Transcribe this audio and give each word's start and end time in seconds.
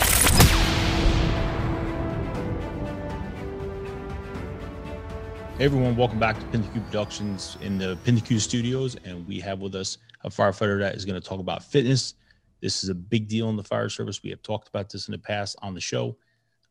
Everyone, 5.63 5.95
welcome 5.95 6.19
back 6.19 6.37
to 6.37 6.45
Pin 6.47 6.61
Productions 6.61 7.57
in 7.61 7.77
the 7.77 7.97
Pin 8.03 8.17
studios. 8.37 8.97
And 9.05 9.25
we 9.25 9.39
have 9.39 9.61
with 9.61 9.75
us 9.75 9.97
a 10.25 10.29
firefighter 10.29 10.77
that 10.79 10.93
is 10.93 11.05
going 11.05 11.19
to 11.19 11.25
talk 11.25 11.39
about 11.39 11.63
fitness. 11.63 12.15
This 12.59 12.83
is 12.83 12.89
a 12.89 12.93
big 12.93 13.29
deal 13.29 13.47
in 13.47 13.55
the 13.55 13.63
fire 13.63 13.87
service. 13.87 14.21
We 14.21 14.29
have 14.31 14.41
talked 14.41 14.67
about 14.67 14.89
this 14.89 15.07
in 15.07 15.13
the 15.13 15.19
past 15.19 15.55
on 15.61 15.73
the 15.73 15.79
show. 15.79 16.17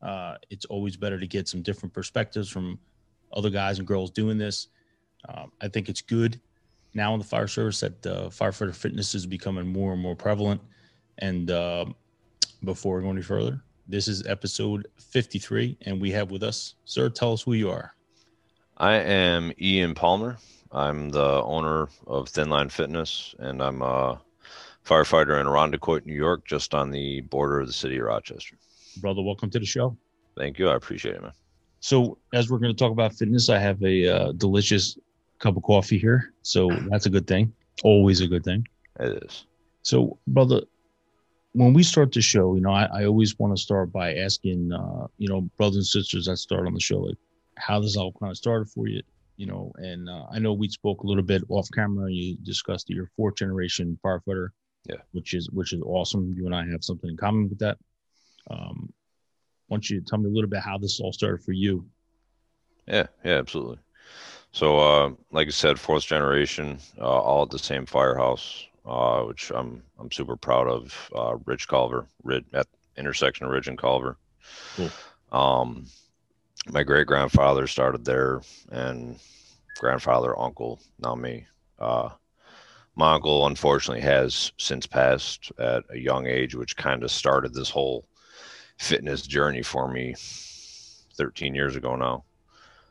Uh, 0.03 0.35
it's 0.51 0.67
always 0.67 0.99
better 0.99 1.19
to 1.19 1.27
get 1.27 1.49
some 1.49 1.63
different 1.63 1.95
perspectives 1.95 2.51
from 2.51 2.79
other 3.33 3.49
guys 3.49 3.79
and 3.79 3.89
girls 3.89 4.11
doing 4.11 4.37
this. 4.37 4.69
Um, 5.27 5.53
I 5.63 5.69
think 5.69 5.89
it's 5.89 6.03
good 6.03 6.39
now 6.93 7.15
in 7.15 7.19
the 7.19 7.25
fire 7.25 7.49
service 7.49 7.81
that 7.81 8.07
uh, 8.07 8.29
firefighter 8.29 8.75
fitness 8.75 9.15
is 9.15 9.25
becoming 9.25 9.67
more 9.67 9.95
and 9.95 10.03
more 10.03 10.17
prevalent. 10.17 10.61
And 11.17 11.51
uh, 11.51 11.87
before 12.63 12.99
we 12.99 13.05
go 13.05 13.11
any 13.11 13.23
further, 13.23 13.63
this 13.89 14.07
is 14.07 14.27
episode 14.27 14.87
53, 14.99 15.79
and 15.87 15.99
we 15.99 16.11
have 16.11 16.31
with 16.31 16.43
us, 16.43 16.75
sir, 16.85 17.09
tell 17.09 17.33
us 17.33 17.41
who 17.41 17.55
you 17.55 17.71
are. 17.71 17.95
I 18.77 18.95
am 18.95 19.53
Ian 19.61 19.95
Palmer. 19.95 20.39
I'm 20.73 21.11
the 21.11 21.43
owner 21.43 21.89
of 22.07 22.29
Thin 22.29 22.49
Line 22.49 22.71
Fitness, 22.71 23.35
and 23.39 23.63
I'm 23.63 23.83
a 23.83 24.21
firefighter 24.85 25.41
in 25.41 25.47
Irondequoit, 25.47 26.07
New 26.07 26.15
York, 26.15 26.47
just 26.47 26.75
on 26.75 26.91
the 26.91 27.21
border 27.21 27.61
of 27.61 27.67
the 27.67 27.73
city 27.73 27.99
of 27.99 28.07
Rochester. 28.07 28.57
Brother, 28.97 29.23
welcome 29.23 29.51
to 29.51 29.59
the 29.59 29.67
show. 29.67 29.97
Thank 30.37 30.59
you. 30.59 30.69
I 30.69 30.75
appreciate 30.75 31.17
it, 31.17 31.23
man. 31.23 31.33
So, 31.81 32.19
as 32.33 32.51
we're 32.51 32.59
going 32.59 32.75
to 32.75 32.79
talk 32.79 32.93
about 32.93 33.15
fitness, 33.15 33.49
I 33.49 33.59
have 33.59 33.83
a 33.83 34.09
uh, 34.09 34.33
delicious 34.33 34.99
cup 35.39 35.57
of 35.57 35.63
coffee 35.63 35.99
here. 35.99 36.33
So, 36.43 36.71
that's 36.89 37.07
a 37.07 37.11
good 37.11 37.27
thing. 37.27 37.53
Always 37.85 38.21
a 38.21 38.27
good 38.27 38.45
thing. 38.45 38.67
It 39.01 39.23
is. 39.25 39.47
So, 39.83 40.19
brother, 40.27 40.63
when 41.53 41.75
we 41.75 41.83
start 41.83 42.13
the 42.13 42.23
show, 42.23 42.55
you 42.55 42.63
know, 42.63 42.73
I, 42.73 42.85
I 42.85 43.05
always 43.05 43.39
want 43.39 43.55
to 43.55 43.63
start 43.63 43.93
by 43.93 44.15
asking, 44.15 44.73
uh, 44.73 45.09
you 45.19 45.29
know, 45.29 45.43
brothers 45.59 45.77
and 45.77 45.87
sisters 45.87 46.27
that 46.27 46.39
start 46.39 46.67
on 46.67 46.73
the 46.73 46.81
show, 46.81 47.01
like, 47.01 47.19
how 47.57 47.81
this 47.81 47.97
all 47.97 48.13
kind 48.13 48.31
of 48.31 48.37
started 48.37 48.69
for 48.71 48.89
you, 48.89 49.03
you 49.37 49.47
know. 49.47 49.73
And 49.77 50.09
uh, 50.09 50.27
I 50.31 50.39
know 50.39 50.53
we 50.53 50.69
spoke 50.69 51.03
a 51.03 51.07
little 51.07 51.23
bit 51.23 51.43
off 51.49 51.69
camera. 51.75 52.11
You 52.11 52.37
discussed 52.43 52.89
your 52.91 53.11
fourth 53.17 53.37
generation 53.37 53.99
firefighter, 54.05 54.49
Yeah. 54.89 54.97
which 55.13 55.35
is 55.35 55.51
which 55.51 55.73
is 55.73 55.83
awesome. 55.83 56.33
You 56.37 56.47
and 56.47 56.55
I 56.55 56.67
have 56.69 56.85
something 56.85 57.11
in 57.11 57.17
common 57.17 57.49
with 57.49 57.59
that. 57.61 57.79
Um, 58.51 58.93
why 59.69 59.77
don't 59.77 59.89
you 59.89 60.01
tell 60.01 60.19
me 60.19 60.29
a 60.29 60.33
little 60.33 60.51
bit 60.51 60.61
how 60.61 60.79
this 60.79 61.01
all 61.01 61.13
started 61.13 61.43
for 61.45 61.53
you? 61.53 61.87
Yeah, 62.87 63.07
yeah, 63.25 63.39
absolutely. 63.39 63.79
So, 64.51 64.79
uh, 64.79 65.11
like 65.31 65.47
I 65.47 65.51
said, 65.51 65.79
fourth 65.79 66.05
generation, 66.05 66.79
uh, 67.01 67.05
all 67.05 67.45
at 67.45 67.51
the 67.51 67.59
same 67.59 67.87
firehouse, 67.87 68.67
uh, 68.85 69.23
which 69.23 69.51
I'm 69.55 69.83
I'm 69.99 70.11
super 70.11 70.37
proud 70.37 70.67
of. 70.67 71.11
Uh, 71.17 71.37
Ridge 71.47 71.69
Culver, 71.69 72.07
Ridge, 72.23 72.45
at 72.53 72.67
intersection 72.99 73.47
of 73.47 73.53
Ridge 73.53 73.69
and 73.69 73.79
Culver. 73.79 74.19
Cool. 74.77 74.91
Um, 75.31 75.87
my 76.71 76.83
great 76.83 77.07
grandfather 77.07 77.67
started 77.67 78.05
there, 78.05 78.41
and 78.71 79.19
grandfather, 79.79 80.39
uncle, 80.39 80.81
now 81.01 81.15
me. 81.15 81.47
Uh, 81.79 82.11
my 82.95 83.15
uncle 83.15 83.47
unfortunately 83.47 84.03
has 84.03 84.53
since 84.59 84.87
passed 84.87 85.51
at 85.59 85.85
a 85.91 85.99
young 85.99 86.27
age, 86.27 86.55
which 86.55 86.77
kind 86.77 87.03
of 87.03 87.11
started 87.11 87.55
this 87.55 87.71
whole 87.71 88.07
fitness 88.79 89.23
journey 89.23 89.63
for 89.63 89.89
me 89.89 90.15
13 91.15 91.55
years 91.55 91.75
ago 91.75 91.97
now. 91.97 92.25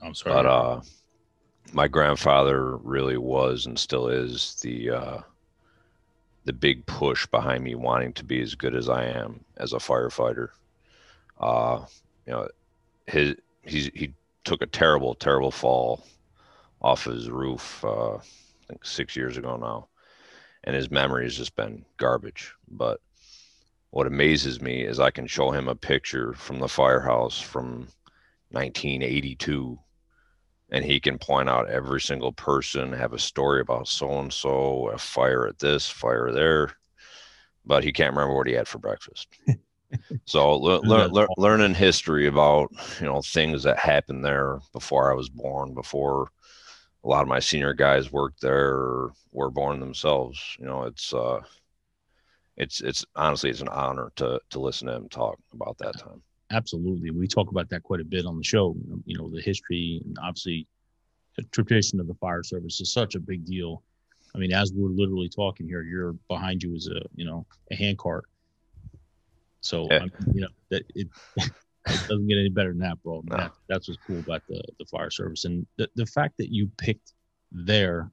I'm 0.02 0.16
sorry. 0.16 0.34
But 0.34 0.46
uh, 0.48 0.82
my 1.72 1.88
grandfather 1.88 2.78
really 2.78 3.18
was 3.18 3.68
and 3.68 3.78
still 3.78 4.08
is 4.08 4.56
the 4.62 4.90
uh, 4.90 5.22
the 6.46 6.54
big 6.54 6.84
push 6.88 7.28
behind 7.28 7.64
me 7.64 7.76
wanting 7.76 8.14
to 8.14 8.24
be 8.24 8.42
as 8.42 8.56
good 8.56 8.76
as 8.76 8.90
I 8.90 9.06
am 9.06 9.46
as 9.58 9.74
a 9.74 9.78
firefighter. 9.78 10.50
Uh, 11.40 11.86
you 12.26 12.34
know, 12.34 12.48
his 13.06 13.36
he 13.64 13.92
he 13.94 14.14
took 14.44 14.62
a 14.62 14.68
terrible 14.68 15.16
terrible 15.16 15.52
fall 15.52 16.04
off 16.82 17.06
his 17.06 17.30
roof. 17.30 17.84
Uh, 17.84 18.16
I 18.16 18.22
think 18.68 18.86
six 18.86 19.16
years 19.16 19.38
ago 19.38 19.58
now, 19.58 19.88
and 20.64 20.76
his 20.76 20.92
memory 20.92 21.26
has 21.26 21.38
just 21.38 21.56
been 21.56 21.86
garbage. 21.98 22.54
But 22.68 23.02
what 23.92 24.08
amazes 24.08 24.62
me 24.62 24.82
is 24.82 25.00
I 25.00 25.12
can 25.12 25.28
show 25.28 25.52
him 25.52 25.68
a 25.68 25.76
picture 25.76 26.34
from 26.34 26.60
the 26.60 26.68
firehouse 26.68 27.40
from 27.40 27.88
1982 28.52 29.78
and 30.72 30.86
he 30.86 31.00
can 31.00 31.18
point 31.18 31.50
out 31.50 31.70
every 31.70 32.00
single 32.00 32.32
person, 32.32 32.94
have 32.94 33.14
a 33.14 33.20
story 33.20 33.60
about 33.62 33.88
so 33.88 34.20
and 34.20 34.32
so, 34.32 34.90
a 34.90 34.98
fire 34.98 35.46
at 35.46 35.60
this, 35.60 35.90
fire 35.90 36.32
there, 36.32 36.72
but 37.66 37.84
he 37.84 37.92
can't 37.92 38.16
remember 38.16 38.36
what 38.36 38.48
he 38.48 38.54
had 38.54 38.68
for 38.68 38.80
breakfast. 38.80 39.28
so 40.26 40.56
le- 40.56 40.82
le- 40.84 41.08
le- 41.08 41.28
learning 41.38 41.74
history 41.74 42.28
about 42.28 42.72
you 43.00 43.06
know 43.06 43.22
things 43.22 43.64
that 43.64 43.78
happened 43.78 44.24
there 44.24 44.60
before 44.74 45.12
I 45.12 45.16
was 45.16 45.30
born, 45.30 45.74
before 45.74 46.30
a 47.04 47.08
lot 47.08 47.24
of 47.24 47.28
my 47.28 47.40
senior 47.40 47.74
guys 47.74 48.12
worked 48.12 48.42
there 48.42 49.10
were 49.32 49.50
born 49.50 49.80
themselves. 49.80 50.40
You 50.60 50.66
know, 50.66 50.84
it's 50.84 51.14
uh, 51.14 51.40
it's 52.58 52.82
it's 52.82 53.06
honestly 53.16 53.50
it's 53.50 53.62
an 53.62 53.70
honor 53.70 54.12
to 54.18 54.40
to 54.52 54.60
listen 54.60 54.88
to 54.88 54.96
him 54.96 55.10
talk 55.10 55.38
about 55.54 55.78
that 55.80 55.98
time. 55.98 56.22
Absolutely. 56.52 57.12
We 57.12 57.28
talk 57.28 57.50
about 57.50 57.70
that 57.70 57.84
quite 57.84 58.02
a 58.02 58.06
bit 58.06 58.26
on 58.26 58.38
the 58.38 58.44
show. 58.44 58.76
You 59.06 59.18
know, 59.18 59.30
the 59.30 59.42
history 59.42 60.02
and 60.04 60.18
obviously 60.22 60.68
the 61.38 61.44
tradition 61.44 62.00
of 62.00 62.08
the 62.08 62.14
fire 62.16 62.44
service 62.44 62.82
is 62.82 62.92
such 62.92 63.16
a 63.16 63.20
big 63.20 63.46
deal. 63.46 63.84
I 64.36 64.38
mean, 64.38 64.54
as 64.54 64.74
we're 64.74 64.90
literally 64.90 65.30
talking 65.30 65.68
here, 65.68 65.82
you're 65.82 66.14
behind 66.28 66.62
you 66.62 66.76
is 66.76 66.88
a 66.88 67.02
you 67.16 67.26
know 67.26 67.46
a 67.72 67.76
hand 67.76 67.98
cart. 67.98 68.26
So 69.62 69.88
Yeah. 69.90 70.06
You 70.34 70.42
know 70.42 70.48
that 70.70 70.84
it, 70.96 71.08
it 71.38 71.52
doesn't 72.08 72.28
get 72.28 72.38
any 72.38 72.50
better 72.50 72.70
than 72.70 72.80
that, 72.80 73.02
bro. 73.04 73.22
No. 73.26 73.38
That, 73.38 73.52
that's 73.70 73.88
what's 73.88 74.00
cool 74.06 74.20
about 74.20 74.42
the 74.48 74.62
the 74.80 74.86
fire 74.86 75.10
service 75.10 75.46
and 75.46 75.66
the 75.78 75.88
the 75.96 76.06
fact 76.06 76.36
that 76.38 76.52
you 76.52 76.70
picked 76.78 77.14
there 77.52 78.12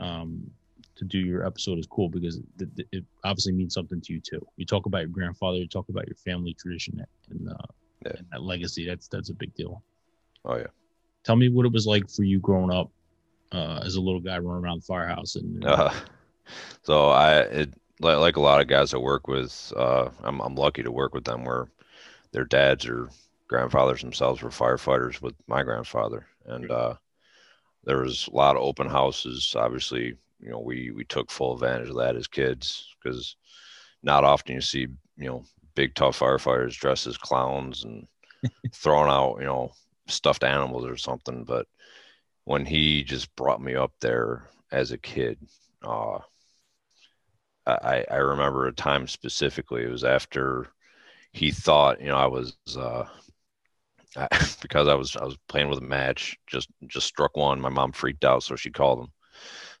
um, 0.00 0.50
to 0.96 1.04
do 1.04 1.18
your 1.18 1.46
episode 1.46 1.78
is 1.78 1.86
cool 1.86 2.08
because 2.08 2.40
it 2.58 3.04
obviously 3.24 3.52
means 3.52 3.74
something 3.74 4.00
to 4.00 4.12
you 4.14 4.20
too. 4.20 4.44
You 4.56 4.66
talk 4.66 4.86
about 4.86 4.98
your 5.00 5.08
grandfather, 5.08 5.58
you 5.58 5.68
talk 5.68 5.88
about 5.88 6.06
your 6.06 6.16
family 6.16 6.54
tradition 6.54 7.02
and, 7.30 7.48
uh, 7.48 7.54
Yeah. 8.04 8.12
and 8.18 8.26
that 8.32 8.42
legacy. 8.42 8.86
That's 8.86 9.08
that's 9.08 9.30
a 9.30 9.34
big 9.34 9.54
deal. 9.54 9.82
Oh 10.44 10.56
yeah. 10.56 10.66
Tell 11.24 11.36
me 11.36 11.48
what 11.48 11.66
it 11.66 11.72
was 11.72 11.86
like 11.86 12.10
for 12.10 12.24
you 12.24 12.40
growing 12.40 12.72
up 12.72 12.90
uh, 13.52 13.80
as 13.84 13.94
a 13.96 14.00
little 14.00 14.20
guy 14.20 14.38
running 14.38 14.64
around 14.64 14.80
the 14.82 14.86
firehouse 14.86 15.36
and 15.36 15.64
Uh, 15.64 15.92
so 16.82 17.08
I, 17.10 17.40
it, 17.40 17.74
like, 18.02 18.18
like 18.18 18.36
a 18.36 18.40
lot 18.40 18.60
of 18.60 18.68
guys 18.68 18.94
I 18.94 18.98
work 18.98 19.28
with, 19.28 19.72
uh, 19.76 20.10
I'm, 20.22 20.40
I'm 20.40 20.54
lucky 20.54 20.82
to 20.82 20.92
work 20.92 21.14
with 21.14 21.24
them 21.24 21.44
where 21.44 21.68
their 22.32 22.44
dads 22.44 22.86
or 22.86 23.10
grandfathers 23.48 24.00
themselves 24.00 24.42
were 24.42 24.50
firefighters 24.50 25.20
with 25.20 25.34
my 25.46 25.62
grandfather. 25.62 26.26
And, 26.46 26.70
uh, 26.70 26.94
there 27.84 27.98
was 27.98 28.28
a 28.28 28.36
lot 28.36 28.56
of 28.56 28.62
open 28.62 28.88
houses. 28.88 29.54
Obviously, 29.58 30.16
you 30.40 30.50
know, 30.50 30.60
we, 30.60 30.90
we 30.90 31.04
took 31.04 31.30
full 31.30 31.54
advantage 31.54 31.88
of 31.88 31.96
that 31.96 32.16
as 32.16 32.26
kids 32.28 32.94
because 33.02 33.36
not 34.02 34.24
often 34.24 34.54
you 34.54 34.60
see, 34.60 34.86
you 35.16 35.26
know, 35.26 35.44
big 35.74 35.94
tough 35.94 36.18
firefighters 36.18 36.78
dressed 36.78 37.06
as 37.06 37.16
clowns 37.16 37.84
and 37.84 38.06
throwing 38.74 39.10
out, 39.10 39.36
you 39.38 39.46
know, 39.46 39.72
stuffed 40.06 40.44
animals 40.44 40.84
or 40.84 40.96
something. 40.96 41.44
But 41.44 41.66
when 42.44 42.66
he 42.66 43.04
just 43.04 43.34
brought 43.36 43.62
me 43.62 43.74
up 43.74 43.92
there 44.00 44.48
as 44.70 44.92
a 44.92 44.98
kid, 44.98 45.38
uh, 45.82 46.18
I, 47.66 48.04
I 48.10 48.16
remember 48.16 48.66
a 48.66 48.72
time 48.72 49.06
specifically. 49.06 49.82
It 49.84 49.90
was 49.90 50.04
after 50.04 50.68
he 51.32 51.50
thought, 51.50 52.00
you 52.00 52.08
know, 52.08 52.16
I 52.16 52.26
was 52.26 52.56
uh, 52.76 53.04
I, 54.16 54.28
because 54.62 54.88
I 54.88 54.94
was 54.94 55.16
I 55.16 55.24
was 55.24 55.36
playing 55.48 55.68
with 55.68 55.78
a 55.78 55.82
match, 55.82 56.36
just 56.46 56.68
just 56.86 57.06
struck 57.06 57.36
one. 57.36 57.60
My 57.60 57.68
mom 57.68 57.92
freaked 57.92 58.24
out, 58.24 58.42
so 58.42 58.56
she 58.56 58.70
called 58.70 59.00
him. 59.00 59.12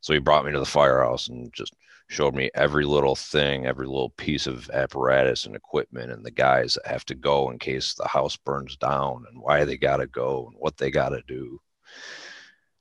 So 0.00 0.12
he 0.12 0.18
brought 0.18 0.44
me 0.44 0.52
to 0.52 0.58
the 0.58 0.64
firehouse 0.64 1.28
and 1.28 1.52
just 1.52 1.74
showed 2.08 2.34
me 2.34 2.50
every 2.54 2.84
little 2.84 3.16
thing, 3.16 3.66
every 3.66 3.86
little 3.86 4.10
piece 4.10 4.46
of 4.46 4.68
apparatus 4.70 5.46
and 5.46 5.56
equipment, 5.56 6.12
and 6.12 6.24
the 6.24 6.30
guys 6.30 6.74
that 6.74 6.86
have 6.86 7.04
to 7.06 7.14
go 7.14 7.50
in 7.50 7.58
case 7.58 7.94
the 7.94 8.08
house 8.08 8.36
burns 8.36 8.76
down, 8.76 9.24
and 9.30 9.40
why 9.40 9.64
they 9.64 9.76
got 9.76 9.98
to 9.98 10.06
go, 10.06 10.46
and 10.48 10.56
what 10.58 10.76
they 10.76 10.90
got 10.90 11.10
to 11.10 11.22
do. 11.26 11.58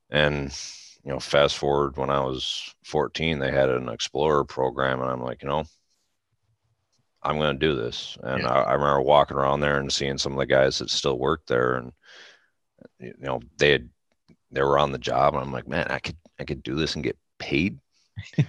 And 0.09 0.51
you 1.03 1.12
know, 1.12 1.19
fast 1.19 1.57
forward 1.57 1.98
when 1.98 2.09
I 2.09 2.19
was 2.19 2.74
14, 2.86 3.39
they 3.39 3.51
had 3.51 3.69
an 3.69 3.89
Explorer 3.89 4.45
program, 4.45 5.01
and 5.01 5.09
I'm 5.09 5.21
like, 5.21 5.42
you 5.42 5.50
know, 5.50 5.63
I'm 7.24 7.38
going 7.38 7.57
to 7.57 7.68
do 7.68 7.75
this. 7.75 8.18
And 8.21 8.44
Yeah. 8.44 8.50
I, 8.50 8.62
I 8.62 8.74
remember 8.74 9.01
walking 9.01 9.38
around 9.38 9.59
there 9.59 9.80
and 9.80 9.92
seeing 9.92 10.18
some 10.18 10.33
of 10.33 10.39
the 10.39 10.45
guys 10.45 10.80
that 10.80 10.89
still 10.89 11.18
worked 11.18 11.48
there, 11.48 11.75
and 11.75 11.92
you 13.00 13.13
know, 13.19 13.39
they 13.57 13.71
had 13.71 13.89
they 14.51 14.62
were 14.62 14.80
on 14.80 14.92
the 14.92 14.98
job, 14.98 15.33
and 15.33 15.44
I'm 15.44 15.51
like, 15.51 15.68
man, 15.68 15.88
I 15.89 16.00
could 16.00 16.18
I 16.39 16.44
could 16.44 16.63
do 16.63 16.75
this 16.75 16.95
and 16.95 17.03
get 17.03 17.18
paid. 17.39 17.80
you 18.38 18.45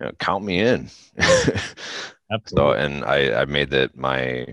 know, 0.00 0.12
count 0.18 0.44
me 0.44 0.60
in. 0.60 0.88
so, 2.46 2.72
and 2.72 3.04
I 3.04 3.42
I 3.42 3.44
made 3.44 3.70
that 3.70 3.96
my 3.96 4.46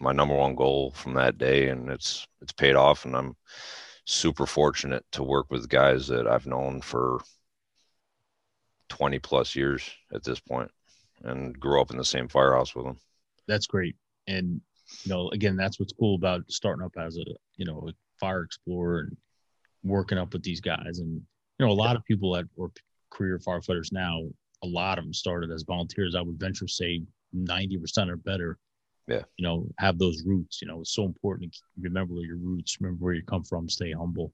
my 0.00 0.12
number 0.12 0.34
one 0.34 0.54
goal 0.54 0.90
from 0.92 1.14
that 1.14 1.38
day, 1.38 1.68
and 1.68 1.90
it's 1.90 2.26
it's 2.40 2.52
paid 2.52 2.74
off, 2.74 3.04
and 3.04 3.16
I'm 3.16 3.36
super 4.04 4.46
fortunate 4.46 5.04
to 5.12 5.22
work 5.22 5.50
with 5.50 5.68
guys 5.68 6.08
that 6.08 6.26
I've 6.26 6.46
known 6.46 6.80
for 6.80 7.20
20 8.88 9.18
plus 9.20 9.56
years 9.56 9.88
at 10.12 10.24
this 10.24 10.40
point 10.40 10.70
and 11.22 11.58
grew 11.58 11.80
up 11.80 11.90
in 11.90 11.96
the 11.96 12.04
same 12.04 12.28
firehouse 12.28 12.74
with 12.74 12.84
them. 12.84 12.98
That's 13.46 13.66
great. 13.66 13.96
And, 14.26 14.60
you 15.04 15.10
know, 15.10 15.30
again, 15.30 15.56
that's 15.56 15.78
what's 15.78 15.92
cool 15.92 16.16
about 16.16 16.42
starting 16.50 16.84
up 16.84 16.92
as 16.98 17.16
a, 17.16 17.24
you 17.56 17.64
know, 17.64 17.88
a 17.88 17.92
fire 18.18 18.42
explorer 18.42 19.00
and 19.00 19.16
working 19.82 20.18
up 20.18 20.32
with 20.32 20.42
these 20.42 20.60
guys. 20.60 20.98
And, 20.98 21.22
you 21.58 21.66
know, 21.66 21.72
a 21.72 21.74
lot 21.74 21.96
of 21.96 22.04
people 22.04 22.32
that 22.32 22.46
were 22.56 22.70
career 23.10 23.38
firefighters 23.38 23.92
now, 23.92 24.20
a 24.62 24.66
lot 24.66 24.98
of 24.98 25.04
them 25.04 25.14
started 25.14 25.50
as 25.50 25.62
volunteers. 25.62 26.14
I 26.14 26.20
would 26.22 26.38
venture 26.38 26.68
say 26.68 27.02
90% 27.34 28.08
or 28.08 28.16
better. 28.16 28.58
Yeah. 29.08 29.22
You 29.36 29.44
know, 29.44 29.66
have 29.78 29.98
those 29.98 30.22
roots. 30.24 30.60
You 30.62 30.68
know, 30.68 30.80
it's 30.80 30.94
so 30.94 31.04
important 31.04 31.52
to 31.54 31.60
remember 31.80 32.14
your 32.14 32.36
roots, 32.36 32.78
remember 32.80 33.04
where 33.04 33.14
you 33.14 33.22
come 33.22 33.44
from, 33.44 33.68
stay 33.68 33.92
humble. 33.92 34.32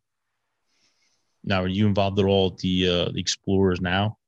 Now, 1.44 1.62
are 1.62 1.68
you 1.68 1.86
involved 1.86 2.18
at 2.18 2.24
all 2.24 2.48
at 2.48 2.58
the, 2.58 2.88
uh, 2.88 3.12
the 3.12 3.20
explorers 3.20 3.80
now? 3.80 4.18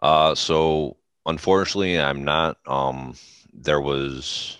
Uh, 0.00 0.34
so 0.34 0.96
unfortunately, 1.26 1.98
I'm 2.00 2.24
not. 2.24 2.56
Um, 2.66 3.14
there 3.52 3.80
was 3.80 4.58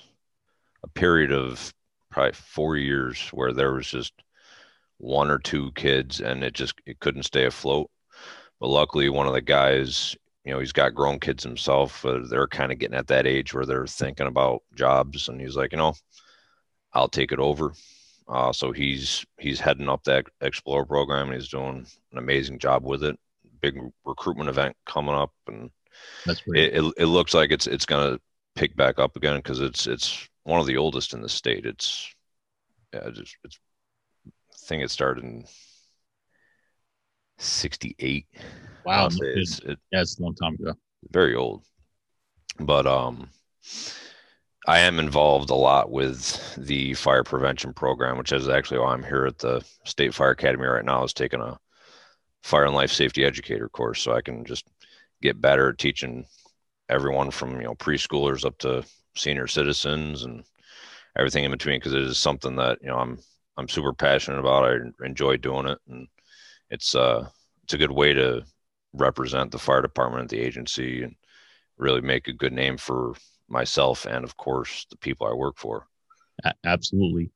a 0.83 0.89
period 0.89 1.33
of 1.33 1.73
probably 2.11 2.33
four 2.33 2.77
years 2.77 3.29
where 3.33 3.53
there 3.53 3.73
was 3.73 3.87
just 3.87 4.13
one 4.99 5.31
or 5.31 5.39
two 5.39 5.73
kids, 5.73 6.21
and 6.21 6.45
it 6.45 6.55
just 6.55 6.75
it 6.87 7.01
couldn't 7.01 7.25
stay 7.25 7.45
afloat. 7.45 7.91
But 8.61 8.69
luckily, 8.69 9.09
one 9.09 9.27
of 9.27 9.33
the 9.33 9.41
guys, 9.41 10.17
you 10.45 10.53
know, 10.53 10.59
he's 10.59 10.73
got 10.73 10.95
grown 10.95 11.21
kids 11.21 11.43
himself. 11.45 12.05
Uh, 12.05 12.21
they're 12.29 12.49
kind 12.49 12.73
of 12.73 12.79
getting 12.79 12.97
at 12.97 13.07
that 13.09 13.27
age 13.27 13.55
where 13.55 13.67
they're 13.67 13.87
thinking 13.87 14.27
about 14.27 14.63
jobs, 14.75 15.29
and 15.29 15.41
he's 15.41 15.57
like, 15.57 15.73
you 15.73 15.79
know, 15.79 15.95
I'll 16.93 17.09
take 17.09 17.33
it 17.33 17.39
over. 17.39 17.73
Uh, 18.29 18.53
so 18.53 18.73
he's 18.73 19.25
he's 19.39 19.61
heading 19.61 19.89
up 19.89 20.05
that 20.05 20.27
Explorer 20.41 20.87
program, 20.87 21.29
and 21.29 21.41
he's 21.41 21.49
doing 21.51 21.87
an 22.13 22.19
amazing 22.19 22.59
job 22.59 22.85
with 22.85 23.05
it 23.05 23.19
big 23.63 23.79
recruitment 24.05 24.51
event 24.51 24.77
coming 24.85 25.15
up, 25.15 25.33
and. 25.47 25.71
It, 26.59 26.85
it, 26.85 26.95
it 26.99 27.07
looks 27.07 27.35
like 27.35 27.51
it's 27.53 27.67
it's 27.67 27.87
going 27.87 28.15
to 28.15 28.21
pick 28.55 28.77
back 28.77 28.99
up 28.99 29.17
again 29.17 29.37
because 29.37 29.61
it's 29.61 29.87
it's 29.87 30.29
one 30.45 30.61
of 30.61 30.67
the 30.67 30.77
oldest 30.77 31.15
in 31.15 31.23
the 31.23 31.29
state. 31.29 31.67
It's 31.67 32.13
yeah, 32.93 33.11
just 33.11 33.37
it's 33.45 33.59
I 34.27 34.57
think 34.67 34.83
it 34.83 34.91
started 34.91 35.25
in 35.25 35.45
'68. 37.43 38.27
Wow, 38.85 39.09
it's, 39.11 39.61
it, 39.61 39.79
yeah, 39.93 40.01
it's 40.01 40.19
a 40.19 40.23
long 40.23 40.35
time 40.35 40.55
ago. 40.55 40.75
Very 41.11 41.35
old, 41.35 41.63
but 42.59 42.87
um. 42.87 43.29
I 44.69 44.79
am 44.79 45.01
involved 45.01 45.51
a 45.51 45.55
lot 45.55 45.91
with 45.91 46.55
the 46.57 46.95
fire 46.95 47.25
prevention 47.25 47.73
program, 47.75 48.17
which 48.17 48.31
is 48.31 48.49
actually 48.49 48.79
why 48.79 48.93
I'm 48.93 49.03
here 49.03 49.27
at 49.27 49.39
the 49.39 49.65
State 49.85 50.15
Fire 50.15 50.31
Academy 50.31 50.67
right 50.67 50.85
now. 50.85 51.03
Is 51.03 51.13
taking 51.13 51.41
a 51.41 51.59
fire 52.43 52.65
and 52.65 52.75
life 52.75 52.93
safety 52.93 53.25
educator 53.25 53.69
course 53.69 54.01
so 54.01 54.13
I 54.13 54.21
can 54.21 54.45
just 54.45 54.67
get 55.21 55.41
better 55.41 55.71
at 55.71 55.79
teaching 55.79 56.27
everyone 56.89 57.31
from 57.31 57.57
you 57.57 57.65
know 57.65 57.75
preschoolers 57.75 58.45
up 58.45 58.59
to 58.59 58.85
senior 59.17 59.47
citizens 59.47 60.25
and 60.25 60.45
everything 61.19 61.45
in 61.45 61.51
between 61.51 61.79
because 61.79 61.95
it 61.95 62.03
is 62.03 62.19
something 62.19 62.57
that 62.57 62.79
you 62.83 62.89
know 62.89 62.99
I'm 62.99 63.19
I'm 63.57 63.69
super 63.69 63.93
passionate 63.93 64.39
about. 64.39 64.65
I 64.65 65.07
enjoy 65.07 65.39
doing 65.39 65.67
it 65.67 65.79
and 65.89 66.07
it's 66.73 66.95
uh 66.95 67.29
it's 67.63 67.75
a 67.75 67.79
good 67.79 67.93
way 67.93 68.13
to 68.13 68.45
represent 68.93 69.51
the 69.53 69.59
fire 69.59 69.83
department 69.83 70.25
at 70.25 70.29
the 70.29 70.41
agency 70.41 71.05
and 71.05 71.15
really 71.79 72.01
make 72.01 72.27
a 72.27 72.33
good 72.33 72.53
name 72.53 72.77
for 72.77 73.15
myself 73.49 74.07
and 74.07 74.25
of 74.25 74.37
course 74.37 74.87
the 74.91 74.97
people 74.97 75.27
I 75.27 75.33
work 75.33 75.57
for. 75.59 75.87
Absolutely 76.65 77.31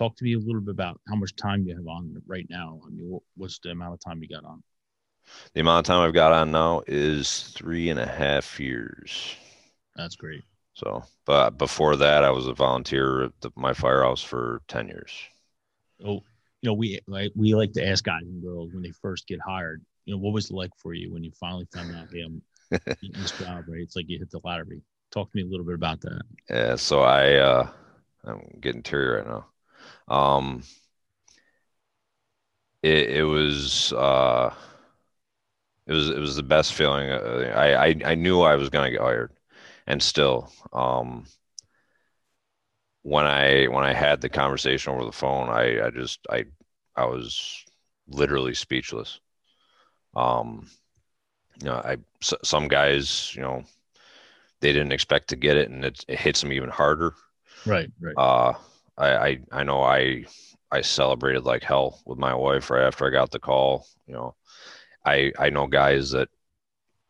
talk 0.00 0.16
to 0.16 0.24
me 0.24 0.34
a 0.34 0.38
little 0.38 0.62
bit 0.62 0.72
about 0.72 1.00
how 1.08 1.14
much 1.14 1.36
time 1.36 1.64
you 1.66 1.74
have 1.74 1.86
on 1.86 2.22
right 2.26 2.46
now. 2.48 2.80
I 2.86 2.90
mean, 2.90 3.20
what's 3.36 3.58
the 3.58 3.70
amount 3.70 3.94
of 3.94 4.00
time 4.00 4.22
you 4.22 4.28
got 4.28 4.44
on? 4.44 4.62
The 5.52 5.60
amount 5.60 5.86
of 5.86 5.92
time 5.92 6.06
I've 6.06 6.14
got 6.14 6.32
on 6.32 6.50
now 6.50 6.82
is 6.86 7.48
three 7.54 7.90
and 7.90 8.00
a 8.00 8.06
half 8.06 8.58
years. 8.58 9.36
That's 9.96 10.16
great. 10.16 10.42
So, 10.74 11.04
but 11.26 11.58
before 11.58 11.96
that, 11.96 12.24
I 12.24 12.30
was 12.30 12.46
a 12.46 12.54
volunteer 12.54 13.24
at 13.24 13.32
the, 13.40 13.50
my 13.56 13.74
firehouse 13.74 14.22
for 14.22 14.62
10 14.68 14.88
years. 14.88 15.12
Oh, 16.04 16.22
you 16.62 16.68
know, 16.68 16.74
we 16.74 17.00
like, 17.06 17.32
we 17.34 17.54
like 17.54 17.72
to 17.72 17.86
ask 17.86 18.04
guys 18.04 18.22
and 18.22 18.42
girls 18.42 18.70
when 18.72 18.82
they 18.82 18.92
first 19.02 19.26
get 19.26 19.40
hired, 19.40 19.82
you 20.04 20.14
know, 20.14 20.18
what 20.18 20.32
was 20.32 20.50
it 20.50 20.54
like 20.54 20.70
for 20.76 20.92
you 20.94 21.12
when 21.12 21.24
you 21.24 21.30
finally 21.32 21.66
found 21.72 21.94
out, 21.94 22.08
hey, 22.12 22.20
I'm 22.20 22.42
getting 22.70 23.12
this 23.20 23.32
job, 23.32 23.64
right? 23.68 23.80
It's 23.80 23.96
like 23.96 24.08
you 24.08 24.18
hit 24.18 24.30
the 24.30 24.40
lottery. 24.44 24.82
Talk 25.10 25.30
to 25.30 25.36
me 25.36 25.42
a 25.42 25.46
little 25.46 25.66
bit 25.66 25.74
about 25.74 26.00
that. 26.02 26.22
Yeah. 26.48 26.76
So 26.76 27.00
I, 27.00 27.34
uh, 27.34 27.68
I'm 28.24 28.58
getting 28.60 28.82
teary 28.82 29.16
right 29.16 29.26
now. 29.26 29.46
Um, 30.14 30.62
it, 32.82 33.10
it 33.10 33.24
was 33.24 33.92
uh, 33.92 34.54
it 35.86 35.92
was 35.92 36.08
it 36.08 36.18
was 36.18 36.36
the 36.36 36.42
best 36.42 36.74
feeling. 36.74 37.10
Uh, 37.10 37.52
I 37.54 37.86
I, 37.86 37.94
I 38.04 38.14
knew 38.14 38.40
I 38.42 38.56
was 38.56 38.68
gonna 38.68 38.90
get 38.90 39.00
hired, 39.00 39.32
and 39.86 40.02
still, 40.02 40.52
um, 40.72 41.26
when 43.02 43.26
I 43.26 43.66
when 43.66 43.84
I 43.84 43.92
had 43.92 44.20
the 44.20 44.28
conversation 44.28 44.92
over 44.92 45.04
the 45.04 45.12
phone, 45.12 45.48
I 45.48 45.86
I 45.86 45.90
just 45.90 46.20
I 46.30 46.44
I 46.96 47.04
was 47.06 47.64
literally 48.08 48.54
speechless. 48.54 49.20
Um, 50.14 50.68
you 51.60 51.66
know, 51.66 51.74
I 51.76 51.96
some 52.20 52.68
guys, 52.68 53.34
you 53.34 53.42
know, 53.42 53.64
they 54.60 54.72
didn't 54.72 54.92
expect 54.92 55.28
to 55.28 55.36
get 55.36 55.56
it, 55.56 55.70
and 55.70 55.84
it, 55.84 56.04
it 56.08 56.18
hits 56.18 56.40
them 56.40 56.52
even 56.52 56.70
harder. 56.70 57.14
Right, 57.66 57.90
right. 58.00 58.14
Uh, 58.16 58.54
I, 58.96 59.16
I, 59.16 59.38
I 59.52 59.62
know 59.64 59.82
I 59.82 60.24
I 60.70 60.82
celebrated 60.82 61.44
like 61.44 61.62
hell 61.62 62.00
with 62.06 62.18
my 62.18 62.34
wife 62.34 62.70
right 62.70 62.86
after 62.86 63.06
I 63.06 63.10
got 63.10 63.30
the 63.30 63.38
call. 63.38 63.86
You 64.06 64.14
know, 64.14 64.34
I 65.04 65.32
I 65.38 65.50
know 65.50 65.66
guys 65.66 66.10
that 66.10 66.28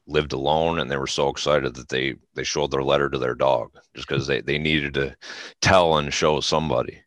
lived 0.06 0.32
alone 0.32 0.81
and 0.81 0.91
they 0.91 0.97
were 0.97 1.06
so 1.06 1.29
excited 1.29 1.75
that 1.75 1.88
they 1.88 2.14
they 2.35 2.44
showed 2.44 2.70
their 2.70 2.82
letter 2.82 3.08
to 3.08 3.19
their 3.19 3.35
dog 3.35 3.70
just 3.94 4.08
because 4.08 4.26
they 4.26 4.41
they 4.41 4.58
needed 4.58 4.94
to 4.94 5.17
tell 5.61 5.99
and 5.99 6.12
show 6.12 6.41
somebody. 6.41 7.02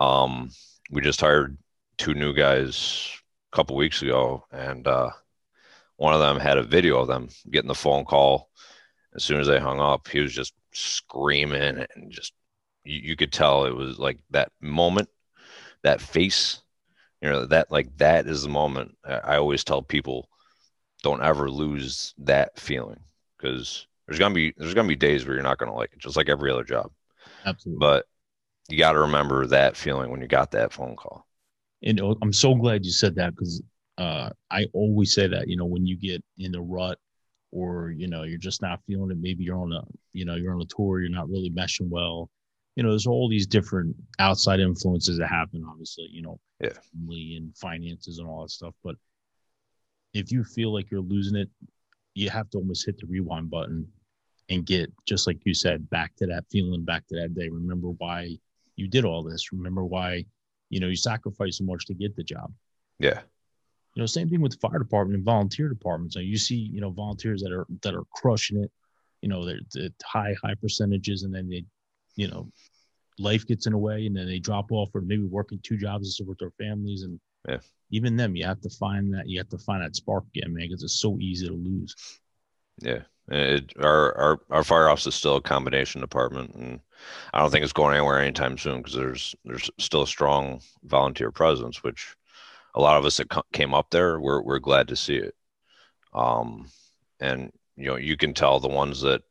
Um, 0.00 0.50
we 0.90 1.00
just 1.00 1.20
hired 1.20 1.56
two 1.98 2.14
new 2.14 2.34
guys 2.34 3.10
a 3.52 3.56
couple 3.56 3.76
weeks 3.76 4.02
ago, 4.02 4.44
and 4.50 4.86
uh, 4.86 5.10
one 5.96 6.14
of 6.14 6.20
them 6.20 6.38
had 6.38 6.58
a 6.58 6.62
video 6.62 6.98
of 6.98 7.08
them 7.08 7.28
getting 7.50 7.68
the 7.68 7.74
phone 7.74 8.04
call. 8.04 8.50
As 9.14 9.22
soon 9.22 9.40
as 9.40 9.46
they 9.46 9.60
hung 9.60 9.80
up, 9.80 10.08
he 10.08 10.18
was 10.18 10.34
just 10.34 10.54
screaming 10.72 11.86
and 11.94 12.10
just 12.10 12.32
you, 12.84 13.00
you 13.00 13.16
could 13.16 13.32
tell 13.32 13.64
it 13.64 13.74
was 13.74 13.98
like 13.98 14.18
that 14.30 14.50
moment, 14.60 15.08
that 15.82 16.00
face, 16.00 16.62
you 17.20 17.28
know, 17.28 17.46
that 17.46 17.70
like 17.70 17.96
that 17.98 18.26
is 18.26 18.42
the 18.42 18.48
moment. 18.48 18.96
I 19.04 19.36
always 19.36 19.64
tell 19.64 19.82
people, 19.82 20.28
don't 21.04 21.22
ever 21.22 21.50
lose 21.50 22.14
that 22.18 22.58
feeling 22.58 22.98
because 23.36 23.86
there's 24.06 24.18
gonna 24.18 24.34
be 24.34 24.52
there's 24.56 24.74
gonna 24.74 24.88
be 24.88 24.96
days 24.96 25.24
where 25.24 25.34
you're 25.34 25.42
not 25.42 25.58
gonna 25.58 25.74
like 25.74 25.92
it, 25.92 25.98
just 26.00 26.16
like 26.16 26.28
every 26.28 26.50
other 26.50 26.64
job. 26.64 26.90
Absolutely. 27.46 27.78
But 27.78 28.06
you 28.68 28.78
got 28.78 28.92
to 28.92 29.00
remember 29.00 29.46
that 29.46 29.76
feeling 29.76 30.10
when 30.10 30.20
you 30.20 30.26
got 30.26 30.50
that 30.52 30.72
phone 30.72 30.96
call. 30.96 31.26
And 31.82 32.00
oh, 32.00 32.16
I'm 32.22 32.32
so 32.32 32.54
glad 32.54 32.84
you 32.84 32.90
said 32.90 33.14
that 33.16 33.36
because 33.36 33.62
uh, 33.98 34.30
I 34.50 34.66
always 34.72 35.14
say 35.14 35.28
that 35.28 35.48
you 35.48 35.56
know 35.56 35.66
when 35.66 35.86
you 35.86 35.96
get 35.96 36.24
in 36.38 36.54
a 36.54 36.60
rut 36.60 36.98
or 37.52 37.90
you 37.90 38.08
know 38.08 38.24
you're 38.24 38.38
just 38.38 38.62
not 38.62 38.80
feeling 38.86 39.10
it, 39.10 39.18
maybe 39.20 39.44
you're 39.44 39.58
on 39.58 39.72
a 39.72 39.82
you 40.12 40.24
know 40.24 40.34
you're 40.34 40.54
on 40.54 40.62
a 40.62 40.66
tour, 40.66 41.00
you're 41.00 41.10
not 41.10 41.28
really 41.28 41.50
meshing 41.50 41.88
well 41.88 42.30
you 42.76 42.82
know, 42.82 42.90
there's 42.90 43.06
all 43.06 43.28
these 43.28 43.46
different 43.46 43.94
outside 44.18 44.60
influences 44.60 45.18
that 45.18 45.28
happen, 45.28 45.64
obviously, 45.68 46.08
you 46.10 46.22
know, 46.22 46.40
yeah. 46.60 46.72
family 46.92 47.36
and 47.36 47.56
finances 47.56 48.18
and 48.18 48.26
all 48.26 48.42
that 48.42 48.50
stuff. 48.50 48.74
But 48.82 48.96
if 50.14 50.32
you 50.32 50.44
feel 50.44 50.72
like 50.72 50.90
you're 50.90 51.00
losing 51.00 51.36
it, 51.36 51.50
you 52.14 52.30
have 52.30 52.48
to 52.50 52.58
almost 52.58 52.86
hit 52.86 52.98
the 52.98 53.06
rewind 53.06 53.50
button 53.50 53.86
and 54.48 54.64
get, 54.64 54.92
just 55.06 55.26
like 55.26 55.38
you 55.44 55.54
said, 55.54 55.88
back 55.90 56.14
to 56.16 56.26
that 56.26 56.44
feeling, 56.50 56.84
back 56.84 57.06
to 57.08 57.16
that 57.16 57.34
day. 57.34 57.48
Remember 57.48 57.88
why 57.98 58.36
you 58.76 58.88
did 58.88 59.04
all 59.04 59.22
this. 59.22 59.52
Remember 59.52 59.84
why, 59.84 60.24
you 60.70 60.80
know, 60.80 60.88
you 60.88 60.96
sacrificed 60.96 61.58
so 61.58 61.64
much 61.64 61.86
to 61.86 61.94
get 61.94 62.14
the 62.16 62.22
job. 62.22 62.52
Yeah. 62.98 63.20
You 63.94 64.02
know, 64.02 64.06
same 64.06 64.28
thing 64.28 64.40
with 64.40 64.52
the 64.52 64.68
fire 64.68 64.78
department 64.78 65.16
and 65.16 65.24
volunteer 65.24 65.68
departments. 65.68 66.14
So 66.14 66.20
you 66.20 66.36
see, 66.36 66.56
you 66.56 66.80
know, 66.80 66.90
volunteers 66.90 67.42
that 67.42 67.52
are 67.52 67.66
that 67.82 67.94
are 67.94 68.04
crushing 68.12 68.62
it. 68.62 68.70
You 69.22 69.28
know, 69.28 69.44
they're, 69.44 69.60
they're 69.72 69.90
high 70.04 70.34
high 70.42 70.54
percentages, 70.60 71.22
and 71.22 71.32
then 71.32 71.48
they 71.48 71.64
you 72.16 72.28
know, 72.28 72.50
life 73.18 73.46
gets 73.46 73.66
in 73.66 73.72
the 73.72 73.78
way 73.78 74.06
and 74.06 74.16
then 74.16 74.26
they 74.26 74.38
drop 74.38 74.72
off 74.72 74.90
or 74.94 75.00
maybe 75.00 75.24
working 75.24 75.60
two 75.62 75.76
jobs 75.76 76.08
to 76.08 76.12
support 76.12 76.38
their 76.38 76.52
families. 76.52 77.02
And 77.02 77.20
yeah. 77.48 77.58
even 77.90 78.16
them, 78.16 78.36
you 78.36 78.44
have 78.44 78.60
to 78.62 78.70
find 78.70 79.12
that, 79.14 79.28
you 79.28 79.38
have 79.38 79.48
to 79.50 79.58
find 79.58 79.82
that 79.82 79.96
spark 79.96 80.24
again, 80.34 80.54
man, 80.54 80.68
because 80.68 80.82
it's 80.82 81.00
so 81.00 81.18
easy 81.20 81.46
to 81.46 81.54
lose. 81.54 81.94
Yeah. 82.80 83.02
It, 83.28 83.72
our, 83.80 84.16
our, 84.18 84.40
our 84.50 84.64
fire 84.64 84.88
office 84.88 85.06
is 85.06 85.14
still 85.14 85.36
a 85.36 85.40
combination 85.40 86.00
department 86.02 86.54
and 86.54 86.80
I 87.32 87.40
don't 87.40 87.50
think 87.50 87.64
it's 87.64 87.72
going 87.72 87.94
anywhere 87.94 88.20
anytime 88.20 88.58
soon 88.58 88.78
because 88.78 88.94
there's, 88.94 89.34
there's 89.44 89.70
still 89.78 90.02
a 90.02 90.06
strong 90.06 90.60
volunteer 90.84 91.30
presence, 91.30 91.82
which 91.82 92.14
a 92.74 92.80
lot 92.80 92.96
of 92.96 93.04
us 93.04 93.16
that 93.16 93.28
came 93.52 93.74
up 93.74 93.90
there, 93.90 94.20
we're 94.20 94.42
we're 94.42 94.58
glad 94.58 94.88
to 94.88 94.96
see 94.96 95.16
it. 95.16 95.34
Um, 96.12 96.68
and 97.20 97.52
you 97.76 97.86
know, 97.86 97.96
you 97.96 98.16
can 98.16 98.34
tell 98.34 98.60
the 98.60 98.68
ones 98.68 99.00
that 99.02 99.22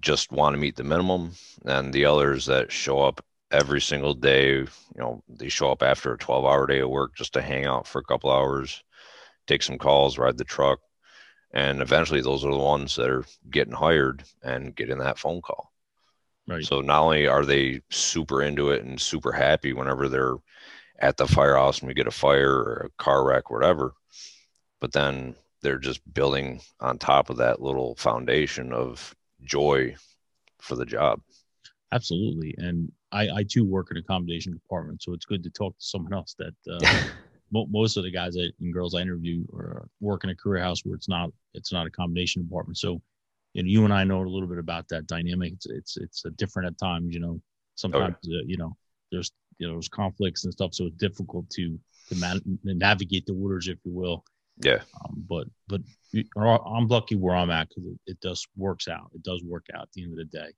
just 0.00 0.30
want 0.30 0.54
to 0.54 0.60
meet 0.60 0.76
the 0.76 0.84
minimum, 0.84 1.32
and 1.64 1.92
the 1.92 2.04
others 2.04 2.46
that 2.46 2.70
show 2.70 3.00
up 3.00 3.24
every 3.50 3.80
single 3.80 4.14
day. 4.14 4.56
You 4.56 4.68
know, 4.96 5.22
they 5.28 5.48
show 5.48 5.70
up 5.70 5.82
after 5.82 6.12
a 6.12 6.18
12 6.18 6.44
hour 6.44 6.66
day 6.66 6.80
of 6.80 6.90
work 6.90 7.14
just 7.16 7.32
to 7.34 7.42
hang 7.42 7.66
out 7.66 7.86
for 7.86 8.00
a 8.00 8.04
couple 8.04 8.30
hours, 8.30 8.82
take 9.46 9.62
some 9.62 9.78
calls, 9.78 10.18
ride 10.18 10.38
the 10.38 10.44
truck. 10.44 10.80
And 11.52 11.80
eventually, 11.80 12.20
those 12.20 12.44
are 12.44 12.52
the 12.52 12.58
ones 12.58 12.94
that 12.96 13.08
are 13.08 13.24
getting 13.50 13.72
hired 13.72 14.22
and 14.42 14.76
getting 14.76 14.98
that 14.98 15.18
phone 15.18 15.40
call. 15.40 15.72
Right. 16.46 16.64
So 16.64 16.80
not 16.80 17.02
only 17.02 17.26
are 17.26 17.44
they 17.44 17.80
super 17.90 18.42
into 18.42 18.70
it 18.70 18.84
and 18.84 19.00
super 19.00 19.32
happy 19.32 19.72
whenever 19.72 20.08
they're 20.08 20.36
at 20.98 21.16
the 21.16 21.26
firehouse 21.26 21.78
and 21.78 21.88
we 21.88 21.94
get 21.94 22.06
a 22.06 22.10
fire 22.10 22.54
or 22.54 22.86
a 22.86 23.02
car 23.02 23.26
wreck, 23.26 23.50
or 23.50 23.58
whatever, 23.58 23.92
but 24.80 24.92
then 24.92 25.34
they're 25.62 25.78
just 25.78 26.00
building 26.12 26.60
on 26.80 26.98
top 26.98 27.30
of 27.30 27.36
that 27.36 27.60
little 27.60 27.94
foundation 27.96 28.72
of 28.72 29.14
joy 29.42 29.94
for 30.60 30.74
the 30.76 30.86
job. 30.86 31.20
Absolutely. 31.92 32.54
And 32.58 32.92
I, 33.10 33.28
I 33.28 33.44
too 33.48 33.64
work 33.64 33.90
in 33.90 33.96
accommodation 33.96 34.52
department, 34.52 35.02
so 35.02 35.12
it's 35.12 35.24
good 35.24 35.42
to 35.42 35.50
talk 35.50 35.78
to 35.78 35.84
someone 35.84 36.12
else 36.12 36.34
that 36.38 36.54
uh, 36.70 37.04
most 37.50 37.96
of 37.96 38.04
the 38.04 38.10
guys 38.10 38.34
that, 38.34 38.52
and 38.60 38.72
girls 38.72 38.94
I 38.94 39.00
interview 39.00 39.44
are 39.54 39.88
work 40.00 40.24
in 40.24 40.30
a 40.30 40.34
career 40.34 40.62
house 40.62 40.84
where 40.84 40.94
it's 40.94 41.08
not 41.08 41.30
it's 41.54 41.72
not 41.72 41.86
a 41.86 41.90
combination 41.90 42.42
department. 42.42 42.78
So, 42.78 43.00
you 43.54 43.62
know, 43.62 43.68
you 43.68 43.84
and 43.84 43.94
I 43.94 44.04
know 44.04 44.20
a 44.20 44.28
little 44.28 44.48
bit 44.48 44.58
about 44.58 44.88
that 44.88 45.06
dynamic. 45.06 45.54
It's 45.54 45.66
it's 45.66 45.96
it's 45.96 46.24
a 46.24 46.30
different 46.30 46.68
at 46.68 46.78
times. 46.78 47.14
You 47.14 47.20
know, 47.20 47.40
sometimes 47.76 48.16
oh, 48.26 48.30
yeah. 48.30 48.40
uh, 48.40 48.44
you 48.46 48.56
know 48.58 48.76
there's 49.10 49.32
you 49.58 49.66
know 49.66 49.74
there's 49.74 49.88
conflicts 49.88 50.44
and 50.44 50.52
stuff, 50.52 50.74
so 50.74 50.86
it's 50.86 50.96
difficult 50.96 51.48
to 51.50 51.78
to 52.08 52.16
man- 52.16 52.58
navigate 52.64 53.26
the 53.26 53.34
waters, 53.34 53.68
if 53.68 53.78
you 53.84 53.92
will. 53.92 54.24
Yeah. 54.60 54.80
Um, 55.04 55.24
but 55.28 55.46
but 55.68 55.80
I'm 56.36 56.88
lucky 56.88 57.14
where 57.14 57.36
I'm 57.36 57.50
at 57.50 57.68
because 57.68 57.84
it, 57.84 57.98
it 58.06 58.20
does 58.20 58.46
works 58.56 58.88
out. 58.88 59.10
It 59.14 59.22
does 59.22 59.42
work 59.42 59.66
out 59.74 59.82
at 59.82 59.92
the 59.92 60.02
end 60.02 60.12
of 60.12 60.18
the 60.18 60.24
day. 60.24 60.50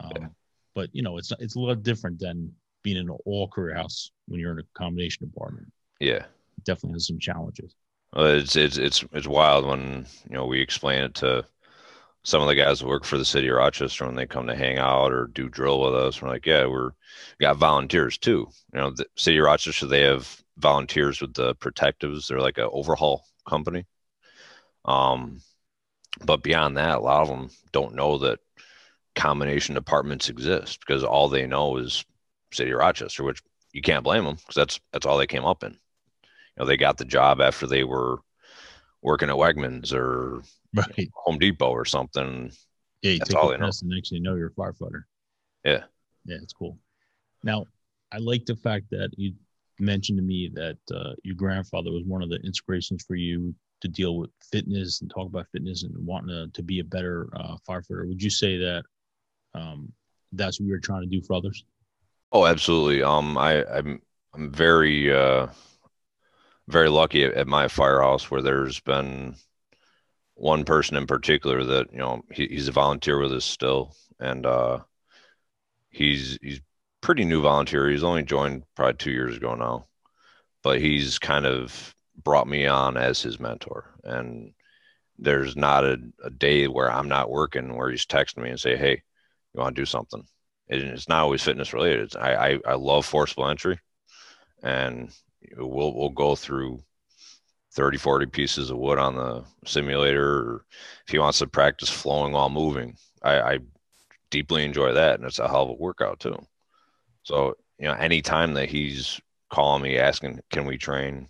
Um, 0.00 0.10
yeah. 0.16 0.26
But 0.74 0.90
you 0.92 1.02
know, 1.02 1.18
it's 1.18 1.32
it's 1.38 1.56
a 1.56 1.60
lot 1.60 1.82
different 1.82 2.18
than 2.18 2.52
being 2.82 2.96
in 2.96 3.08
an 3.08 3.16
all 3.24 3.48
career 3.48 3.74
house 3.74 4.10
when 4.26 4.40
you're 4.40 4.52
in 4.52 4.58
a 4.58 4.78
combination 4.78 5.30
apartment. 5.34 5.70
Yeah, 6.00 6.24
it 6.24 6.64
definitely 6.64 6.96
has 6.96 7.06
some 7.06 7.18
challenges. 7.18 7.74
Well, 8.14 8.26
it's 8.26 8.56
it's 8.56 8.78
it's 8.78 9.04
it's 9.12 9.26
wild 9.26 9.66
when 9.66 10.06
you 10.28 10.36
know 10.36 10.46
we 10.46 10.60
explain 10.60 11.02
it 11.02 11.14
to 11.16 11.44
some 12.24 12.40
of 12.40 12.48
the 12.48 12.54
guys 12.54 12.80
that 12.80 12.86
work 12.86 13.04
for 13.04 13.18
the 13.18 13.24
city 13.24 13.48
of 13.48 13.56
Rochester 13.56 14.06
when 14.06 14.14
they 14.14 14.26
come 14.26 14.46
to 14.46 14.54
hang 14.54 14.78
out 14.78 15.12
or 15.12 15.26
do 15.26 15.48
drill 15.48 15.80
with 15.80 15.94
us. 15.94 16.22
We're 16.22 16.28
like, 16.28 16.46
yeah, 16.46 16.66
we're 16.66 16.90
we 17.38 17.44
got 17.44 17.56
volunteers 17.56 18.18
too. 18.18 18.48
You 18.72 18.80
know, 18.80 18.90
the 18.90 19.06
city 19.16 19.38
of 19.38 19.44
Rochester 19.44 19.86
they 19.86 20.02
have 20.02 20.42
volunteers 20.58 21.20
with 21.20 21.34
the 21.34 21.54
protectives. 21.56 22.28
They're 22.28 22.40
like 22.40 22.58
an 22.58 22.68
overhaul 22.72 23.24
company. 23.48 23.86
Um, 24.84 25.40
but 26.24 26.42
beyond 26.42 26.76
that, 26.76 26.98
a 26.98 27.00
lot 27.00 27.22
of 27.22 27.28
them 27.28 27.50
don't 27.72 27.94
know 27.94 28.18
that 28.18 28.40
combination 29.14 29.74
departments 29.74 30.28
exist 30.28 30.80
because 30.80 31.04
all 31.04 31.28
they 31.28 31.46
know 31.46 31.76
is 31.76 32.04
city 32.52 32.70
of 32.70 32.78
Rochester, 32.78 33.24
which 33.24 33.42
you 33.72 33.82
can't 33.82 34.04
blame 34.04 34.24
them 34.24 34.36
because 34.36 34.54
that's 34.54 34.80
that's 34.92 35.06
all 35.06 35.18
they 35.18 35.26
came 35.26 35.44
up 35.44 35.62
in. 35.64 35.72
You 35.72 35.78
know, 36.58 36.66
they 36.66 36.76
got 36.76 36.98
the 36.98 37.04
job 37.04 37.40
after 37.40 37.66
they 37.66 37.84
were 37.84 38.18
working 39.02 39.28
at 39.28 39.36
Wegmans 39.36 39.92
or 39.92 40.42
right. 40.74 41.10
Home 41.14 41.38
Depot 41.38 41.70
or 41.70 41.84
something. 41.84 42.52
Yeah, 43.02 43.12
you 43.12 43.18
that's 43.18 43.30
take 43.30 43.38
all 43.38 43.50
they 43.50 43.56
know. 43.56 43.70
and 43.82 43.92
actually 43.96 44.20
know 44.20 44.36
you're 44.36 44.48
a 44.48 44.60
firefighter. 44.60 45.02
Yeah, 45.64 45.84
yeah, 46.24 46.36
it's 46.42 46.52
cool. 46.52 46.78
Now, 47.42 47.66
I 48.12 48.18
like 48.18 48.46
the 48.46 48.56
fact 48.56 48.86
that 48.90 49.10
you 49.16 49.34
mentioned 49.80 50.18
to 50.18 50.22
me 50.22 50.50
that 50.54 50.78
uh, 50.94 51.14
your 51.24 51.34
grandfather 51.34 51.90
was 51.90 52.04
one 52.04 52.22
of 52.22 52.28
the 52.28 52.36
inspirations 52.44 53.04
for 53.06 53.16
you 53.16 53.54
to 53.80 53.88
deal 53.88 54.16
with 54.16 54.30
fitness 54.50 55.00
and 55.00 55.10
talk 55.10 55.26
about 55.26 55.46
fitness 55.50 55.82
and 55.82 55.92
wanting 56.06 56.28
to, 56.28 56.48
to 56.52 56.62
be 56.62 56.78
a 56.78 56.84
better 56.84 57.28
uh, 57.34 57.56
firefighter. 57.68 58.06
Would 58.06 58.22
you 58.22 58.30
say 58.30 58.56
that 58.58 58.84
um, 59.54 59.92
that's 60.32 60.58
what 60.58 60.66
you're 60.66 60.78
trying 60.78 61.02
to 61.02 61.08
do 61.08 61.22
for 61.22 61.34
others? 61.34 61.64
Oh, 62.32 62.46
absolutely. 62.46 63.02
Um, 63.02 63.36
I, 63.36 63.64
I'm 63.66 64.00
I'm 64.34 64.50
very 64.50 65.12
uh, 65.12 65.48
very 66.68 66.88
lucky 66.88 67.24
at, 67.24 67.34
at 67.34 67.46
my 67.46 67.68
firehouse 67.68 68.30
where 68.30 68.42
there's 68.42 68.80
been 68.80 69.36
one 70.34 70.64
person 70.64 70.96
in 70.96 71.06
particular 71.06 71.62
that 71.62 71.92
you 71.92 71.98
know 71.98 72.22
he, 72.32 72.46
he's 72.46 72.68
a 72.68 72.72
volunteer 72.72 73.18
with 73.20 73.32
us 73.32 73.44
still, 73.44 73.94
and 74.18 74.46
uh, 74.46 74.78
he's 75.90 76.38
he's 76.42 76.60
pretty 77.00 77.24
new 77.24 77.42
volunteer. 77.42 77.88
He's 77.88 78.04
only 78.04 78.22
joined 78.22 78.64
probably 78.74 78.94
two 78.94 79.10
years 79.10 79.36
ago 79.36 79.54
now, 79.54 79.86
but 80.62 80.80
he's 80.80 81.18
kind 81.18 81.46
of 81.46 81.94
brought 82.22 82.48
me 82.48 82.66
on 82.66 82.96
as 82.96 83.20
his 83.22 83.38
mentor. 83.40 83.94
And 84.04 84.54
there's 85.18 85.56
not 85.56 85.84
a, 85.84 85.98
a 86.24 86.30
day 86.30 86.68
where 86.68 86.90
I'm 86.90 87.08
not 87.08 87.30
working 87.30 87.76
where 87.76 87.90
he's 87.90 88.06
texting 88.06 88.42
me 88.42 88.50
and 88.50 88.60
say, 88.60 88.76
"Hey, 88.76 89.02
you 89.54 89.60
want 89.60 89.76
to 89.76 89.82
do 89.82 89.86
something?" 89.86 90.24
And 90.68 90.82
it's 90.82 91.08
not 91.08 91.22
always 91.22 91.42
fitness 91.42 91.72
related. 91.72 92.16
I, 92.16 92.52
I 92.54 92.58
I 92.66 92.74
love 92.74 93.06
forcible 93.06 93.48
entry, 93.48 93.78
and 94.62 95.10
we'll 95.56 95.94
we'll 95.94 96.10
go 96.10 96.34
through 96.36 96.82
30, 97.72 97.98
40 97.98 98.26
pieces 98.26 98.70
of 98.70 98.78
wood 98.78 98.98
on 98.98 99.16
the 99.16 99.44
simulator. 99.66 100.38
Or 100.38 100.66
if 101.06 101.12
he 101.12 101.18
wants 101.18 101.38
to 101.40 101.46
practice 101.46 101.90
flowing 101.90 102.32
while 102.32 102.50
moving, 102.50 102.96
I, 103.22 103.40
I 103.40 103.58
deeply 104.30 104.64
enjoy 104.64 104.92
that, 104.94 105.16
and 105.16 105.24
it's 105.24 105.38
a 105.38 105.48
hell 105.48 105.64
of 105.64 105.70
a 105.70 105.74
workout 105.74 106.20
too. 106.20 106.36
So, 107.24 107.54
you 107.78 107.86
know, 107.86 107.94
anytime 107.94 108.54
that 108.54 108.68
he's 108.68 109.20
calling 109.50 109.82
me 109.82 109.98
asking, 109.98 110.40
can 110.50 110.66
we 110.66 110.78
train? 110.78 111.28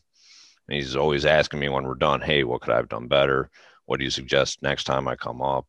And 0.68 0.76
he's 0.76 0.96
always 0.96 1.26
asking 1.26 1.60
me 1.60 1.68
when 1.68 1.84
we're 1.84 1.94
done, 1.94 2.20
hey, 2.20 2.44
what 2.44 2.60
could 2.62 2.72
I 2.72 2.76
have 2.76 2.88
done 2.88 3.08
better? 3.08 3.50
What 3.86 3.98
do 3.98 4.04
you 4.04 4.10
suggest 4.10 4.62
next 4.62 4.84
time 4.84 5.08
I 5.08 5.16
come 5.16 5.42
up? 5.42 5.66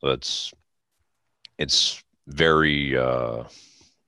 So 0.00 0.08
it's 0.08 0.52
it's 1.60 2.02
very 2.26 2.96
uh, 2.96 3.44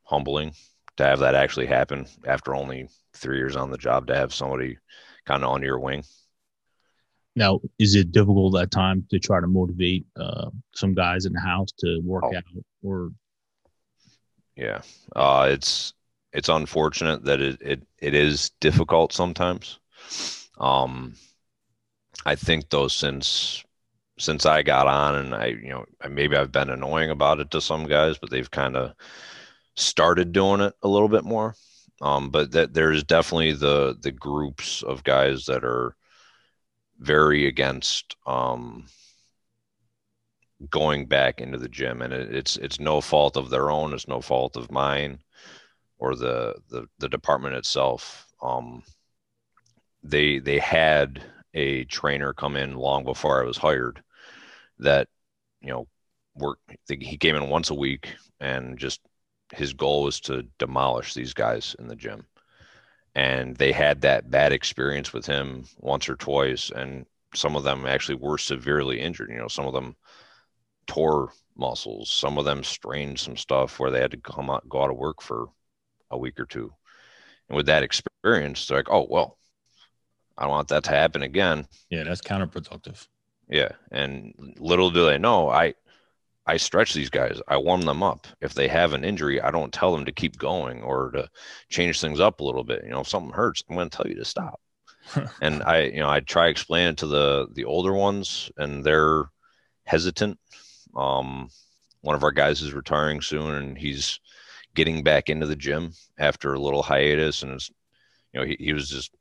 humbling 0.04 0.54
to 0.96 1.04
have 1.04 1.18
that 1.20 1.34
actually 1.34 1.66
happen 1.66 2.06
after 2.26 2.54
only 2.54 2.88
three 3.14 3.36
years 3.36 3.56
on 3.56 3.70
the 3.70 3.76
job 3.76 4.06
to 4.06 4.16
have 4.16 4.32
somebody 4.32 4.78
kind 5.26 5.44
of 5.44 5.50
on 5.50 5.62
your 5.62 5.78
wing. 5.78 6.02
Now, 7.36 7.60
is 7.78 7.94
it 7.94 8.10
difficult 8.10 8.58
at 8.58 8.70
time 8.70 9.06
to 9.10 9.18
try 9.18 9.40
to 9.40 9.46
motivate 9.46 10.06
uh, 10.18 10.50
some 10.74 10.94
guys 10.94 11.26
in 11.26 11.34
the 11.34 11.40
house 11.40 11.68
to 11.80 12.00
work 12.04 12.24
oh. 12.26 12.34
out 12.34 12.44
or 12.82 13.10
yeah, 14.56 14.82
uh, 15.14 15.48
it's 15.50 15.94
it's 16.32 16.48
unfortunate 16.48 17.24
that 17.24 17.40
it, 17.40 17.60
it 17.62 17.82
it 17.98 18.14
is 18.14 18.50
difficult 18.60 19.12
sometimes. 19.12 19.78
Um, 20.58 21.14
I 22.26 22.34
think 22.34 22.68
though 22.68 22.88
since 22.88 23.64
since 24.18 24.46
I 24.46 24.62
got 24.62 24.86
on 24.86 25.16
and 25.16 25.34
I 25.34 25.46
you 25.46 25.70
know 25.70 25.84
maybe 26.08 26.36
I've 26.36 26.52
been 26.52 26.70
annoying 26.70 27.10
about 27.10 27.40
it 27.40 27.50
to 27.52 27.60
some 27.60 27.86
guys, 27.86 28.18
but 28.18 28.30
they've 28.30 28.50
kind 28.50 28.76
of 28.76 28.92
started 29.76 30.32
doing 30.32 30.60
it 30.60 30.74
a 30.82 30.88
little 30.88 31.08
bit 31.08 31.24
more. 31.24 31.54
Um, 32.00 32.30
but 32.30 32.50
that 32.52 32.74
there's 32.74 33.04
definitely 33.04 33.52
the 33.52 33.96
the 34.00 34.12
groups 34.12 34.82
of 34.82 35.04
guys 35.04 35.46
that 35.46 35.64
are 35.64 35.96
very 36.98 37.46
against 37.46 38.16
um, 38.26 38.86
going 40.70 41.06
back 41.06 41.40
into 41.40 41.58
the 41.58 41.68
gym 41.68 42.02
and 42.02 42.12
it, 42.12 42.34
it's 42.34 42.56
it's 42.56 42.78
no 42.80 43.00
fault 43.00 43.36
of 43.36 43.50
their 43.50 43.70
own 43.70 43.92
it's 43.92 44.08
no 44.08 44.20
fault 44.20 44.56
of 44.56 44.70
mine 44.70 45.18
or 45.98 46.14
the 46.14 46.54
the, 46.70 46.86
the 46.98 47.08
department 47.08 47.54
itself 47.54 48.26
um, 48.42 48.82
they 50.02 50.38
they 50.38 50.58
had 50.58 51.22
a 51.54 51.84
trainer 51.84 52.32
come 52.32 52.56
in 52.56 52.76
long 52.76 53.04
before 53.04 53.42
I 53.42 53.46
was 53.46 53.56
hired 53.56 54.02
that 54.78 55.08
you 55.60 55.70
know 55.70 55.86
work 56.34 56.58
he 56.88 57.16
came 57.16 57.36
in 57.36 57.48
once 57.48 57.70
a 57.70 57.74
week 57.74 58.14
and 58.40 58.78
just 58.78 59.00
his 59.52 59.74
goal 59.74 60.04
was 60.04 60.20
to 60.20 60.46
demolish 60.58 61.14
these 61.14 61.34
guys 61.34 61.76
in 61.78 61.88
the 61.88 61.96
gym 61.96 62.26
and 63.14 63.54
they 63.56 63.70
had 63.72 64.00
that 64.00 64.30
bad 64.30 64.52
experience 64.52 65.12
with 65.12 65.26
him 65.26 65.64
once 65.78 66.08
or 66.08 66.16
twice 66.16 66.70
and 66.74 67.04
some 67.34 67.54
of 67.54 67.64
them 67.64 67.86
actually 67.86 68.14
were 68.14 68.38
severely 68.38 68.98
injured 68.98 69.30
you 69.30 69.36
know 69.36 69.48
some 69.48 69.66
of 69.66 69.74
them 69.74 69.94
tore 70.86 71.32
muscles. 71.56 72.10
Some 72.10 72.38
of 72.38 72.44
them 72.44 72.64
strained 72.64 73.18
some 73.18 73.36
stuff 73.36 73.78
where 73.78 73.90
they 73.90 74.00
had 74.00 74.10
to 74.12 74.16
come 74.16 74.50
out, 74.50 74.68
go 74.68 74.82
out 74.82 74.90
of 74.90 74.96
work 74.96 75.22
for 75.22 75.46
a 76.10 76.18
week 76.18 76.38
or 76.38 76.46
two. 76.46 76.72
And 77.48 77.56
with 77.56 77.66
that 77.66 77.82
experience, 77.82 78.66
they're 78.66 78.78
like, 78.78 78.90
oh, 78.90 79.06
well, 79.08 79.38
I 80.36 80.42
don't 80.42 80.50
want 80.50 80.68
that 80.68 80.84
to 80.84 80.90
happen 80.90 81.22
again. 81.22 81.66
Yeah, 81.90 82.04
that's 82.04 82.20
counterproductive. 82.20 83.06
Yeah. 83.48 83.72
And 83.90 84.34
little 84.58 84.90
do 84.90 85.06
they 85.06 85.18
know, 85.18 85.48
I, 85.48 85.74
I 86.46 86.56
stretch 86.56 86.94
these 86.94 87.10
guys. 87.10 87.40
I 87.46 87.56
warm 87.56 87.82
them 87.82 88.02
up. 88.02 88.26
If 88.40 88.54
they 88.54 88.68
have 88.68 88.92
an 88.92 89.04
injury, 89.04 89.40
I 89.40 89.50
don't 89.50 89.72
tell 89.72 89.92
them 89.92 90.04
to 90.06 90.12
keep 90.12 90.38
going 90.38 90.82
or 90.82 91.10
to 91.12 91.28
change 91.68 92.00
things 92.00 92.18
up 92.18 92.40
a 92.40 92.44
little 92.44 92.64
bit. 92.64 92.82
You 92.84 92.90
know, 92.90 93.00
if 93.00 93.08
something 93.08 93.32
hurts, 93.32 93.62
I'm 93.68 93.76
going 93.76 93.88
to 93.88 93.96
tell 93.96 94.08
you 94.08 94.16
to 94.16 94.24
stop. 94.24 94.60
and 95.40 95.62
I, 95.62 95.82
you 95.82 96.00
know, 96.00 96.08
I 96.08 96.20
try 96.20 96.48
explaining 96.48 96.96
to 96.96 97.06
the 97.06 97.48
the 97.52 97.64
older 97.64 97.92
ones, 97.92 98.50
and 98.56 98.84
they're 98.84 99.24
hesitant 99.84 100.38
um, 100.94 101.48
one 102.00 102.14
of 102.14 102.24
our 102.24 102.32
guys 102.32 102.62
is 102.62 102.72
retiring 102.72 103.20
soon, 103.20 103.54
and 103.54 103.78
he's 103.78 104.20
getting 104.74 105.02
back 105.02 105.28
into 105.28 105.46
the 105.46 105.56
gym 105.56 105.92
after 106.18 106.54
a 106.54 106.60
little 106.60 106.82
hiatus, 106.82 107.42
and 107.42 107.52
it's, 107.52 107.70
you 108.32 108.40
know, 108.40 108.46
he, 108.46 108.56
he 108.58 108.72
was 108.72 108.88
just 108.88 109.12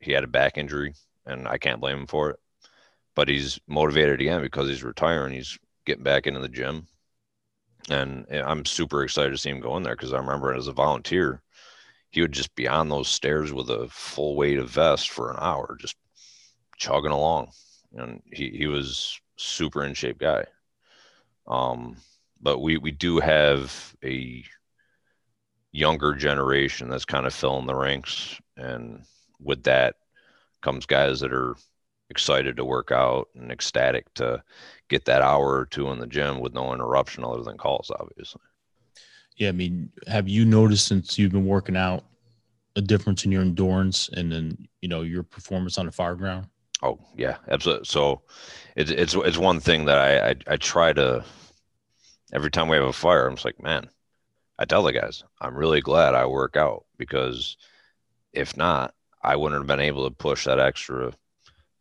he 0.00 0.12
had 0.12 0.24
a 0.24 0.28
back 0.28 0.58
injury, 0.58 0.94
and 1.26 1.46
I 1.46 1.58
can't 1.58 1.80
blame 1.80 1.98
him 1.98 2.06
for 2.06 2.30
it. 2.30 2.40
But 3.14 3.28
he's 3.28 3.60
motivated 3.66 4.20
again 4.20 4.40
because 4.40 4.68
he's 4.68 4.82
retiring. 4.82 5.34
He's 5.34 5.58
getting 5.84 6.04
back 6.04 6.26
into 6.26 6.40
the 6.40 6.48
gym, 6.48 6.86
and 7.88 8.26
I'm 8.30 8.64
super 8.64 9.02
excited 9.02 9.30
to 9.30 9.38
see 9.38 9.50
him 9.50 9.60
go 9.60 9.76
in 9.76 9.82
there 9.82 9.96
because 9.96 10.12
I 10.12 10.18
remember 10.18 10.54
as 10.54 10.68
a 10.68 10.72
volunteer, 10.72 11.42
he 12.10 12.20
would 12.20 12.32
just 12.32 12.54
be 12.54 12.66
on 12.66 12.88
those 12.88 13.08
stairs 13.08 13.52
with 13.52 13.70
a 13.70 13.88
full 13.88 14.36
weight 14.36 14.58
of 14.58 14.70
vest 14.70 15.10
for 15.10 15.30
an 15.30 15.36
hour, 15.40 15.76
just 15.80 15.96
chugging 16.78 17.12
along, 17.12 17.50
and 17.94 18.22
he 18.32 18.50
he 18.50 18.66
was 18.66 19.20
super 19.36 19.84
in 19.84 19.94
shape 19.94 20.18
guy. 20.18 20.44
Um, 21.46 21.96
but 22.40 22.60
we 22.60 22.78
we 22.78 22.90
do 22.90 23.18
have 23.20 23.94
a 24.04 24.44
younger 25.72 26.14
generation 26.14 26.88
that's 26.88 27.04
kind 27.04 27.26
of 27.26 27.34
filling 27.34 27.66
the 27.66 27.74
ranks 27.74 28.40
and 28.56 29.04
with 29.42 29.62
that 29.64 29.96
comes 30.62 30.86
guys 30.86 31.20
that 31.20 31.32
are 31.32 31.56
excited 32.10 32.56
to 32.56 32.64
work 32.64 32.90
out 32.90 33.28
and 33.36 33.52
ecstatic 33.52 34.12
to 34.14 34.42
get 34.88 35.04
that 35.04 35.22
hour 35.22 35.54
or 35.56 35.66
two 35.66 35.90
in 35.90 35.98
the 35.98 36.06
gym 36.06 36.40
with 36.40 36.52
no 36.52 36.74
interruption 36.74 37.24
other 37.24 37.42
than 37.42 37.56
calls 37.56 37.90
obviously. 37.98 38.42
Yeah 39.36 39.48
i 39.48 39.52
mean 39.52 39.90
have 40.06 40.28
you 40.28 40.44
noticed 40.44 40.86
since 40.86 41.18
you've 41.18 41.32
been 41.32 41.46
working 41.46 41.76
out 41.76 42.04
a 42.76 42.80
difference 42.80 43.24
in 43.24 43.32
your 43.32 43.42
endurance 43.42 44.08
and 44.12 44.30
then 44.30 44.68
you 44.80 44.88
know 44.88 45.02
your 45.02 45.22
performance 45.22 45.78
on 45.78 45.86
the 45.86 45.92
fire 45.92 46.14
ground? 46.14 46.46
Oh 46.82 46.98
yeah 47.16 47.36
absolutely. 47.48 47.84
So 47.84 48.22
it's 48.76 48.90
it's 48.90 49.14
it's 49.14 49.38
one 49.38 49.60
thing 49.60 49.84
that 49.84 49.98
i 49.98 50.30
i, 50.30 50.54
I 50.54 50.56
try 50.56 50.92
to 50.92 51.24
every 52.32 52.50
time 52.50 52.68
we 52.68 52.76
have 52.76 52.86
a 52.86 52.92
fire 52.92 53.26
i'm 53.26 53.36
just 53.36 53.44
like 53.44 53.62
man 53.62 53.88
I 54.60 54.66
tell 54.66 54.82
the 54.82 54.92
guys, 54.92 55.24
I'm 55.40 55.56
really 55.56 55.80
glad 55.80 56.14
I 56.14 56.26
work 56.26 56.54
out 56.54 56.84
because 56.98 57.56
if 58.34 58.58
not, 58.58 58.92
I 59.22 59.36
wouldn't 59.36 59.60
have 59.60 59.66
been 59.66 59.84
able 59.84 60.08
to 60.08 60.14
push 60.14 60.44
that 60.44 60.58
extra 60.58 61.12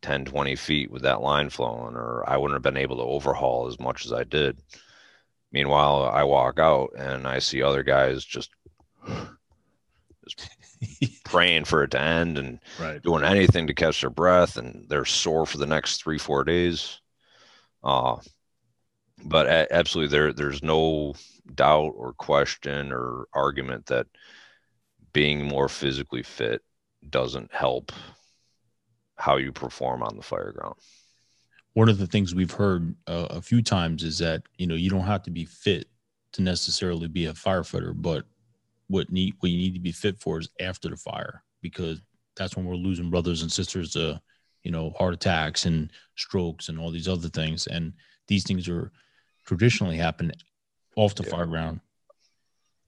10, 0.02 0.26
20 0.26 0.56
feet 0.56 0.92
with 0.92 1.04
that 1.04 1.22
line 1.22 1.50
flowing, 1.50 1.96
or 1.96 2.24
I 2.28 2.38
wouldn't 2.38 2.56
have 2.56 2.74
been 2.74 2.82
able 2.82 2.98
to 2.98 3.04
overhaul 3.04 3.68
as 3.68 3.80
much 3.80 4.06
as 4.06 4.14
I 4.14 4.24
did. 4.24 4.60
Meanwhile, 5.52 6.04
I 6.14 6.24
walk 6.24 6.60
out 6.60 6.92
and 6.98 7.28
I 7.28 7.40
see 7.40 7.62
other 7.62 7.84
guys 7.84 8.24
just, 8.24 8.52
just 10.28 10.50
praying 11.26 11.66
for 11.66 11.84
it 11.84 11.92
to 11.92 12.02
end 12.02 12.38
and 12.38 12.60
right. 12.80 13.02
doing 13.02 13.24
anything 13.24 13.68
to 13.68 13.74
catch 13.74 14.02
their 14.02 14.10
breath, 14.10 14.58
and 14.58 14.86
they're 14.90 15.06
sore 15.06 15.46
for 15.46 15.58
the 15.58 15.66
next 15.66 16.02
three, 16.02 16.18
four 16.18 16.44
days. 16.44 17.00
Uh, 17.84 18.18
but 19.26 19.48
absolutely, 19.72 20.12
there 20.12 20.34
there's 20.34 20.64
no 20.64 21.14
doubt 21.56 21.94
or 21.96 22.14
question 22.14 22.92
or 22.92 23.28
argument 23.34 23.86
that 23.88 24.08
being 25.12 25.44
more 25.44 25.68
physically 25.68 26.24
fit 26.24 26.62
doesn't 27.08 27.54
help 27.54 27.92
how 29.16 29.38
you 29.38 29.52
perform 29.52 30.02
on 30.04 30.16
the 30.16 30.24
fire 30.24 30.52
ground. 30.52 30.76
One 31.74 31.90
of 31.90 31.98
the 31.98 32.08
things 32.08 32.34
we've 32.34 32.52
heard 32.52 32.96
uh, 33.08 33.28
a 33.30 33.42
few 33.42 33.62
times 33.62 34.04
is 34.04 34.18
that 34.20 34.44
you 34.58 34.68
know 34.68 34.76
you 34.76 34.90
don't 34.90 35.02
have 35.02 35.24
to 35.24 35.32
be 35.32 35.46
fit 35.46 35.88
to 36.34 36.42
necessarily 36.42 37.08
be 37.08 37.26
a 37.26 37.34
firefighter, 37.34 37.94
but 37.96 38.26
what 38.88 39.12
need 39.12 39.36
what 39.40 39.52
you 39.52 39.58
need 39.58 39.74
to 39.74 39.80
be 39.80 39.92
fit 39.92 40.20
for 40.20 40.40
is 40.40 40.50
after 40.60 40.90
the 40.90 40.98
fire 40.98 41.44
because 41.62 42.02
that's 42.36 42.56
when 42.56 42.66
we're 42.66 42.76
losing 42.76 43.10
brothers 43.10 43.42
and 43.42 43.52
sisters 43.52 43.92
to 43.92 44.20
you 44.64 44.72
know 44.72 44.92
heart 44.98 45.14
attacks 45.14 45.66
and 45.66 45.92
strokes 46.16 46.70
and 46.70 46.80
all 46.80 46.92
these 46.92 47.08
other 47.08 47.30
things 47.30 47.68
and 47.68 47.94
these 48.28 48.44
things 48.44 48.68
are 48.68 48.92
traditionally 49.46 49.98
happen 49.98 50.32
off 50.96 51.16
the 51.16 51.24
yeah. 51.24 51.30
fire 51.30 51.46
ground. 51.46 51.80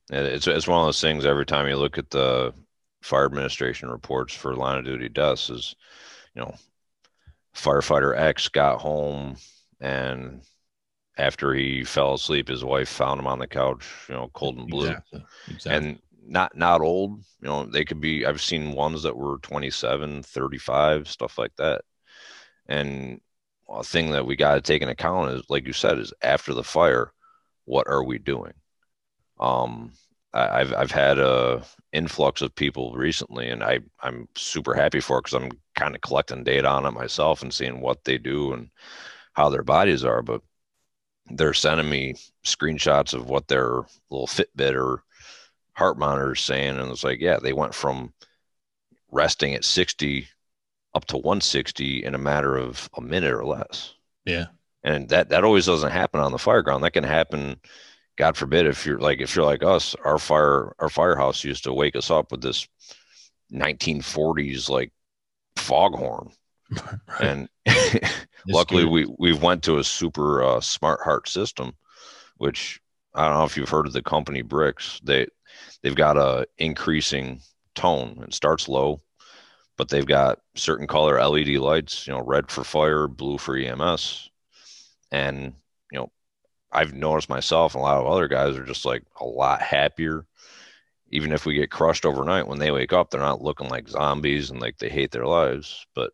It's 0.10 0.48
it's 0.48 0.68
one 0.68 0.80
of 0.80 0.88
those 0.88 1.02
things. 1.02 1.26
Every 1.26 1.46
time 1.46 1.68
you 1.68 1.76
look 1.78 1.98
at 1.98 2.10
the 2.10 2.54
fire 3.02 3.26
administration 3.26 3.90
reports 3.90 4.34
for 4.34 4.56
line 4.56 4.78
of 4.78 4.86
duty 4.86 5.10
deaths, 5.10 5.50
is 5.50 5.76
you 6.36 6.42
know, 6.42 6.56
firefighter 7.56 8.18
X 8.18 8.48
got 8.48 8.80
home 8.80 9.36
and 9.80 10.42
after 11.18 11.54
he 11.54 11.84
fell 11.84 12.14
asleep, 12.14 12.48
his 12.48 12.64
wife 12.64 12.90
found 12.90 13.20
him 13.20 13.28
on 13.28 13.40
the 13.40 13.48
couch, 13.48 13.86
you 14.08 14.16
know, 14.16 14.30
cold 14.34 14.58
and 14.58 14.70
blue, 14.70 14.88
exactly. 14.88 15.26
Exactly. 15.50 15.90
and 15.90 16.00
not 16.26 16.56
not 16.56 16.82
old. 16.82 17.20
You 17.42 17.48
know, 17.48 17.66
they 17.66 17.84
could 17.84 18.00
be. 18.00 18.26
I've 18.26 18.42
seen 18.42 18.74
ones 18.74 19.04
that 19.04 19.16
were 19.16 19.38
27, 19.40 20.24
35, 20.24 21.08
stuff 21.08 21.38
like 21.38 21.56
that. 21.58 21.82
And 22.68 23.20
a 23.70 23.84
thing 23.84 24.12
that 24.12 24.26
we 24.26 24.36
got 24.36 24.56
to 24.56 24.62
take 24.62 24.82
into 24.82 24.94
account 24.94 25.32
is, 25.32 25.44
like 25.50 25.68
you 25.68 25.74
said, 25.74 26.00
is 26.00 26.14
after 26.22 26.54
the 26.54 26.64
fire, 26.64 27.12
what 27.66 27.88
are 27.88 28.04
we 28.04 28.18
doing? 28.18 28.54
Um, 29.40 29.92
I, 30.34 30.60
have 30.60 30.74
I've 30.74 30.92
had 30.92 31.20
a 31.20 31.64
influx 31.92 32.42
of 32.42 32.56
people 32.56 32.94
recently, 32.96 33.50
and 33.50 33.64
I 33.64 33.80
I'm 34.02 34.28
super 34.36 34.74
happy 34.74 35.00
for 35.00 35.18
it 35.18 35.24
because 35.24 35.42
I'm 35.42 35.52
kind 35.76 35.96
of 35.96 36.02
collecting 36.02 36.44
data 36.44 36.68
on 36.68 36.86
it 36.86 36.92
myself 36.92 37.42
and 37.42 37.54
seeing 37.54 37.82
what 37.82 38.04
they 38.06 38.18
do 38.18 38.54
and 38.54 38.70
how 39.34 39.50
their 39.50 39.64
bodies 39.64 40.04
are. 40.06 40.22
But 40.22 40.42
they're 41.28 41.54
sending 41.54 41.90
me 41.90 42.16
screenshots 42.46 43.14
of 43.14 43.30
what 43.30 43.48
their 43.48 43.82
little 44.10 44.28
Fitbit 44.28 44.76
or 44.76 45.04
heart 45.74 45.98
monitor 45.98 46.34
is 46.34 46.42
saying, 46.42 46.78
and 46.78 46.92
it's 46.92 47.04
like, 47.04 47.20
yeah, 47.20 47.38
they 47.42 47.54
went 47.54 47.76
from 47.76 48.14
resting 49.12 49.54
at 49.54 49.66
60 49.66 50.28
up 50.94 51.06
to 51.06 51.18
160 51.18 52.04
in 52.04 52.16
a 52.16 52.18
matter 52.18 52.58
of 52.58 52.90
a 52.98 53.02
minute 53.02 53.34
or 53.34 53.46
less. 53.46 53.94
Yeah 54.26 54.48
and 54.84 55.10
that 55.10 55.30
that 55.30 55.44
always 55.44 55.66
doesn't 55.66 55.92
happen 55.92 56.20
on 56.20 56.32
the 56.32 56.38
fire 56.38 56.62
ground 56.62 56.84
that 56.84 56.92
can 56.94 57.04
happen 57.04 57.60
god 58.18 58.38
forbid 58.38 58.66
if 58.66 58.86
you're 58.86 59.00
like 59.00 59.20
if 59.20 59.36
you're 59.36 59.46
like 59.46 59.64
us 59.64 59.96
our 60.06 60.18
fire 60.18 60.74
our 60.80 60.90
firehouse 60.90 61.44
used 61.44 61.64
to 61.64 61.74
wake 61.74 61.96
us 61.96 62.12
up 62.12 62.32
with 62.32 62.42
this 62.42 62.68
1940s 63.54 64.70
like 64.70 64.92
foghorn 65.58 66.30
right. 66.72 67.22
and 67.22 67.50
luckily 68.48 68.86
we 68.86 69.06
we 69.20 69.34
went 69.34 69.64
to 69.64 69.78
a 69.78 69.84
super 69.84 70.44
uh, 70.44 70.62
smart 70.62 71.02
heart 71.02 71.28
system 71.28 71.74
which 72.38 72.80
i 73.14 73.28
don't 73.28 73.38
know 73.38 73.44
if 73.44 73.58
you've 73.58 73.70
heard 73.70 73.88
of 73.88 73.94
the 73.94 74.02
company 74.02 74.42
Bryx. 74.42 75.00
they 75.04 75.28
they've 75.84 75.96
got 75.96 76.18
a 76.18 76.48
increasing 76.58 77.40
tone 77.76 78.24
it 78.28 78.34
starts 78.34 78.68
low 78.68 79.02
but 79.78 79.90
they've 79.90 80.06
got 80.06 80.40
certain 80.56 80.88
color 80.88 81.22
led 81.22 81.48
lights 81.48 82.08
you 82.08 82.14
know 82.14 82.22
red 82.22 82.50
for 82.50 82.64
fire 82.64 83.08
blue 83.08 83.38
for 83.38 83.58
ems 83.58 84.32
and, 85.12 85.54
you 85.92 86.00
know, 86.00 86.12
I've 86.72 86.94
noticed 86.94 87.30
myself 87.30 87.76
and 87.76 87.82
a 87.82 87.84
lot 87.84 87.98
of 87.98 88.08
other 88.08 88.28
guys 88.28 88.56
are 88.56 88.66
just 88.66 88.86
like 88.86 89.04
a 89.20 89.26
lot 89.26 89.62
happier. 89.62 90.26
Even 91.10 91.34
if 91.34 91.46
we 91.46 91.56
get 91.56 91.72
crushed 91.72 92.06
overnight, 92.06 92.48
when 92.48 92.60
they 92.60 92.72
wake 92.72 92.94
up, 92.94 93.10
they're 93.10 93.20
not 93.20 93.42
looking 93.42 93.68
like 93.70 93.90
zombies 93.90 94.50
and 94.50 94.62
like 94.62 94.78
they 94.78 94.90
hate 94.90 95.12
their 95.12 95.26
lives. 95.26 95.86
But, 95.94 96.14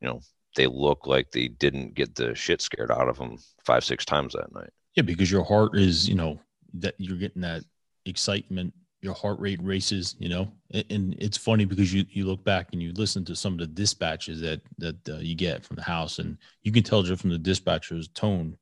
you 0.00 0.08
know, 0.08 0.20
they 0.56 0.66
look 0.66 1.06
like 1.06 1.30
they 1.30 1.48
didn't 1.48 1.94
get 1.94 2.14
the 2.14 2.34
shit 2.34 2.62
scared 2.62 2.90
out 2.90 3.08
of 3.08 3.18
them 3.18 3.36
five, 3.64 3.84
six 3.84 4.04
times 4.04 4.32
that 4.32 4.54
night. 4.54 4.70
Yeah, 4.94 5.02
because 5.02 5.30
your 5.30 5.44
heart 5.44 5.76
is, 5.76 6.08
you 6.08 6.14
know, 6.14 6.40
that 6.74 6.94
you're 6.98 7.18
getting 7.18 7.42
that 7.42 7.64
excitement 8.06 8.72
your 9.02 9.14
heart 9.14 9.38
rate 9.40 9.60
races 9.62 10.14
you 10.18 10.28
know 10.28 10.50
and 10.90 11.14
it's 11.18 11.38
funny 11.38 11.64
because 11.64 11.92
you 11.92 12.04
you 12.10 12.26
look 12.26 12.44
back 12.44 12.68
and 12.72 12.82
you 12.82 12.92
listen 12.92 13.24
to 13.24 13.34
some 13.34 13.54
of 13.54 13.58
the 13.58 13.66
dispatches 13.66 14.40
that 14.40 14.60
that 14.78 15.08
uh, 15.08 15.16
you 15.16 15.34
get 15.34 15.64
from 15.64 15.76
the 15.76 15.82
house 15.82 16.18
and 16.18 16.36
you 16.62 16.72
can 16.72 16.82
tell 16.82 17.02
just 17.02 17.20
from 17.20 17.30
the 17.30 17.38
dispatcher's 17.38 18.08
tone 18.08 18.56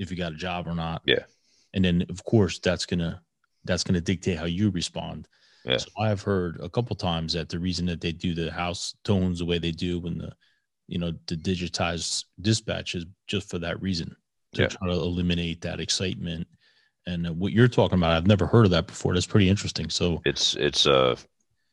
if 0.00 0.10
you 0.10 0.16
got 0.16 0.32
a 0.32 0.36
job 0.36 0.66
or 0.66 0.74
not. 0.74 1.02
Yeah. 1.04 1.24
And 1.74 1.84
then 1.84 2.04
of 2.08 2.24
course 2.24 2.58
that's 2.58 2.86
gonna 2.86 3.22
that's 3.64 3.84
gonna 3.84 4.00
dictate 4.00 4.38
how 4.38 4.46
you 4.46 4.70
respond. 4.70 5.28
Yeah. 5.62 5.76
so 5.76 5.90
i've 5.98 6.22
heard 6.22 6.58
a 6.62 6.70
couple 6.70 6.96
times 6.96 7.34
that 7.34 7.50
the 7.50 7.58
reason 7.58 7.84
that 7.84 8.00
they 8.00 8.12
do 8.12 8.32
the 8.34 8.50
house 8.50 8.94
tones 9.04 9.40
the 9.40 9.44
way 9.44 9.58
they 9.58 9.72
do 9.72 9.98
when 9.98 10.16
the 10.16 10.32
you 10.88 10.98
know 10.98 11.12
the 11.26 11.36
digitized 11.36 12.24
dispatch 12.40 12.94
is 12.94 13.04
just 13.26 13.50
for 13.50 13.58
that 13.58 13.80
reason. 13.82 14.16
To 14.54 14.62
yeah. 14.62 14.68
try 14.68 14.88
to 14.88 14.94
eliminate 14.94 15.60
that 15.60 15.78
excitement. 15.78 16.48
And 17.06 17.38
what 17.38 17.52
you're 17.52 17.68
talking 17.68 17.98
about 17.98 18.16
i've 18.16 18.26
never 18.26 18.46
heard 18.46 18.64
of 18.64 18.70
that 18.72 18.86
before. 18.86 19.14
That's 19.14 19.26
pretty 19.26 19.48
interesting. 19.48 19.90
So 19.90 20.22
it's 20.24 20.56
it's 20.56 20.86
uh 20.86 21.14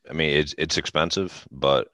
i 0.10 0.14
mean 0.14 0.38
it's 0.38 0.54
it's 0.58 0.78
expensive 0.78 1.48
but 1.52 1.88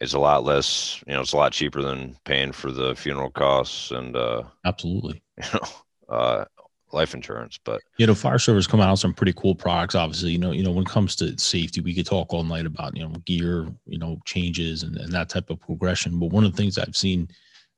it's 0.00 0.14
a 0.14 0.18
lot 0.18 0.44
less 0.44 1.02
you 1.06 1.14
know 1.14 1.20
it's 1.20 1.32
a 1.32 1.36
lot 1.36 1.52
cheaper 1.52 1.82
than 1.82 2.16
paying 2.24 2.52
for 2.52 2.70
the 2.70 2.94
funeral 2.94 3.30
costs 3.30 3.90
and 3.90 4.16
uh 4.16 4.42
absolutely 4.64 5.22
you 5.52 5.60
know 5.60 6.14
uh 6.14 6.44
life 6.90 7.12
insurance 7.12 7.58
but 7.64 7.82
you 7.98 8.06
know 8.06 8.14
fire 8.14 8.38
service 8.38 8.66
come 8.66 8.80
out 8.80 8.98
some 8.98 9.12
pretty 9.12 9.32
cool 9.34 9.54
products 9.54 9.94
obviously. 9.94 10.32
You 10.32 10.38
know 10.38 10.52
you 10.52 10.62
know 10.62 10.70
when 10.70 10.84
it 10.84 10.88
comes 10.88 11.14
to 11.16 11.36
safety 11.38 11.80
we 11.80 11.94
could 11.94 12.06
talk 12.06 12.32
all 12.32 12.44
night 12.44 12.66
about 12.66 12.96
you 12.96 13.02
know 13.02 13.14
gear 13.24 13.68
you 13.86 13.98
know 13.98 14.18
changes 14.24 14.82
and, 14.82 14.96
and 14.96 15.12
that 15.12 15.28
type 15.28 15.50
of 15.50 15.60
progression. 15.60 16.18
But 16.18 16.30
one 16.30 16.44
of 16.44 16.52
the 16.52 16.56
things 16.56 16.78
i've 16.78 16.96
seen 16.96 17.28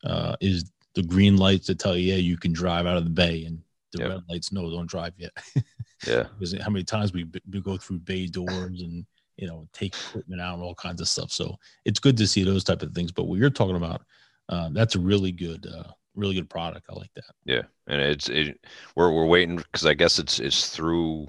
uh 0.05 0.37
is 0.40 0.70
the 0.94 1.03
green 1.03 1.37
lights 1.37 1.66
that 1.66 1.79
tell 1.79 1.96
you 1.96 2.12
yeah 2.12 2.20
you 2.20 2.37
can 2.37 2.53
drive 2.53 2.87
out 2.87 2.96
of 2.96 3.05
the 3.05 3.11
bay 3.11 3.44
and 3.44 3.61
the 3.92 3.99
yep. 3.99 4.09
red 4.11 4.23
lights 4.29 4.53
no 4.53 4.70
don't 4.70 4.88
drive 4.88 5.14
yet. 5.16 5.33
Yeah. 6.07 6.25
Because 6.38 6.55
how 6.62 6.70
many 6.70 6.85
times 6.85 7.12
we, 7.12 7.27
we 7.53 7.61
go 7.61 7.77
through 7.77 7.99
bay 7.99 8.27
doors 8.27 8.81
and 8.81 9.05
you 9.37 9.46
know 9.46 9.68
take 9.73 9.94
equipment 9.94 10.40
out 10.40 10.55
and 10.55 10.62
all 10.62 10.75
kinds 10.75 11.01
of 11.01 11.09
stuff. 11.09 11.31
So 11.31 11.57
it's 11.85 12.01
good 12.01 12.16
to 12.18 12.27
see 12.27 12.42
those 12.44 12.64
type 12.64 12.83
of 12.83 12.92
things. 12.92 13.12
But 13.12 13.25
what 13.25 13.38
you're 13.38 13.51
talking 13.51 13.77
about 13.77 14.03
uh, 14.49 14.70
that's 14.73 14.94
a 14.94 15.01
really 15.01 15.33
good 15.33 15.66
uh, 15.66 15.92
really 16.14 16.35
good 16.35 16.51
product 16.51 16.87
i 16.90 16.94
like 16.94 17.12
that 17.14 17.25
yeah 17.44 17.62
and 17.87 18.01
it's 18.01 18.29
it, 18.29 18.59
we're, 18.96 19.12
we're 19.12 19.27
waiting 19.27 19.57
because 19.57 19.87
i 19.87 19.94
guess 19.94 20.18
it's 20.18 20.38
it's 20.40 20.68
through 20.68 21.27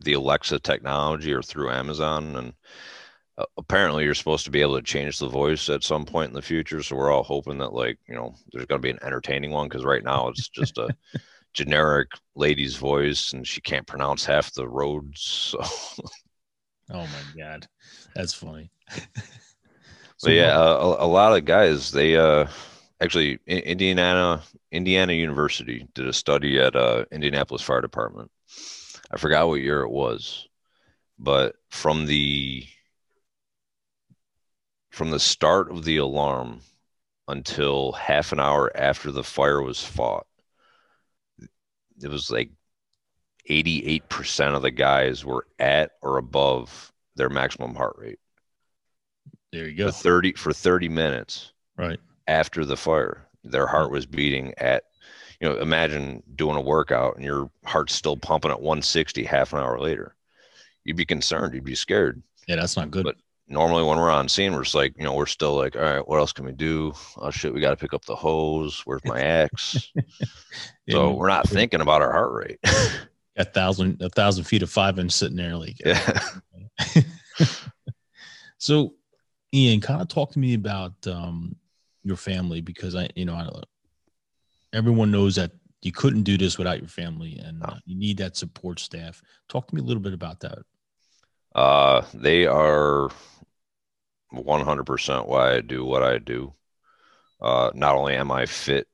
the 0.00 0.12
alexa 0.12 0.58
technology 0.58 1.32
or 1.32 1.42
through 1.42 1.70
amazon 1.70 2.36
and 2.36 2.52
uh, 3.38 3.44
apparently 3.58 4.04
you're 4.04 4.14
supposed 4.14 4.44
to 4.44 4.50
be 4.50 4.62
able 4.62 4.76
to 4.76 4.82
change 4.82 5.18
the 5.18 5.28
voice 5.28 5.68
at 5.68 5.84
some 5.84 6.04
point 6.04 6.28
in 6.28 6.34
the 6.34 6.42
future. 6.42 6.82
So 6.82 6.96
we're 6.96 7.10
all 7.10 7.22
hoping 7.22 7.58
that 7.58 7.72
like 7.72 7.98
you 8.08 8.14
know 8.14 8.34
there's 8.52 8.66
going 8.66 8.80
to 8.80 8.86
be 8.86 8.90
an 8.90 8.98
entertaining 9.02 9.50
one 9.50 9.68
because 9.68 9.84
right 9.84 10.02
now 10.02 10.28
it's 10.28 10.48
just 10.48 10.78
a 10.78 10.88
generic 11.52 12.08
lady's 12.34 12.76
voice 12.76 13.32
and 13.32 13.46
she 13.46 13.60
can't 13.60 13.86
pronounce 13.86 14.24
half 14.24 14.52
the 14.54 14.68
roads. 14.68 15.20
So. 15.20 15.60
oh 16.90 17.06
my 17.06 17.22
god, 17.36 17.66
that's 18.14 18.32
funny. 18.32 18.70
so 20.16 20.30
yeah, 20.30 20.56
a, 20.56 21.04
a, 21.04 21.06
lot 21.06 21.36
of 21.36 21.44
guys 21.44 21.90
they 21.90 22.16
uh 22.16 22.46
actually 23.00 23.38
Indiana 23.46 24.42
Indiana 24.70 25.12
University 25.12 25.86
did 25.94 26.06
a 26.06 26.12
study 26.12 26.58
at 26.58 26.76
uh 26.76 27.04
Indianapolis 27.10 27.62
Fire 27.62 27.80
Department. 27.80 28.30
I 29.10 29.18
forgot 29.18 29.48
what 29.48 29.60
year 29.60 29.82
it 29.82 29.90
was, 29.90 30.48
but 31.18 31.56
from 31.70 32.06
the 32.06 32.66
from 34.90 35.10
the 35.10 35.20
start 35.20 35.70
of 35.70 35.84
the 35.84 35.98
alarm 35.98 36.60
until 37.28 37.92
half 37.92 38.32
an 38.32 38.40
hour 38.40 38.74
after 38.74 39.10
the 39.10 39.24
fire 39.24 39.60
was 39.60 39.84
fought, 39.84 40.26
it 42.02 42.08
was 42.08 42.30
like 42.30 42.50
88% 43.48 44.54
of 44.54 44.62
the 44.62 44.70
guys 44.70 45.24
were 45.24 45.46
at 45.58 45.92
or 46.02 46.18
above 46.18 46.92
their 47.14 47.28
maximum 47.28 47.74
heart 47.74 47.96
rate. 47.98 48.18
There 49.52 49.68
you 49.68 49.76
go. 49.76 49.86
For 49.88 49.92
30 49.92 50.32
for 50.32 50.52
30 50.52 50.88
minutes. 50.88 51.52
Right. 51.76 52.00
After 52.28 52.64
the 52.64 52.76
fire, 52.76 53.28
their 53.44 53.66
heart 53.66 53.90
was 53.90 54.06
beating 54.06 54.54
at 54.58 54.84
you 55.40 55.48
know, 55.48 55.56
imagine 55.58 56.22
doing 56.34 56.56
a 56.56 56.60
workout 56.60 57.16
and 57.16 57.24
your 57.24 57.50
heart's 57.64 57.94
still 57.94 58.16
pumping 58.16 58.50
at 58.50 58.60
160 58.60 59.24
half 59.24 59.52
an 59.52 59.58
hour 59.58 59.78
later. 59.78 60.14
You'd 60.84 60.96
be 60.96 61.04
concerned, 61.04 61.54
you'd 61.54 61.64
be 61.64 61.74
scared. 61.74 62.22
Yeah, 62.46 62.56
that's 62.56 62.76
not 62.76 62.90
good. 62.90 63.04
But 63.04 63.16
normally 63.48 63.84
when 63.84 63.98
we're 63.98 64.10
on 64.10 64.28
scene, 64.28 64.54
we're 64.54 64.62
just 64.62 64.74
like, 64.74 64.94
you 64.96 65.04
know, 65.04 65.14
we're 65.14 65.26
still 65.26 65.54
like, 65.54 65.76
all 65.76 65.82
right, 65.82 66.08
what 66.08 66.18
else 66.18 66.32
can 66.32 66.44
we 66.44 66.52
do? 66.52 66.92
Oh 67.16 67.30
shit, 67.30 67.52
we 67.52 67.60
got 67.60 67.70
to 67.70 67.76
pick 67.76 67.92
up 67.92 68.04
the 68.04 68.16
hose. 68.16 68.82
Where's 68.84 69.04
my 69.04 69.20
axe? 69.20 69.92
so 70.88 71.12
we're 71.12 71.28
not 71.28 71.48
thinking 71.48 71.80
about 71.80 72.02
our 72.02 72.12
heart 72.12 72.32
rate. 72.32 72.58
a 73.36 73.44
thousand, 73.44 74.00
a 74.00 74.08
thousand 74.10 74.44
feet 74.44 74.62
of 74.62 74.70
five 74.70 74.98
inch 74.98 75.12
sitting 75.12 75.36
there, 75.36 75.56
like, 75.56 75.76
yeah. 75.84 76.20
so, 78.58 78.94
Ian, 79.52 79.80
kind 79.80 80.00
of 80.00 80.08
talk 80.08 80.32
to 80.32 80.38
me 80.38 80.54
about 80.54 80.94
um, 81.06 81.56
your 82.06 82.16
family 82.16 82.60
because 82.60 82.94
I, 82.94 83.08
you 83.14 83.24
know, 83.24 83.34
I, 83.34 83.48
everyone 84.72 85.10
knows 85.10 85.36
that 85.36 85.52
you 85.82 85.92
couldn't 85.92 86.22
do 86.22 86.38
this 86.38 86.58
without 86.58 86.78
your 86.78 86.88
family, 86.88 87.38
and 87.38 87.62
uh, 87.62 87.76
you 87.84 87.96
need 87.96 88.18
that 88.18 88.36
support 88.36 88.80
staff. 88.80 89.22
Talk 89.48 89.68
to 89.68 89.74
me 89.74 89.80
a 89.80 89.84
little 89.84 90.02
bit 90.02 90.14
about 90.14 90.40
that. 90.40 90.58
Uh, 91.54 92.04
they 92.14 92.46
are 92.46 93.10
100% 94.32 95.28
why 95.28 95.54
I 95.54 95.60
do 95.60 95.84
what 95.84 96.02
I 96.02 96.18
do. 96.18 96.52
Uh, 97.40 97.70
not 97.74 97.96
only 97.96 98.14
am 98.14 98.30
I 98.30 98.46
fit, 98.46 98.88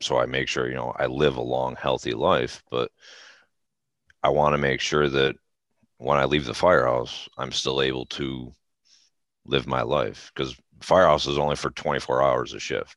so 0.00 0.18
I 0.18 0.26
make 0.26 0.48
sure, 0.48 0.68
you 0.68 0.74
know, 0.74 0.94
I 0.98 1.06
live 1.06 1.36
a 1.36 1.42
long, 1.42 1.76
healthy 1.76 2.12
life, 2.12 2.62
but 2.70 2.90
I 4.22 4.28
want 4.30 4.54
to 4.54 4.58
make 4.58 4.80
sure 4.80 5.08
that 5.08 5.36
when 5.98 6.18
I 6.18 6.24
leave 6.24 6.46
the 6.46 6.54
firehouse, 6.54 7.28
I'm 7.36 7.52
still 7.52 7.82
able 7.82 8.06
to 8.06 8.52
live 9.44 9.66
my 9.66 9.82
life 9.82 10.30
because 10.34 10.56
firehouse 10.80 11.26
is 11.26 11.38
only 11.38 11.56
for 11.56 11.70
24 11.70 12.22
hours 12.22 12.54
a 12.54 12.60
shift. 12.60 12.96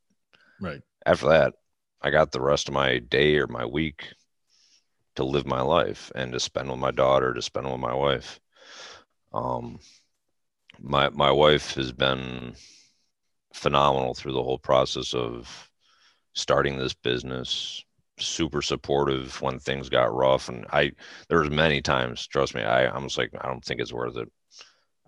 Right. 0.60 0.82
After 1.06 1.30
that, 1.30 1.54
I 2.02 2.10
got 2.10 2.32
the 2.32 2.42
rest 2.42 2.68
of 2.68 2.74
my 2.74 3.00
day 3.00 3.38
or 3.38 3.48
my 3.48 3.66
week 3.66 4.14
to 5.16 5.24
live 5.24 5.46
my 5.46 5.62
life 5.62 6.12
and 6.16 6.32
to 6.34 6.40
spend 6.40 6.70
with 6.70 6.80
my 6.80 6.92
daughter, 6.92 7.34
to 7.34 7.42
spend 7.42 7.70
with 7.70 7.80
my 7.80 7.94
wife. 7.94 8.40
Um, 9.34 9.80
my 10.80 11.10
my 11.10 11.32
wife 11.32 11.74
has 11.76 11.92
been 11.92 12.56
phenomenal 13.54 14.14
through 14.14 14.34
the 14.34 14.44
whole 14.44 14.58
process 14.58 15.14
of 15.14 15.70
starting 16.34 16.78
this 16.78 16.94
business 16.94 17.84
super 18.20 18.62
supportive 18.62 19.42
when 19.42 19.60
things 19.60 19.90
got 19.90 20.14
rough 20.14 20.50
and 20.50 20.66
i 20.72 20.92
there 21.30 21.40
was 21.40 21.50
many 21.50 21.82
times 21.82 22.26
trust 22.28 22.54
me 22.54 22.62
i 22.62 22.86
i 22.86 22.98
was 23.00 23.18
like 23.18 23.32
i 23.42 23.48
don't 23.48 23.64
think 23.64 23.80
it's 23.80 23.94
worth 23.94 24.18
it 24.18 24.32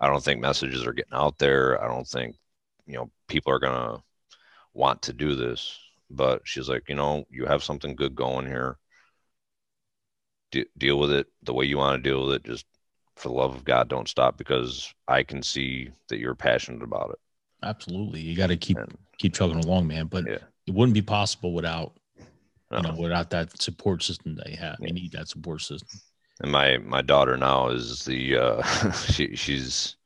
i 0.00 0.08
don't 0.08 0.22
think 0.22 0.40
messages 0.40 0.84
are 0.84 0.92
getting 0.92 1.12
out 1.12 1.38
there 1.38 1.82
i 1.82 1.88
don't 1.88 2.06
think 2.06 2.34
you 2.86 2.94
know 2.94 3.10
people 3.28 3.52
are 3.52 3.58
gonna 3.58 4.02
want 4.74 5.02
to 5.02 5.12
do 5.12 5.34
this 5.34 5.78
but 6.10 6.42
she's 6.44 6.68
like 6.68 6.88
you 6.88 6.94
know 6.94 7.24
you 7.30 7.46
have 7.46 7.62
something 7.62 7.96
good 7.96 8.14
going 8.14 8.46
here 8.46 8.78
De- 10.52 10.66
deal 10.78 10.98
with 10.98 11.10
it 11.10 11.26
the 11.42 11.52
way 11.52 11.64
you 11.64 11.78
want 11.78 12.02
to 12.02 12.08
deal 12.08 12.26
with 12.26 12.36
it 12.36 12.44
just 12.44 12.66
for 13.16 13.28
the 13.28 13.34
love 13.34 13.54
of 13.54 13.64
God, 13.64 13.88
don't 13.88 14.08
stop 14.08 14.36
because 14.36 14.94
I 15.08 15.22
can 15.22 15.42
see 15.42 15.90
that 16.08 16.18
you're 16.18 16.34
passionate 16.34 16.82
about 16.82 17.10
it. 17.10 17.18
Absolutely, 17.62 18.20
you 18.20 18.36
got 18.36 18.48
to 18.48 18.56
keep 18.56 18.76
and, 18.76 18.96
keep 19.18 19.34
chugging 19.34 19.64
along, 19.64 19.86
man. 19.86 20.06
But 20.06 20.26
yeah. 20.28 20.38
it 20.66 20.74
wouldn't 20.74 20.94
be 20.94 21.02
possible 21.02 21.52
without 21.52 21.94
you 22.70 22.82
know 22.82 22.94
without 22.98 23.30
that 23.30 23.60
support 23.60 24.02
system 24.02 24.36
that 24.36 24.50
you 24.50 24.58
have. 24.58 24.76
You 24.80 24.92
need 24.92 25.12
that 25.12 25.28
support 25.28 25.62
system. 25.62 25.98
And 26.40 26.52
my 26.52 26.76
my 26.78 27.00
daughter 27.00 27.36
now 27.36 27.68
is 27.68 28.04
the 28.04 28.36
uh, 28.36 28.62
she 28.92 29.34
she's 29.34 29.96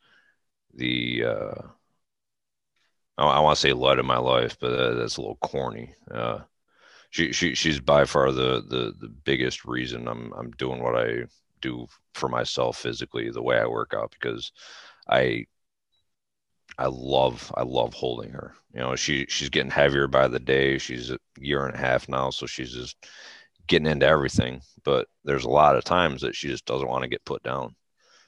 the 0.74 1.24
uh, 1.24 1.62
I, 3.20 3.24
I 3.24 3.40
want 3.40 3.56
to 3.56 3.60
say 3.60 3.72
light 3.72 3.98
of 3.98 4.06
my 4.06 4.18
life, 4.18 4.56
but 4.60 4.72
uh, 4.72 4.94
that's 4.94 5.16
a 5.16 5.20
little 5.20 5.36
corny. 5.36 5.94
Uh, 6.10 6.40
she 7.10 7.32
she 7.32 7.54
she's 7.54 7.80
by 7.80 8.04
far 8.04 8.32
the 8.32 8.62
the 8.68 8.94
the 8.98 9.08
biggest 9.08 9.64
reason 9.64 10.08
I'm 10.08 10.32
I'm 10.32 10.50
doing 10.52 10.82
what 10.82 10.96
I 10.96 11.24
do 11.60 11.86
for 12.14 12.28
myself 12.28 12.78
physically 12.78 13.30
the 13.30 13.42
way 13.42 13.58
I 13.58 13.66
work 13.66 13.94
out 13.94 14.12
because 14.12 14.52
I 15.08 15.46
I 16.78 16.86
love 16.86 17.52
I 17.56 17.62
love 17.62 17.94
holding 17.94 18.30
her. 18.30 18.54
You 18.74 18.80
know, 18.80 18.96
she 18.96 19.26
she's 19.28 19.50
getting 19.50 19.70
heavier 19.70 20.06
by 20.06 20.28
the 20.28 20.40
day. 20.40 20.78
She's 20.78 21.10
a 21.10 21.18
year 21.38 21.66
and 21.66 21.74
a 21.74 21.78
half 21.78 22.08
now, 22.08 22.30
so 22.30 22.46
she's 22.46 22.72
just 22.72 22.96
getting 23.66 23.88
into 23.90 24.06
everything. 24.06 24.62
But 24.84 25.08
there's 25.24 25.44
a 25.44 25.50
lot 25.50 25.76
of 25.76 25.84
times 25.84 26.22
that 26.22 26.34
she 26.34 26.48
just 26.48 26.64
doesn't 26.66 26.88
want 26.88 27.02
to 27.02 27.08
get 27.08 27.24
put 27.24 27.42
down. 27.42 27.74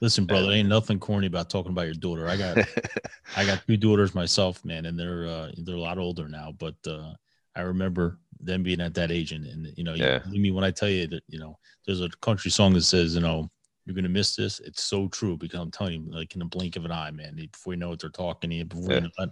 Listen, 0.01 0.25
brother, 0.25 0.51
ain't 0.51 0.69
nothing 0.69 0.99
corny 0.99 1.27
about 1.27 1.49
talking 1.49 1.71
about 1.71 1.85
your 1.85 1.93
daughter. 1.93 2.27
I 2.27 2.37
got 2.37 2.57
I 3.37 3.45
got 3.45 3.65
two 3.65 3.77
daughters 3.77 4.13
myself, 4.13 4.63
man, 4.65 4.85
and 4.85 4.99
they're 4.99 5.25
uh, 5.25 5.51
they're 5.57 5.75
a 5.75 5.79
lot 5.79 5.97
older 5.97 6.27
now. 6.27 6.53
But 6.57 6.75
uh, 6.85 7.13
I 7.55 7.61
remember 7.61 8.19
them 8.39 8.63
being 8.63 8.81
at 8.81 8.93
that 8.95 9.11
age, 9.11 9.31
and, 9.31 9.45
and 9.45 9.73
you 9.77 9.83
know, 9.83 9.93
yeah. 9.93 10.19
you, 10.25 10.39
I 10.39 10.41
mean, 10.41 10.55
when 10.55 10.63
I 10.63 10.71
tell 10.71 10.89
you 10.89 11.07
that, 11.07 11.23
you 11.27 11.39
know, 11.39 11.57
there's 11.85 12.01
a 12.01 12.09
country 12.21 12.51
song 12.51 12.73
that 12.73 12.83
says, 12.83 13.15
you 13.15 13.21
know, 13.21 13.49
you're 13.85 13.95
gonna 13.95 14.09
miss 14.09 14.35
this. 14.35 14.59
It's 14.59 14.83
so 14.83 15.07
true 15.07 15.37
because 15.37 15.59
I'm 15.59 15.71
telling 15.71 16.03
you, 16.03 16.11
like 16.11 16.33
in 16.33 16.39
the 16.39 16.45
blink 16.45 16.75
of 16.75 16.85
an 16.85 16.91
eye, 16.91 17.11
man. 17.11 17.35
Before 17.35 17.73
you 17.73 17.79
know 17.79 17.89
what 17.89 17.99
they're 17.99 18.09
talking 18.09 18.49
to 18.49 18.55
you, 18.55 18.65
before 18.65 18.91
yeah. 18.91 19.01
you 19.01 19.09
know, 19.17 19.31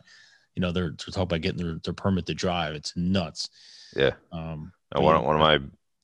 you 0.56 0.62
know 0.62 0.71
they're 0.71 0.89
they're 0.89 1.12
talking 1.12 1.24
about 1.24 1.41
getting 1.41 1.65
their, 1.65 1.80
their 1.84 1.93
permit 1.93 2.26
to 2.28 2.34
drive. 2.34 2.76
It's 2.76 2.95
nuts. 2.95 3.50
Yeah. 3.95 4.12
Um. 4.32 4.74
One 4.93 5.24
one 5.24 5.36
of 5.36 5.41
my 5.41 5.60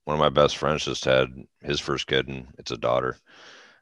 one 0.05 0.15
of 0.15 0.19
my 0.19 0.29
best 0.29 0.57
friends 0.57 0.85
just 0.85 1.03
had 1.03 1.27
his 1.61 1.81
first 1.81 2.07
kid, 2.07 2.29
and 2.29 2.47
it's 2.57 2.71
a 2.71 2.77
daughter. 2.77 3.17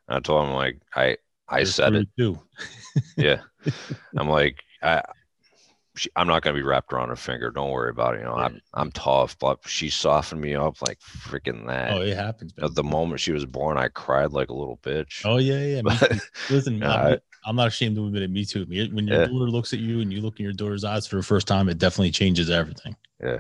And 0.08 0.18
I 0.18 0.20
told 0.20 0.48
him 0.48 0.54
like 0.54 0.82
I 0.96 1.18
I 1.48 1.64
said 1.64 1.96
it 1.96 2.08
too. 2.18 2.40
yeah. 3.18 3.42
I'm 4.18 4.30
like 4.30 4.62
I 4.82 5.02
she, 5.98 6.10
I'm 6.16 6.28
not 6.28 6.42
gonna 6.42 6.56
be 6.56 6.64
wrapped 6.64 6.92
around 6.92 7.10
her 7.10 7.16
finger. 7.16 7.52
Don't 7.52 7.72
worry 7.72 7.90
about 7.90 8.16
it. 8.16 8.20
You 8.20 8.26
know, 8.26 8.36
I'm 8.36 8.62
I'm 8.74 8.92
tough, 8.92 9.38
but 9.40 9.60
she 9.66 9.90
softened 9.90 10.42
me 10.42 10.56
up 10.56 10.82
like 10.82 11.00
freaking 11.00 11.68
that. 11.68 11.94
Oh, 11.94 12.02
it 12.02 12.16
happens. 12.16 12.56
Man. 12.58 12.66
At 12.66 12.76
the 12.76 12.84
moment 12.84 13.22
she 13.22 13.32
was 13.32 13.46
born, 13.46 13.78
I 13.78 13.88
cried 13.88 14.32
like 14.32 14.50
a 14.50 14.54
little 14.54 14.78
bitch. 14.78 15.22
Oh 15.26 15.38
yeah, 15.38 15.64
yeah. 15.64 15.82
But, 15.84 16.20
Listen, 16.50 16.84
I'm, 16.84 17.20
I'm, 17.46 17.56
not 17.56 17.68
ashamed 17.68 17.96
to 17.96 18.06
admit 18.06 18.24
it. 18.24 18.30
Me 18.30 18.46
too. 18.46 18.66
When 18.66 19.08
your 19.08 19.22
yeah. 19.22 19.28
daughter 19.28 19.50
looks 19.50 19.74
at 19.74 19.80
you 19.80 20.02
and 20.02 20.12
you 20.12 20.22
look 20.22 20.40
in 20.40 20.44
your 20.44 20.54
daughter's 20.54 20.84
eyes 20.84 21.08
for 21.08 21.16
the 21.16 21.24
first 21.24 21.48
time, 21.48 21.70
it 21.70 21.78
definitely 21.78 22.12
changes 22.12 22.50
everything. 22.50 22.96
Yeah. 23.22 23.40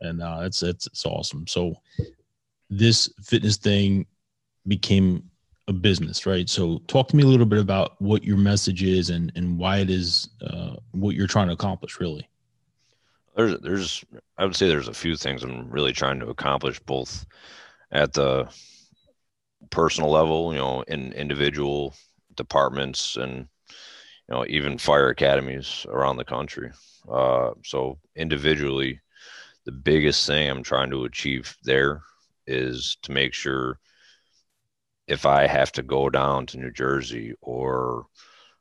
And 0.00 0.22
uh, 0.22 0.40
it's 0.42 0.62
it's 0.62 0.86
it's 0.86 1.04
awesome. 1.04 1.46
So 1.46 1.74
this 2.70 3.12
fitness 3.24 3.56
thing 3.56 4.06
became 4.66 5.30
a 5.72 5.78
business, 5.78 6.26
right? 6.26 6.48
So 6.48 6.78
talk 6.86 7.08
to 7.08 7.16
me 7.16 7.22
a 7.22 7.26
little 7.26 7.46
bit 7.46 7.58
about 7.58 8.00
what 8.00 8.24
your 8.24 8.36
message 8.36 8.82
is 8.82 9.10
and 9.10 9.32
and 9.34 9.58
why 9.58 9.78
it 9.78 9.90
is 9.90 10.28
uh, 10.42 10.76
what 10.92 11.14
you're 11.14 11.26
trying 11.26 11.48
to 11.48 11.54
accomplish, 11.54 12.00
really. 12.00 12.28
There's 13.36 13.58
there's 13.60 14.04
I 14.38 14.44
would 14.44 14.56
say 14.56 14.68
there's 14.68 14.88
a 14.88 14.94
few 14.94 15.16
things 15.16 15.42
I'm 15.42 15.70
really 15.70 15.92
trying 15.92 16.20
to 16.20 16.28
accomplish 16.28 16.78
both 16.80 17.26
at 17.90 18.12
the 18.12 18.48
personal 19.70 20.10
level, 20.10 20.52
you 20.52 20.58
know, 20.58 20.82
in 20.82 21.12
individual 21.12 21.94
departments 22.36 23.16
and 23.16 23.48
you 24.28 24.34
know 24.34 24.44
even 24.48 24.78
fire 24.78 25.08
academies 25.08 25.86
around 25.88 26.16
the 26.16 26.24
country. 26.24 26.70
Uh, 27.10 27.50
so 27.64 27.98
individually, 28.16 29.00
the 29.64 29.72
biggest 29.72 30.26
thing 30.26 30.48
I'm 30.48 30.62
trying 30.62 30.90
to 30.90 31.04
achieve 31.04 31.56
there 31.64 32.02
is 32.46 32.96
to 33.02 33.12
make 33.12 33.34
sure 33.34 33.78
if 35.12 35.26
I 35.26 35.46
have 35.46 35.70
to 35.72 35.82
go 35.82 36.08
down 36.08 36.46
to 36.46 36.58
New 36.58 36.70
Jersey 36.70 37.34
or 37.42 38.06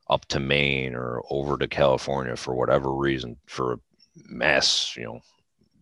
up 0.10 0.26
to 0.26 0.40
Maine 0.42 0.96
or 0.96 1.24
over 1.30 1.58
to 1.58 1.66
California 1.66 2.36
for 2.36 2.54
whatever 2.54 2.94
reason 2.94 3.38
for 3.46 3.74
a 3.74 3.80
mass, 4.28 4.94
you 4.98 5.06
know, 5.06 5.22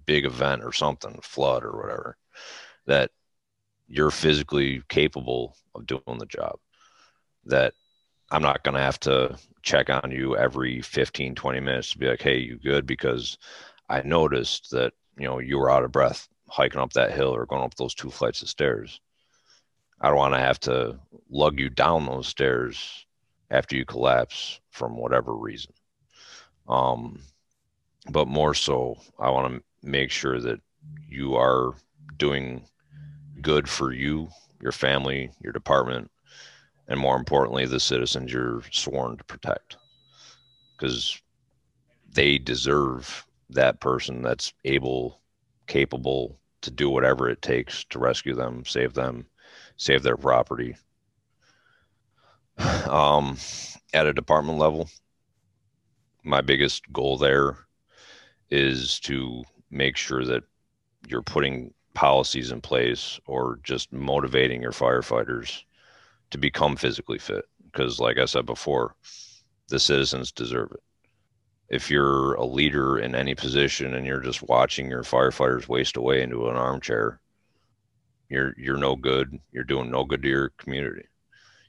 big 0.05 0.25
event 0.25 0.63
or 0.63 0.71
something, 0.71 1.19
flood 1.23 1.63
or 1.63 1.71
whatever, 1.71 2.17
that 2.85 3.09
you're 3.87 4.11
physically 4.11 4.83
capable 4.89 5.57
of 5.73 5.87
doing 5.87 6.19
the 6.19 6.27
job. 6.27 6.59
That 7.45 7.73
I'm 8.29 8.43
not 8.43 8.63
going 8.63 8.75
to 8.75 8.81
have 8.81 8.99
to 9.01 9.39
check 9.63 9.89
on 9.89 10.11
you 10.11 10.37
every 10.37 10.81
15, 10.83 11.33
20 11.33 11.59
minutes 11.61 11.91
to 11.93 11.97
be 11.97 12.07
like, 12.07 12.21
hey, 12.21 12.37
you 12.37 12.59
good? 12.59 12.85
Because 12.85 13.39
I 13.89 14.03
noticed 14.03 14.69
that, 14.69 14.93
you 15.17 15.25
know, 15.25 15.39
you 15.39 15.57
were 15.57 15.71
out 15.71 15.83
of 15.83 15.91
breath 15.91 16.27
hiking 16.47 16.79
up 16.79 16.93
that 16.93 17.11
hill 17.11 17.33
or 17.33 17.47
going 17.47 17.63
up 17.63 17.73
those 17.73 17.95
two 17.95 18.11
flights 18.11 18.43
of 18.43 18.49
stairs. 18.49 19.01
I 20.01 20.07
don't 20.07 20.17
want 20.17 20.33
to 20.33 20.39
have 20.39 20.59
to 20.61 20.99
lug 21.29 21.59
you 21.59 21.69
down 21.69 22.05
those 22.05 22.27
stairs 22.27 23.05
after 23.51 23.75
you 23.75 23.85
collapse 23.85 24.59
from 24.69 24.95
whatever 24.95 25.35
reason. 25.35 25.73
Um, 26.67 27.19
but 28.09 28.27
more 28.27 28.53
so, 28.53 28.97
I 29.19 29.29
want 29.29 29.53
to 29.53 29.63
make 29.87 30.11
sure 30.11 30.39
that 30.39 30.61
you 31.09 31.35
are 31.35 31.73
doing 32.17 32.63
good 33.41 33.67
for 33.67 33.91
you, 33.91 34.29
your 34.61 34.71
family, 34.71 35.31
your 35.41 35.53
department, 35.53 36.09
and 36.87 36.99
more 36.99 37.17
importantly, 37.17 37.65
the 37.65 37.79
citizens 37.79 38.31
you're 38.31 38.61
sworn 38.71 39.17
to 39.17 39.23
protect. 39.25 39.77
Because 40.77 41.21
they 42.11 42.37
deserve 42.37 43.25
that 43.49 43.79
person 43.79 44.21
that's 44.21 44.53
able, 44.65 45.19
capable 45.67 46.39
to 46.61 46.71
do 46.71 46.89
whatever 46.89 47.29
it 47.29 47.41
takes 47.41 47.83
to 47.85 47.99
rescue 47.99 48.35
them, 48.35 48.63
save 48.65 48.93
them, 48.93 49.25
save 49.77 50.03
their 50.03 50.17
property. 50.17 50.75
Um, 52.89 53.37
at 53.93 54.05
a 54.05 54.13
department 54.13 54.57
level, 54.57 54.89
my 56.23 56.41
biggest 56.41 56.91
goal 56.91 57.17
there 57.17 57.57
is 58.49 58.99
to 59.01 59.43
make 59.71 59.95
sure 59.95 60.25
that 60.25 60.43
you're 61.07 61.21
putting 61.21 61.73
policies 61.93 62.51
in 62.51 62.61
place 62.61 63.19
or 63.25 63.59
just 63.63 63.91
motivating 63.91 64.61
your 64.61 64.71
firefighters 64.71 65.63
to 66.31 66.37
become 66.37 66.75
physically 66.75 67.17
fit 67.17 67.45
because 67.71 67.99
like 67.99 68.17
i 68.17 68.25
said 68.25 68.45
before 68.45 68.95
the 69.67 69.79
citizens 69.79 70.31
deserve 70.31 70.71
it 70.71 70.79
if 71.69 71.89
you're 71.89 72.33
a 72.35 72.45
leader 72.45 72.97
in 72.97 73.15
any 73.15 73.35
position 73.35 73.93
and 73.93 74.05
you're 74.05 74.21
just 74.21 74.41
watching 74.43 74.89
your 74.89 75.03
firefighters 75.03 75.67
waste 75.67 75.97
away 75.97 76.21
into 76.21 76.47
an 76.47 76.55
armchair 76.55 77.18
you're 78.29 78.53
you're 78.57 78.77
no 78.77 78.95
good. 78.95 79.39
You're 79.51 79.63
doing 79.63 79.91
no 79.91 80.03
good 80.05 80.21
to 80.23 80.29
your 80.29 80.49
community. 80.57 81.05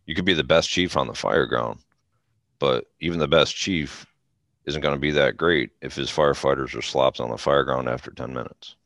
You 0.07 0.15
could 0.15 0.25
be 0.25 0.35
the 0.35 0.45
best 0.45 0.69
chief 0.71 0.97
on 0.97 1.07
the 1.07 1.15
fire 1.15 1.47
ground 1.47 1.81
but 2.61 2.85
even 3.01 3.19
the 3.19 3.27
best 3.27 3.57
chief 3.57 4.07
isn't 4.67 4.83
going 4.83 4.95
to 4.95 5.01
be 5.01 5.11
that 5.11 5.37
great 5.37 5.71
if 5.81 5.97
his 5.97 6.11
firefighters 6.11 6.77
are 6.79 6.83
slops 6.83 7.19
on 7.19 7.31
the 7.31 7.39
fire 7.39 7.65
ground 7.65 7.89
after 7.89 8.13
10 8.13 8.33
minutes. 8.33 8.77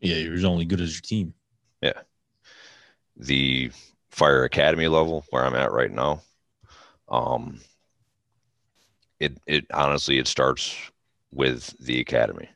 Yeah, 0.00 0.16
you're 0.16 0.46
only 0.46 0.64
good 0.64 0.80
as 0.80 0.94
your 0.94 1.02
team. 1.02 1.34
yeah. 1.82 2.00
The 3.16 3.70
fire 4.10 4.44
academy 4.44 4.88
level 4.88 5.26
where 5.28 5.44
i'm 5.44 5.54
at 5.54 5.72
right 5.72 5.90
now 5.90 6.22
um 7.10 7.60
it 9.20 9.36
it 9.46 9.66
honestly 9.74 10.16
it 10.16 10.26
starts 10.26 10.74
with 11.32 11.76
the 11.80 12.00
academy 12.00 12.48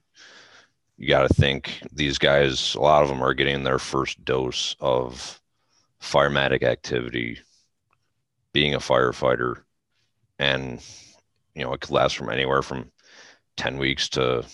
you 1.00 1.08
got 1.08 1.26
to 1.26 1.34
think 1.34 1.82
these 1.92 2.18
guys 2.18 2.74
a 2.74 2.80
lot 2.80 3.02
of 3.02 3.08
them 3.08 3.22
are 3.22 3.32
getting 3.32 3.62
their 3.62 3.78
first 3.78 4.22
dose 4.22 4.76
of 4.80 5.40
firematic 6.00 6.62
activity 6.62 7.38
being 8.52 8.74
a 8.74 8.78
firefighter 8.78 9.62
and 10.38 10.84
you 11.54 11.64
know 11.64 11.72
it 11.72 11.80
could 11.80 11.90
last 11.90 12.16
from 12.18 12.28
anywhere 12.28 12.60
from 12.60 12.92
10 13.56 13.78
weeks 13.78 14.08
to 14.10 14.44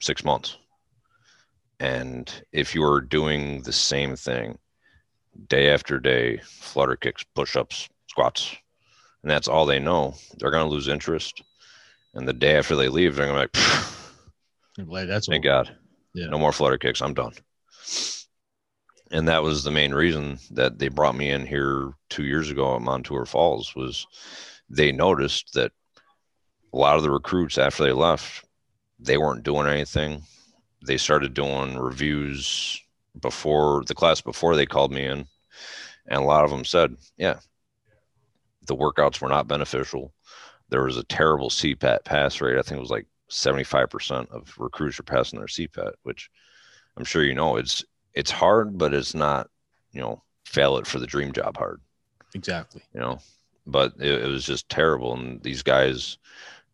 six 0.00 0.24
months. 0.24 0.56
And 1.80 2.32
if 2.52 2.74
you 2.74 2.84
are 2.84 3.00
doing 3.00 3.62
the 3.62 3.72
same 3.72 4.14
thing 4.14 4.58
day 5.48 5.70
after 5.70 5.98
day 5.98 6.38
flutter 6.44 6.96
kicks 6.96 7.24
push-ups 7.34 7.88
squats 8.08 8.56
and 9.22 9.30
that's 9.30 9.48
all 9.48 9.66
they 9.66 9.80
know 9.80 10.14
they're 10.38 10.52
going 10.52 10.64
to 10.64 10.72
lose 10.72 10.86
interest. 10.86 11.42
And 12.14 12.28
the 12.28 12.32
day 12.32 12.56
after 12.56 12.76
they 12.76 12.88
leave 12.88 13.16
they're 13.16 13.26
going 13.26 13.48
to 13.48 13.50
be 13.52 13.60
like 13.60 13.86
You're 14.78 14.86
Like 14.86 15.08
that's 15.08 15.26
thank 15.26 15.42
god 15.42 15.76
Yeah. 16.16 16.28
no 16.28 16.38
more 16.38 16.52
flutter 16.52 16.78
kicks. 16.78 17.02
I'm 17.02 17.12
done. 17.12 17.32
And 19.10 19.28
that 19.28 19.42
was 19.42 19.62
the 19.62 19.70
main 19.70 19.92
reason 19.92 20.38
that 20.50 20.78
they 20.78 20.88
brought 20.88 21.14
me 21.14 21.30
in 21.30 21.46
here 21.46 21.92
two 22.08 22.24
years 22.24 22.50
ago 22.50 22.74
at 22.74 22.82
montour 22.82 23.26
falls 23.26 23.76
was 23.76 24.06
they 24.68 24.90
noticed 24.92 25.52
that 25.54 25.72
a 26.72 26.76
lot 26.76 26.96
of 26.96 27.02
the 27.02 27.10
recruits 27.10 27.58
after 27.58 27.84
they 27.84 27.92
left 27.92 28.44
they 28.98 29.18
weren't 29.18 29.42
doing 29.42 29.66
anything. 29.66 30.22
They 30.86 30.96
started 30.96 31.34
doing 31.34 31.76
reviews 31.76 32.80
before 33.20 33.84
the 33.86 33.94
class 33.94 34.22
before 34.22 34.56
they 34.56 34.64
called 34.64 34.92
me 34.92 35.04
in. 35.04 35.26
And 36.06 36.22
a 36.22 36.26
lot 36.26 36.44
of 36.44 36.50
them 36.50 36.64
said 36.64 36.96
yeah 37.18 37.40
the 38.66 38.74
workouts 38.74 39.20
were 39.20 39.28
not 39.28 39.48
beneficial. 39.48 40.14
There 40.70 40.82
was 40.82 40.96
a 40.96 41.04
terrible 41.04 41.50
cpat 41.50 42.04
pass 42.04 42.40
rate. 42.40 42.58
I 42.58 42.62
think 42.62 42.78
it 42.78 42.80
was 42.80 42.90
like 42.90 43.06
75% 43.30 44.30
of 44.30 44.54
recruits 44.58 45.00
are 45.00 45.04
passing 45.04 45.38
their 45.38 45.48
cpat 45.48 45.92
which 46.04 46.30
i'm 46.96 47.04
sure 47.04 47.24
you 47.24 47.34
know 47.34 47.56
it's 47.56 47.84
it's 48.14 48.30
hard 48.30 48.78
but 48.78 48.94
it's 48.94 49.14
not 49.14 49.50
you 49.92 50.00
know 50.00 50.22
fail 50.44 50.76
it 50.78 50.86
for 50.86 51.00
the 51.00 51.06
dream 51.06 51.32
job 51.32 51.56
hard. 51.56 51.80
Exactly. 52.34 52.82
you 52.94 53.00
know 53.00 53.18
but 53.66 53.92
it, 53.98 54.22
it 54.22 54.28
was 54.28 54.44
just 54.44 54.68
terrible 54.68 55.14
and 55.14 55.42
these 55.42 55.62
guys 55.62 56.18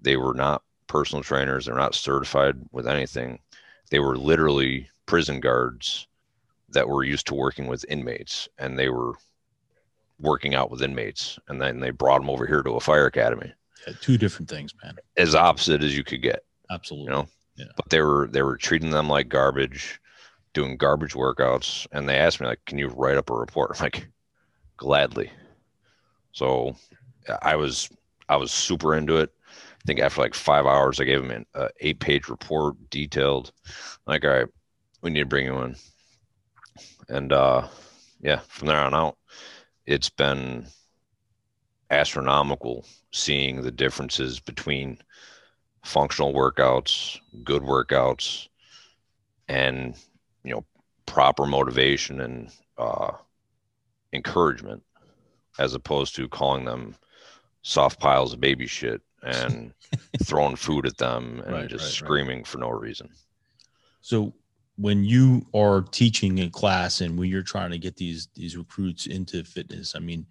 they 0.00 0.16
were 0.16 0.34
not 0.34 0.62
personal 0.86 1.22
trainers 1.22 1.64
they're 1.66 1.74
not 1.74 1.94
certified 1.94 2.56
with 2.70 2.86
anything. 2.86 3.38
They 3.90 3.98
were 3.98 4.16
literally 4.16 4.88
prison 5.06 5.40
guards 5.40 6.06
that 6.68 6.88
were 6.88 7.04
used 7.04 7.26
to 7.28 7.34
working 7.34 7.66
with 7.66 7.84
inmates 7.88 8.48
and 8.58 8.78
they 8.78 8.88
were 8.88 9.14
working 10.20 10.54
out 10.54 10.70
with 10.70 10.82
inmates 10.82 11.38
and 11.48 11.60
then 11.60 11.80
they 11.80 11.90
brought 11.90 12.20
them 12.20 12.30
over 12.30 12.46
here 12.46 12.62
to 12.62 12.72
a 12.72 12.80
fire 12.80 13.06
academy 13.06 13.52
Yeah, 13.86 13.94
two 14.00 14.16
different 14.18 14.48
things, 14.48 14.72
man. 14.82 14.96
as 15.16 15.34
opposite 15.34 15.82
as 15.82 15.96
you 15.96 16.04
could 16.04 16.22
get 16.22 16.44
Absolutely. 16.70 17.06
you 17.06 17.10
know 17.16 17.28
Yeah. 17.56 17.66
but 17.76 17.90
they 17.90 18.00
were 18.00 18.28
they 18.30 18.42
were 18.42 18.56
treating 18.56 18.90
them 18.90 19.08
like 19.08 19.28
garbage 19.28 20.00
doing 20.54 20.76
garbage 20.76 21.14
workouts 21.14 21.86
and 21.92 22.08
they 22.08 22.16
asked 22.18 22.40
me 22.40 22.46
like 22.46 22.64
can 22.66 22.78
you 22.78 22.88
write 22.88 23.16
up 23.16 23.30
a 23.30 23.34
report 23.34 23.70
i'm 23.74 23.84
like 23.84 24.08
gladly 24.76 25.30
so 26.32 26.74
i 27.42 27.56
was 27.56 27.88
i 28.28 28.36
was 28.36 28.50
super 28.52 28.94
into 28.94 29.16
it 29.18 29.30
i 29.50 29.84
think 29.86 29.98
after 30.00 30.20
like 30.20 30.34
five 30.34 30.66
hours 30.66 31.00
i 31.00 31.04
gave 31.04 31.22
them 31.22 31.30
an 31.30 31.46
uh, 31.54 31.68
eight 31.80 32.00
page 32.00 32.28
report 32.28 32.76
detailed 32.90 33.52
like 34.06 34.24
all 34.24 34.30
right 34.30 34.46
we 35.02 35.10
need 35.10 35.20
to 35.20 35.26
bring 35.26 35.46
you 35.46 35.58
in 35.60 35.74
and 37.08 37.32
uh 37.32 37.66
yeah 38.20 38.40
from 38.48 38.68
there 38.68 38.78
on 38.78 38.94
out 38.94 39.16
it's 39.86 40.10
been 40.10 40.66
astronomical 41.90 42.84
seeing 43.12 43.62
the 43.62 43.70
differences 43.70 44.40
between 44.40 44.98
functional 45.84 46.32
workouts, 46.32 47.18
good 47.44 47.62
workouts, 47.62 48.48
and 49.48 49.94
you 50.44 50.52
know 50.52 50.64
proper 51.06 51.46
motivation 51.46 52.20
and 52.20 52.50
uh, 52.78 53.12
encouragement, 54.12 54.82
as 55.58 55.74
opposed 55.74 56.14
to 56.16 56.28
calling 56.28 56.64
them 56.64 56.94
soft 57.62 58.00
piles 58.00 58.32
of 58.32 58.40
baby 58.40 58.66
shit 58.66 59.00
and 59.22 59.72
throwing 60.24 60.56
food 60.56 60.86
at 60.86 60.96
them 60.96 61.40
and 61.44 61.52
Right, 61.52 61.68
just 61.68 61.84
right, 61.84 61.86
right. 61.86 61.92
screaming 61.92 62.44
for 62.44 62.58
no 62.58 62.70
reason. 62.70 63.08
So 64.00 64.34
when 64.76 65.04
you 65.04 65.46
are 65.54 65.82
teaching 65.82 66.38
in 66.38 66.50
class 66.50 67.02
and 67.02 67.16
when 67.18 67.28
you're 67.28 67.42
trying 67.42 67.70
to 67.70 67.78
get 67.78 67.96
these 67.96 68.28
these 68.34 68.56
recruits 68.56 69.06
into 69.06 69.44
fitness, 69.44 69.94
I 69.94 69.98
mean, 70.00 70.26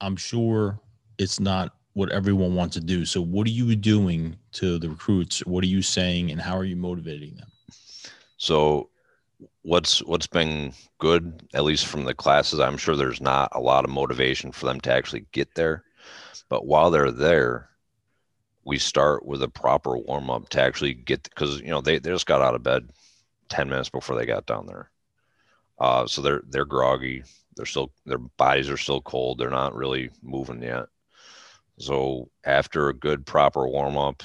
I'm 0.00 0.16
sure 0.16 0.80
it's 1.18 1.38
not 1.38 1.74
what 1.96 2.12
everyone 2.12 2.54
wants 2.54 2.74
to 2.74 2.80
do. 2.82 3.06
So 3.06 3.22
what 3.22 3.46
are 3.46 3.50
you 3.50 3.74
doing 3.74 4.36
to 4.52 4.78
the 4.78 4.90
recruits? 4.90 5.40
What 5.46 5.64
are 5.64 5.66
you 5.66 5.80
saying 5.80 6.30
and 6.30 6.38
how 6.38 6.54
are 6.54 6.64
you 6.64 6.76
motivating 6.76 7.36
them? 7.36 7.48
So 8.36 8.90
what's 9.62 10.00
what's 10.00 10.26
been 10.26 10.74
good, 10.98 11.48
at 11.54 11.64
least 11.64 11.86
from 11.86 12.04
the 12.04 12.12
classes, 12.12 12.60
I'm 12.60 12.76
sure 12.76 12.96
there's 12.96 13.22
not 13.22 13.48
a 13.52 13.60
lot 13.60 13.86
of 13.86 13.90
motivation 13.90 14.52
for 14.52 14.66
them 14.66 14.78
to 14.82 14.92
actually 14.92 15.24
get 15.32 15.54
there. 15.54 15.84
But 16.50 16.66
while 16.66 16.90
they're 16.90 17.10
there, 17.10 17.70
we 18.62 18.76
start 18.76 19.24
with 19.24 19.42
a 19.42 19.48
proper 19.48 19.96
warm 19.96 20.28
up 20.28 20.50
to 20.50 20.60
actually 20.60 20.92
get 20.92 21.22
because 21.22 21.62
you 21.62 21.68
know 21.68 21.80
they, 21.80 21.98
they 21.98 22.10
just 22.10 22.26
got 22.26 22.42
out 22.42 22.54
of 22.54 22.62
bed 22.62 22.90
10 23.48 23.70
minutes 23.70 23.88
before 23.88 24.16
they 24.16 24.26
got 24.26 24.44
down 24.44 24.66
there. 24.66 24.90
Uh, 25.78 26.06
so 26.06 26.20
they're 26.20 26.42
they're 26.50 26.66
groggy. 26.66 27.24
They're 27.56 27.64
still 27.64 27.90
their 28.04 28.18
bodies 28.18 28.68
are 28.68 28.76
still 28.76 29.00
cold. 29.00 29.38
They're 29.38 29.48
not 29.48 29.74
really 29.74 30.10
moving 30.22 30.62
yet. 30.62 30.88
So 31.78 32.30
after 32.44 32.88
a 32.88 32.94
good 32.94 33.26
proper 33.26 33.68
warm 33.68 33.96
up, 33.96 34.22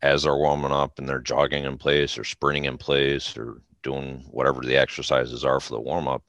as 0.00 0.24
they're 0.24 0.36
warming 0.36 0.72
up 0.72 0.98
and 0.98 1.08
they're 1.08 1.20
jogging 1.20 1.64
in 1.64 1.78
place 1.78 2.18
or 2.18 2.24
sprinting 2.24 2.64
in 2.64 2.76
place 2.76 3.36
or 3.36 3.62
doing 3.82 4.24
whatever 4.30 4.60
the 4.62 4.76
exercises 4.76 5.44
are 5.44 5.60
for 5.60 5.74
the 5.74 5.80
warm 5.80 6.08
up, 6.08 6.24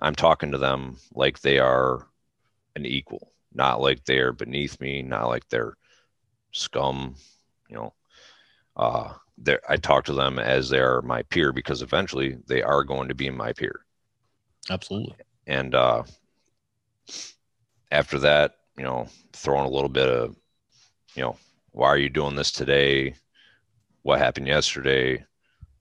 I'm 0.00 0.14
talking 0.14 0.52
to 0.52 0.58
them 0.58 0.98
like 1.14 1.40
they 1.40 1.58
are 1.58 2.06
an 2.76 2.84
equal, 2.84 3.32
not 3.54 3.80
like 3.80 4.04
they're 4.04 4.32
beneath 4.32 4.80
me, 4.80 5.02
not 5.02 5.28
like 5.28 5.48
they're 5.48 5.76
scum, 6.52 7.16
you 7.68 7.76
know. 7.76 7.94
Uh, 8.76 9.14
I 9.68 9.76
talk 9.76 10.04
to 10.04 10.12
them 10.12 10.38
as 10.38 10.68
they 10.68 10.78
are 10.78 11.02
my 11.02 11.22
peer 11.22 11.52
because 11.52 11.82
eventually 11.82 12.38
they 12.46 12.62
are 12.62 12.84
going 12.84 13.08
to 13.08 13.14
be 13.14 13.30
my 13.30 13.52
peer 13.52 13.84
Absolutely. 14.70 15.14
and 15.46 15.74
uh, 15.74 16.02
after 17.90 18.18
that 18.18 18.56
you 18.78 18.84
know, 18.84 19.08
throwing 19.32 19.66
a 19.66 19.70
little 19.70 19.88
bit 19.88 20.08
of, 20.08 20.36
you 21.14 21.22
know, 21.22 21.36
why 21.72 21.88
are 21.88 21.98
you 21.98 22.08
doing 22.08 22.36
this 22.36 22.52
today? 22.52 23.14
What 24.02 24.20
happened 24.20 24.46
yesterday? 24.46 25.24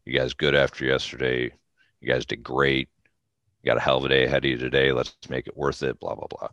You 0.04 0.18
guys 0.18 0.34
good 0.34 0.56
after 0.56 0.84
yesterday? 0.84 1.52
You 2.02 2.08
guys 2.08 2.26
did 2.26 2.44
great. 2.44 2.90
You 3.62 3.68
got 3.68 3.78
a 3.78 3.82
hell 3.82 3.98
of 3.98 4.06
a 4.06 4.10
day 4.10 4.26
ahead 4.26 4.44
of 4.46 4.50
you 4.50 4.58
today. 4.58 4.92
Let's 4.92 5.16
make 5.30 5.48
it 5.48 5.56
worth 5.56 5.84
it. 5.84 6.00
Blah 6.00 6.16
blah 6.16 6.28
blah. 6.28 6.50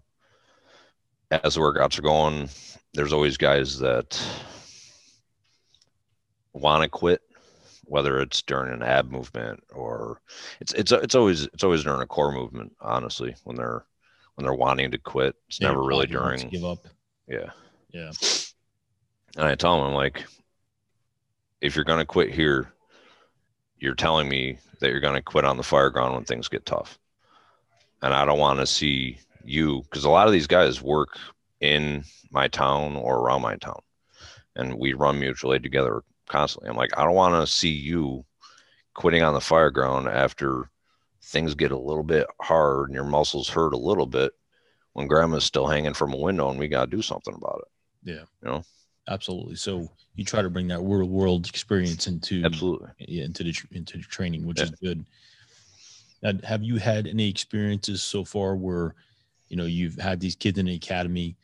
As 1.30 1.54
the 1.54 1.60
workouts 1.60 1.98
are 1.98 2.02
going, 2.02 2.48
there's 2.92 3.12
always 3.12 3.36
guys 3.36 3.78
that 3.78 4.20
want 6.52 6.82
to 6.82 6.88
quit, 6.88 7.22
whether 7.84 8.20
it's 8.20 8.42
during 8.42 8.72
an 8.72 8.82
ab 8.82 9.10
movement 9.10 9.62
or 9.72 10.20
it's 10.60 10.72
it's 10.74 10.92
it's 10.92 11.14
always 11.14 11.44
it's 11.46 11.64
always 11.64 11.84
during 11.84 12.02
a 12.02 12.06
core 12.06 12.32
movement. 12.32 12.72
Honestly, 12.80 13.34
when 13.44 13.56
they're 13.56 13.84
when 14.34 14.44
they're 14.44 14.54
wanting 14.54 14.90
to 14.90 14.98
quit, 14.98 15.34
it's 15.48 15.60
Yeah, 15.60 15.68
never 15.68 15.82
really 15.82 16.06
to 16.06 16.12
during. 16.12 16.48
give 16.48 16.64
up. 16.64 16.78
Yeah, 17.28 17.50
Yeah. 17.92 18.10
and 19.36 19.46
I 19.46 19.54
tell 19.54 19.76
them, 19.76 19.88
I'm 19.88 19.94
like, 19.94 20.24
if 21.60 21.74
you're 21.74 21.84
gonna 21.84 22.04
quit 22.06 22.32
here, 22.34 22.72
you're 23.78 23.94
telling 23.94 24.28
me 24.28 24.58
that 24.80 24.90
you're 24.90 25.00
gonna 25.00 25.22
quit 25.22 25.44
on 25.44 25.56
the 25.56 25.62
fire 25.62 25.90
ground 25.90 26.14
when 26.14 26.24
things 26.24 26.48
get 26.48 26.66
tough, 26.66 26.98
and 28.02 28.12
I 28.12 28.24
don't 28.24 28.38
want 28.38 28.60
to 28.60 28.66
see 28.66 29.18
you 29.44 29.82
because 29.82 30.04
a 30.04 30.10
lot 30.10 30.26
of 30.26 30.32
these 30.32 30.46
guys 30.46 30.82
work 30.82 31.18
in 31.60 32.04
my 32.30 32.48
town 32.48 32.96
or 32.96 33.18
around 33.18 33.42
my 33.42 33.56
town, 33.56 33.80
and 34.56 34.78
we 34.78 34.92
run 34.94 35.20
mutual 35.20 35.54
aid 35.54 35.62
together 35.62 36.02
constantly. 36.28 36.68
I'm 36.70 36.76
like, 36.76 36.96
I 36.98 37.04
don't 37.04 37.14
want 37.14 37.34
to 37.34 37.50
see 37.50 37.70
you 37.70 38.24
quitting 38.94 39.22
on 39.22 39.34
the 39.34 39.40
fire 39.40 39.70
ground 39.70 40.08
after 40.08 40.70
things 41.24 41.54
get 41.54 41.72
a 41.72 41.78
little 41.78 42.02
bit 42.02 42.26
hard 42.40 42.88
and 42.88 42.94
your 42.94 43.04
muscles 43.04 43.48
hurt 43.48 43.72
a 43.74 43.78
little 43.78 44.06
bit 44.06 44.32
when 44.92 45.08
grandma's 45.08 45.44
still 45.44 45.66
hanging 45.66 45.94
from 45.94 46.12
a 46.12 46.16
window 46.16 46.50
and 46.50 46.58
we 46.58 46.68
got 46.68 46.90
to 46.90 46.96
do 46.96 47.02
something 47.02 47.34
about 47.34 47.62
it. 47.62 48.10
Yeah. 48.10 48.24
You 48.42 48.48
know? 48.48 48.64
Absolutely. 49.08 49.56
So 49.56 49.90
you 50.14 50.24
try 50.24 50.42
to 50.42 50.50
bring 50.50 50.68
that 50.68 50.80
real 50.80 51.08
world 51.08 51.46
experience 51.48 52.06
into 52.06 52.42
Absolutely. 52.44 52.88
yeah, 52.98 53.24
into 53.24 53.42
the 53.42 53.54
into 53.72 53.98
the 53.98 54.04
training, 54.04 54.46
which 54.46 54.58
Yeah. 54.58 54.64
is 54.64 54.70
good. 54.72 55.04
Now, 56.22 56.32
have 56.42 56.62
you 56.62 56.76
had 56.76 57.06
any 57.06 57.28
experiences 57.28 58.02
so 58.02 58.24
far 58.24 58.56
where, 58.56 58.94
you 59.48 59.56
know, 59.56 59.66
you've 59.66 59.96
had 59.96 60.20
these 60.20 60.34
kids 60.36 60.58
in 60.58 60.66
the 60.66 60.74
academy, 60.74 61.36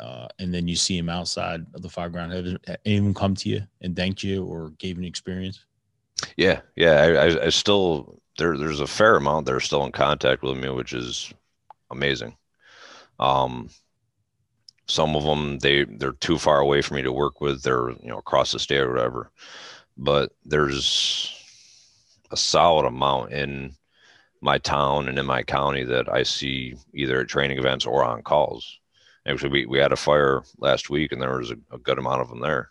uh, 0.00 0.28
and 0.38 0.52
then 0.52 0.66
you 0.66 0.76
see 0.76 0.96
them 0.96 1.10
outside 1.10 1.66
of 1.74 1.82
the 1.82 1.90
fire 1.90 2.08
ground? 2.08 2.32
Have 2.32 2.78
anyone 2.86 3.12
come 3.12 3.34
to 3.34 3.48
you 3.50 3.62
and 3.82 3.94
thanked 3.94 4.22
you 4.22 4.44
or 4.44 4.70
gave 4.78 4.96
an 4.96 5.04
experience? 5.04 5.66
Yeah, 6.38 6.60
yeah. 6.76 7.02
I, 7.02 7.26
I, 7.26 7.46
I 7.46 7.48
still 7.50 8.22
there. 8.38 8.56
There's 8.56 8.80
a 8.80 8.86
fair 8.86 9.16
amount 9.16 9.46
that 9.46 9.54
are 9.54 9.60
still 9.60 9.84
in 9.84 9.92
contact 9.92 10.42
with 10.42 10.56
me, 10.56 10.68
which 10.70 10.92
is 10.92 11.32
amazing. 11.90 12.36
Um, 13.18 13.70
some 14.86 15.16
of 15.16 15.24
them 15.24 15.58
they 15.60 15.84
they're 15.84 16.12
too 16.12 16.38
far 16.38 16.60
away 16.60 16.82
for 16.82 16.94
me 16.94 17.02
to 17.02 17.12
work 17.12 17.40
with. 17.40 17.62
They're 17.62 17.90
you 17.90 18.08
know 18.08 18.18
across 18.18 18.52
the 18.52 18.58
state 18.58 18.80
or 18.80 18.92
whatever. 18.92 19.30
But 19.96 20.32
there's 20.44 21.32
a 22.30 22.36
solid 22.36 22.86
amount 22.86 23.32
in 23.32 23.76
my 24.40 24.58
town 24.58 25.08
and 25.08 25.18
in 25.18 25.24
my 25.24 25.42
county 25.42 25.84
that 25.84 26.08
I 26.08 26.22
see 26.22 26.74
either 26.92 27.20
at 27.20 27.28
training 27.28 27.58
events 27.58 27.86
or 27.86 28.04
on 28.04 28.22
calls. 28.22 28.78
Actually, 29.26 29.50
we, 29.50 29.66
we 29.66 29.78
had 29.78 29.92
a 29.92 29.96
fire 29.96 30.42
last 30.58 30.90
week, 30.90 31.12
and 31.12 31.22
there 31.22 31.38
was 31.38 31.50
a, 31.50 31.56
a 31.72 31.78
good 31.78 31.98
amount 31.98 32.20
of 32.20 32.28
them 32.28 32.40
there, 32.40 32.70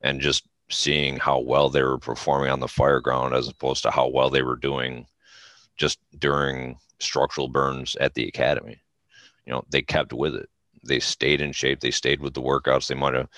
and 0.00 0.20
just 0.20 0.48
seeing 0.70 1.16
how 1.18 1.38
well 1.38 1.68
they 1.68 1.82
were 1.82 1.98
performing 1.98 2.50
on 2.50 2.60
the 2.60 2.68
fire 2.68 3.00
ground 3.00 3.34
as 3.34 3.48
opposed 3.48 3.82
to 3.82 3.90
how 3.90 4.08
well 4.08 4.30
they 4.30 4.42
were 4.42 4.56
doing 4.56 5.06
just 5.76 5.98
during 6.18 6.78
structural 7.00 7.48
burns 7.48 7.96
at 7.96 8.14
the 8.14 8.26
academy. 8.26 8.80
You 9.46 9.52
know, 9.52 9.64
they 9.70 9.82
kept 9.82 10.12
with 10.12 10.34
it. 10.34 10.48
They 10.82 11.00
stayed 11.00 11.40
in 11.40 11.52
shape. 11.52 11.80
They 11.80 11.90
stayed 11.90 12.20
with 12.20 12.34
the 12.34 12.42
workouts. 12.42 12.86
They 12.86 12.94
might 12.94 13.14
have 13.14 13.28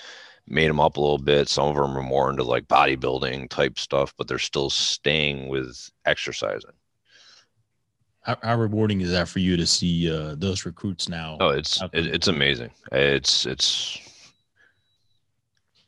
made 0.47 0.69
them 0.69 0.79
up 0.79 0.97
a 0.97 1.01
little 1.01 1.17
bit. 1.17 1.49
Some 1.49 1.67
of 1.67 1.75
them 1.75 1.97
are 1.97 2.03
more 2.03 2.29
into 2.29 2.43
like 2.43 2.67
bodybuilding 2.67 3.49
type 3.49 3.77
stuff, 3.77 4.13
but 4.17 4.27
they're 4.27 4.39
still 4.39 4.69
staying 4.69 5.49
with 5.49 5.89
exercising. 6.05 6.71
How, 8.21 8.37
how 8.43 8.57
rewarding 8.57 9.01
is 9.01 9.11
that 9.11 9.29
for 9.29 9.39
you 9.39 9.55
to 9.55 9.65
see 9.65 10.11
uh, 10.11 10.35
those 10.37 10.65
recruits 10.65 11.07
now? 11.07 11.37
Oh, 11.39 11.49
it's 11.49 11.81
it, 11.93 12.07
it's 12.07 12.27
amazing. 12.27 12.71
It's 12.91 13.45
it's 13.45 13.99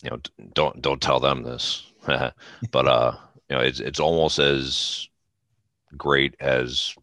you 0.03 0.09
know 0.09 0.19
don't 0.53 0.81
don't 0.81 1.01
tell 1.01 1.19
them 1.19 1.43
this, 1.43 1.85
but 2.71 2.87
uh 2.87 3.15
you 3.49 3.55
know 3.55 3.61
it's 3.61 3.79
it's 3.79 3.99
almost 3.99 4.39
as 4.39 5.07
great 5.97 6.35
as 6.39 6.95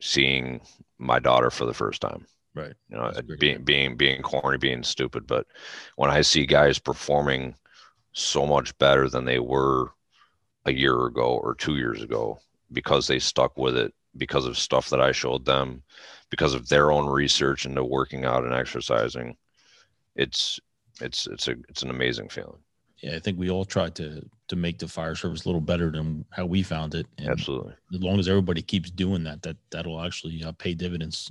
seeing 0.00 0.60
my 0.98 1.18
daughter 1.18 1.50
for 1.50 1.66
the 1.66 1.74
first 1.74 2.00
time. 2.00 2.26
Right. 2.54 2.74
You 2.88 2.96
know, 2.96 3.12
being 3.38 3.62
being 3.62 3.96
being 3.96 4.22
corny, 4.22 4.58
being 4.58 4.82
stupid, 4.82 5.26
but 5.26 5.46
when 5.96 6.10
I 6.10 6.22
see 6.22 6.46
guys 6.46 6.78
performing 6.78 7.54
so 8.12 8.44
much 8.44 8.76
better 8.78 9.08
than 9.08 9.24
they 9.24 9.38
were 9.38 9.92
a 10.66 10.72
year 10.72 11.06
ago 11.06 11.40
or 11.42 11.54
two 11.54 11.76
years 11.76 12.02
ago 12.02 12.38
because 12.72 13.06
they 13.06 13.18
stuck 13.18 13.56
with 13.56 13.76
it 13.76 13.94
because 14.16 14.46
of 14.46 14.58
stuff 14.58 14.90
that 14.90 15.00
I 15.00 15.12
showed 15.12 15.44
them, 15.44 15.82
because 16.28 16.54
of 16.54 16.68
their 16.68 16.90
own 16.90 17.06
research 17.06 17.66
into 17.66 17.84
working 17.84 18.24
out 18.24 18.44
and 18.44 18.52
exercising, 18.52 19.36
it's 20.16 20.58
it's 21.00 21.26
it's 21.26 21.48
a 21.48 21.56
it's 21.68 21.82
an 21.82 21.90
amazing 21.90 22.28
feeling. 22.28 22.58
Yeah, 22.98 23.16
I 23.16 23.18
think 23.18 23.38
we 23.38 23.50
all 23.50 23.64
tried 23.64 23.94
to 23.96 24.24
to 24.48 24.56
make 24.56 24.78
the 24.78 24.88
fire 24.88 25.14
service 25.14 25.44
a 25.44 25.48
little 25.48 25.60
better 25.60 25.90
than 25.90 26.24
how 26.30 26.46
we 26.46 26.62
found 26.62 26.94
it. 26.94 27.06
And 27.18 27.30
Absolutely. 27.30 27.74
as 27.94 28.00
long 28.00 28.18
as 28.18 28.28
everybody 28.28 28.62
keeps 28.62 28.90
doing 28.90 29.24
that, 29.24 29.42
that 29.42 29.56
that'll 29.70 30.00
actually 30.00 30.42
uh, 30.44 30.52
pay 30.52 30.74
dividends, 30.74 31.30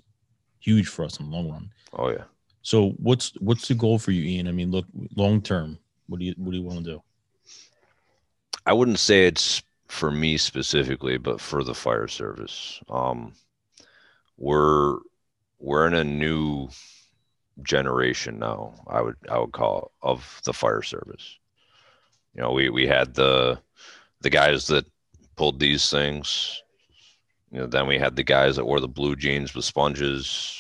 huge 0.60 0.88
for 0.88 1.06
us 1.06 1.20
in 1.20 1.30
the 1.30 1.36
long 1.36 1.50
run. 1.50 1.70
Oh 1.94 2.10
yeah. 2.10 2.24
So 2.62 2.92
what's 2.98 3.34
what's 3.40 3.68
the 3.68 3.76
goal 3.76 4.00
for 4.00 4.12
you, 4.12 4.24
Ian? 4.24 4.48
I 4.48 4.52
mean, 4.52 4.72
look, 4.72 4.86
long 5.16 5.42
term, 5.42 5.78
what 6.08 6.20
do 6.20 6.26
you 6.26 6.34
what 6.38 6.52
do 6.52 6.58
you 6.58 6.64
want 6.64 6.80
to 6.80 6.92
do? 6.92 7.02
I 8.66 8.74
wouldn't 8.74 9.00
say 9.00 9.28
it's 9.28 9.62
for 9.88 10.12
me 10.12 10.38
specifically, 10.38 11.18
but 11.18 11.42
for 11.42 11.64
the 11.64 11.74
fire 11.74 12.08
service. 12.08 12.80
Um, 12.90 13.34
we're 14.38 14.98
we're 15.60 15.88
in 15.88 15.94
a 15.94 16.04
new 16.04 16.70
generation 17.64 18.40
now. 18.40 18.74
I 18.88 19.02
would 19.02 19.16
I 19.30 19.40
would 19.40 19.52
call 19.52 19.92
of 20.02 20.42
the 20.46 20.54
fire 20.54 20.82
service. 20.82 21.38
You 22.34 22.42
know, 22.42 22.52
we 22.52 22.70
we 22.70 22.88
had 22.88 23.14
the 23.14 23.60
the 24.22 24.30
guys 24.30 24.68
that 24.68 24.86
pulled 25.36 25.60
these 25.60 25.90
things. 25.90 26.62
You 27.52 27.60
know, 27.62 27.68
then 27.68 27.88
we 27.88 27.98
had 27.98 28.16
the 28.16 28.24
guys 28.24 28.56
that 28.58 28.66
wore 28.66 28.80
the 28.80 28.88
blue 28.88 29.16
jeans 29.16 29.56
with 29.56 29.66
sponges. 29.66 30.56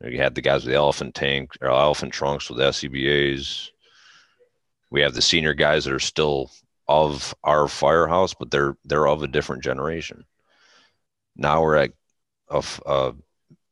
We 0.00 0.16
had 0.16 0.34
the 0.34 0.40
guys 0.40 0.64
with 0.64 0.72
the 0.72 0.78
elephant 0.78 1.14
tank 1.14 1.52
or 1.60 1.68
elephant 1.68 2.12
trunks 2.12 2.48
with 2.48 2.58
SCBA's. 2.58 3.70
We 4.90 5.00
have 5.00 5.14
the 5.14 5.22
senior 5.22 5.54
guys 5.54 5.84
that 5.84 5.92
are 5.92 5.98
still 5.98 6.50
of 6.88 7.34
our 7.42 7.68
firehouse, 7.68 8.34
but 8.34 8.50
they're 8.50 8.76
they're 8.84 9.08
of 9.08 9.22
a 9.22 9.28
different 9.28 9.62
generation. 9.62 10.24
Now 11.36 11.62
we're 11.62 11.76
at 11.76 11.92
a, 12.48 12.62
a 12.86 12.88
uh, 12.88 13.12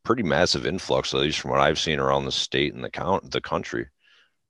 pretty 0.05 0.23
massive 0.23 0.67
influx, 0.67 1.13
at 1.15 1.21
least 1.21 1.41
from 1.41 1.51
what 1.51 1.61
I've 1.61 1.79
seen 1.79 1.99
around 1.99 2.25
the 2.25 2.33
state 2.33 2.75
and 2.75 2.85
the 2.85 2.91
count 2.91 3.31
the 3.31 3.41
country, 3.41 3.87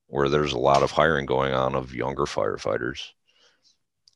where 0.06 0.28
there's 0.28 0.52
a 0.52 0.58
lot 0.58 0.82
of 0.82 0.90
hiring 0.90 1.26
going 1.26 1.54
on 1.54 1.74
of 1.74 1.94
younger 1.94 2.24
firefighters 2.24 3.00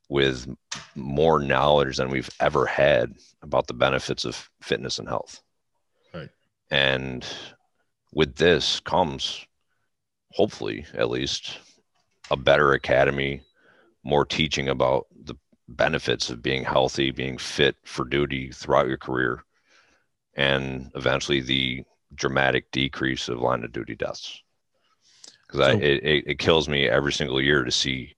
with 0.09 0.47
more 0.95 1.39
knowledge 1.41 1.97
than 1.97 2.11
we've 2.11 2.31
ever 2.41 2.67
had 2.67 3.15
about 3.43 3.67
the 3.67 3.75
benefits 3.75 4.25
of 4.25 4.51
fitness 4.63 4.99
and 4.99 5.09
health. 5.09 5.43
Right. 6.13 6.31
And 6.71 7.27
with 8.13 8.37
this 8.37 8.81
comes 8.81 9.47
hopefully 10.33 10.87
at 10.95 11.11
least 11.11 11.59
a 12.31 12.37
better 12.37 12.73
academy, 12.73 13.43
more 14.03 14.25
teaching 14.25 14.69
about 14.69 15.07
the 15.25 15.35
benefits 15.69 16.31
of 16.31 16.43
being 16.43 16.65
healthy, 16.65 17.11
being 17.11 17.39
fit 17.39 17.77
for 17.85 18.05
duty 18.05 18.51
throughout 18.51 18.89
your 18.89 18.97
career, 18.97 19.45
and 20.39 20.91
eventually 20.95 21.41
the 21.41 21.83
dramatic 22.15 22.71
decrease 22.71 23.29
of 23.29 23.41
line 23.41 23.65
of 23.65 23.73
duty 23.73 23.97
deaths. 23.97 24.41
Because 25.47 25.61
So- 25.67 25.73
I 25.73 25.75
it, 25.81 26.05
it, 26.05 26.25
it 26.29 26.39
kills 26.39 26.69
me 26.69 26.89
every 26.89 27.13
single 27.13 27.41
year 27.43 27.65
to 27.65 27.71
see. 27.73 28.15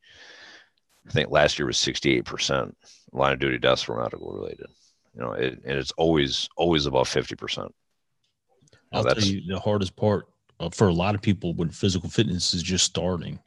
I 1.09 1.11
think 1.12 1.31
last 1.31 1.59
year 1.59 1.66
was 1.66 1.79
68% 1.79 2.73
line 3.12 3.33
of 3.33 3.39
duty 3.41 3.59
deaths 3.59 3.89
were 3.89 4.01
medical 4.01 4.31
related. 4.33 4.66
You 5.14 5.23
know, 5.23 5.33
it, 5.33 5.55
and 5.64 5.79
it's 5.79 5.93
always 5.93 6.49
always 6.57 6.87
above 6.87 7.09
50%. 7.09 7.68
I'll 8.93 9.05
tell 9.05 9.18
you 9.23 9.41
the 9.49 9.59
hardest 9.59 9.97
part 9.97 10.27
uh, 10.61 10.68
for 10.71 10.89
a 10.89 10.93
lot 10.93 11.14
of 11.14 11.23
people 11.23 11.55
when 11.55 11.71
physical 11.71 12.11
fitness 12.11 12.53
is 12.55 12.62
just 12.62 12.85
starting. 12.85 13.39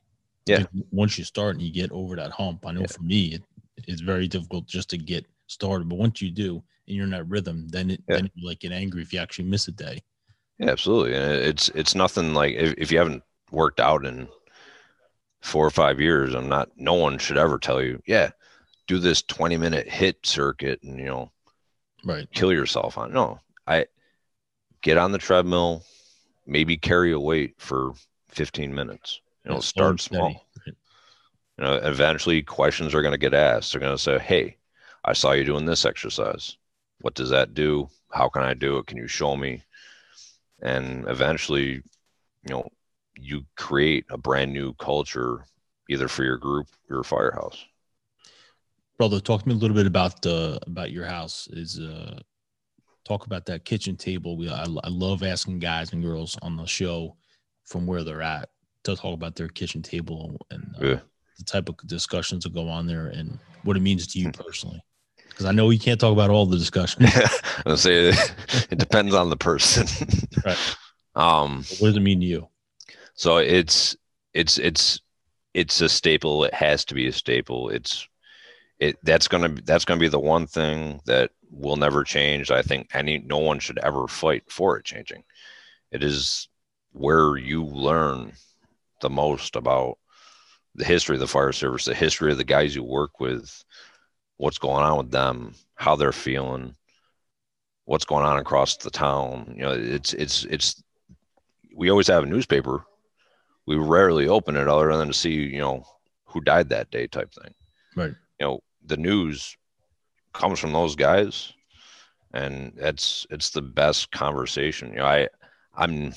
Yeah. 0.46 0.58
Like, 0.58 0.68
once 0.92 1.18
you 1.18 1.24
start 1.24 1.56
and 1.56 1.62
you 1.62 1.72
get 1.72 1.92
over 1.92 2.16
that 2.16 2.32
hump, 2.32 2.66
I 2.66 2.72
know 2.72 2.82
Yeah. 2.82 2.88
for 2.88 3.04
me 3.04 3.36
it, 3.36 3.44
it's 3.88 4.02
very 4.02 4.28
difficult 4.28 4.66
just 4.66 4.90
to 4.90 4.98
get 4.98 5.26
started. 5.48 5.90
But 5.90 5.98
once 5.98 6.22
you 6.22 6.30
do 6.32 6.64
and 6.88 6.96
you're 6.96 7.06
in 7.06 7.12
that 7.12 7.28
rhythm, 7.28 7.68
then 7.70 7.92
it 7.92 8.04
Yeah. 8.08 8.18
then 8.18 8.32
you 8.36 8.48
like 8.48 8.60
get 8.60 8.72
angry 8.72 9.02
if 9.02 9.14
you 9.14 9.20
actually 9.20 9.46
miss 9.46 9.68
a 9.68 9.72
day. 9.72 10.02
Yeah, 10.60 10.70
absolutely. 10.70 11.16
And 11.16 11.32
it's 11.34 11.70
it's 11.70 11.96
nothing 11.96 12.34
like 12.34 12.54
if, 12.56 12.74
if 12.78 12.92
you 12.92 12.98
haven't 12.98 13.24
worked 13.52 13.80
out 13.80 14.06
in 14.06 14.28
four 15.42 15.66
or 15.66 15.72
five 15.72 16.00
years, 16.00 16.34
I'm 16.34 16.50
not 16.50 16.70
no 16.78 16.94
one 16.94 17.18
should 17.18 17.38
ever 17.38 17.58
tell 17.58 17.82
you, 17.82 18.02
yeah, 18.08 18.32
do 18.88 19.00
this 19.00 19.22
20 19.24 19.58
minute 19.58 19.88
HIIT 19.88 20.26
circuit 20.26 20.82
and 20.84 21.00
you 21.00 21.06
know, 21.06 21.32
Right. 22.04 22.28
kill 22.34 22.52
yourself 22.52 22.98
on. 22.98 23.14
No. 23.14 23.40
I 23.66 23.86
get 24.82 24.98
on 24.98 25.12
the 25.14 25.18
treadmill, 25.18 25.84
maybe 26.46 26.76
carry 26.78 27.14
a 27.14 27.20
weight 27.20 27.56
for 27.58 27.94
15 28.30 28.74
minutes. 28.76 29.22
You 29.46 29.52
know, 29.52 29.56
Yeah, 29.56 29.62
start 29.62 30.02
small. 30.02 30.46
You 30.66 30.74
know, 31.64 31.76
eventually 31.76 32.42
questions 32.42 32.94
are 32.94 33.02
going 33.02 33.14
to 33.14 33.18
get 33.18 33.34
asked. 33.34 33.72
They're 33.72 33.80
going 33.80 33.96
to 33.96 34.02
say, 34.02 34.18
"Hey, 34.20 34.58
I 35.06 35.14
saw 35.14 35.32
you 35.34 35.44
doing 35.44 35.66
this 35.66 35.86
exercise. 35.86 36.58
What 37.02 37.16
does 37.16 37.30
that 37.30 37.54
do? 37.54 37.90
How 38.12 38.30
can 38.30 38.44
I 38.44 38.54
do 38.54 38.78
it? 38.78 38.88
Can 38.88 38.98
you 38.98 39.08
show 39.08 39.36
me?" 39.36 39.64
And 40.62 41.08
eventually, 41.08 41.84
you 42.44 42.50
know, 42.50 42.70
you 43.18 43.46
create 43.58 44.06
a 44.10 44.18
brand 44.18 44.54
new 44.54 44.74
culture 44.76 45.46
either 45.90 46.08
for 46.08 46.24
your 46.24 46.38
group 46.38 46.68
or 46.90 46.96
your 46.96 47.04
firehouse. 47.04 47.66
brother 48.98 49.20
talk 49.20 49.42
to 49.42 49.50
me 49.50 49.54
a 49.56 49.58
little 49.58 49.76
bit 49.76 49.88
about 49.88 50.26
uh 50.26 50.58
about 50.68 50.92
your 50.92 51.06
house 51.06 51.48
is 51.52 51.80
uh 51.80 52.18
talk 53.06 53.26
about 53.26 53.46
that 53.46 53.66
kitchen 53.66 53.98
table 53.98 54.38
we 54.38 54.50
I, 54.50 54.64
I 54.84 54.90
love 54.90 55.24
asking 55.24 55.60
guys 55.60 55.92
and 55.94 56.02
girls 56.02 56.38
on 56.42 56.56
the 56.56 56.66
show 56.66 57.18
from 57.66 57.86
where 57.86 58.04
they're 58.04 58.22
at 58.22 58.50
to 58.84 58.96
talk 58.96 59.14
about 59.14 59.36
their 59.36 59.50
kitchen 59.50 59.82
table 59.82 60.38
and 60.52 60.64
uh, 60.78 60.86
Yeah. 60.86 61.00
the 61.38 61.44
type 61.46 61.68
of 61.70 61.76
discussions 61.86 62.44
that 62.44 62.54
go 62.54 62.70
on 62.70 62.86
there 62.88 63.08
and 63.08 63.40
what 63.64 63.76
it 63.78 63.82
means 63.82 64.08
to 64.08 64.20
you 64.20 64.32
personally 64.32 64.82
because 65.34 65.46
i 65.46 65.52
know 65.52 65.70
you 65.70 65.80
can't 65.80 66.00
talk 66.00 66.14
about 66.14 66.30
all 66.30 66.46
the 66.46 66.58
discussion. 66.58 67.06
I'm 67.66 67.78
say 67.78 68.14
it 68.70 68.78
depends 68.78 69.14
on 69.14 69.30
the 69.30 69.38
person. 69.38 69.88
Right. 70.46 70.76
Um, 71.16 71.58
what 71.80 71.90
does 71.90 71.96
it 71.96 72.02
mean 72.02 72.20
to 72.20 72.26
you 72.26 72.50
so 73.16 73.38
it's 73.38 73.96
it's 74.34 74.58
it's 74.58 75.02
it's 75.54 75.82
a 75.82 75.90
staple. 75.90 76.44
It 76.44 76.54
has 76.54 76.84
to 76.86 76.96
be 76.96 77.08
a 77.08 77.14
staple. 77.14 77.70
It's 77.70 78.08
it 78.80 78.98
that's 79.04 79.28
gonna 79.28 79.50
that's 79.64 79.86
gonna 79.86 80.00
be 80.00 80.08
the 80.08 80.20
one 80.20 80.48
thing 80.48 81.00
that 81.06 81.32
will 81.52 81.76
never 81.76 82.04
change. 82.04 82.50
I 82.50 82.62
think 82.62 82.90
any 82.94 83.20
no 83.20 83.38
one 83.38 83.60
should 83.60 83.78
ever 83.80 84.08
fight 84.08 84.44
for 84.50 84.78
it 84.78 84.86
changing. 84.86 85.24
It 85.92 86.04
is 86.04 86.50
where 86.92 87.38
you 87.38 87.64
learn 87.64 88.34
the 89.02 89.10
most 89.10 89.56
about 89.56 89.98
the 90.76 90.86
history 90.86 91.16
of 91.16 91.20
the 91.20 91.28
fire 91.28 91.52
service, 91.52 91.86
the 91.86 91.94
history 91.94 92.32
of 92.32 92.38
the 92.40 92.44
guys 92.44 92.76
you 92.76 92.84
work 92.84 93.20
with, 93.20 93.64
what's 94.38 94.58
going 94.58 94.84
on 94.84 94.98
with 94.98 95.12
them, 95.12 95.54
how 95.76 95.96
they're 95.96 96.12
feeling, 96.12 96.76
what's 97.86 98.06
going 98.06 98.26
on 98.26 98.38
across 98.38 98.78
the 98.78 98.90
town. 98.90 99.54
You 99.56 99.64
know, 99.64 99.72
it's 99.72 100.14
it's 100.14 100.46
it's 100.46 100.84
we 101.76 101.90
always 101.90 102.08
have 102.08 102.24
a 102.24 102.28
newspaper. 102.28 102.84
We 103.66 103.76
rarely 103.78 104.28
open 104.28 104.56
it 104.58 104.68
other 104.68 104.96
than 104.96 105.08
to 105.08 105.14
see, 105.14 105.34
you 105.34 105.60
know, 105.60 105.86
who 106.26 106.42
died 106.42 106.70
that 106.70 106.92
day 106.92 107.08
type 107.08 107.32
thing. 107.34 107.54
right 107.96 108.14
You 108.40 108.48
know, 108.48 108.60
the 108.86 108.98
news 108.98 109.56
comes 110.34 110.60
from 110.60 110.74
those 110.74 110.96
guys 110.96 111.54
and 112.34 112.74
it's 112.78 113.26
it's 113.30 113.52
the 113.52 113.62
best 113.62 114.12
conversation. 114.12 114.90
You 114.90 114.98
know, 114.98 115.06
I 115.06 115.28
I'm 115.76 116.14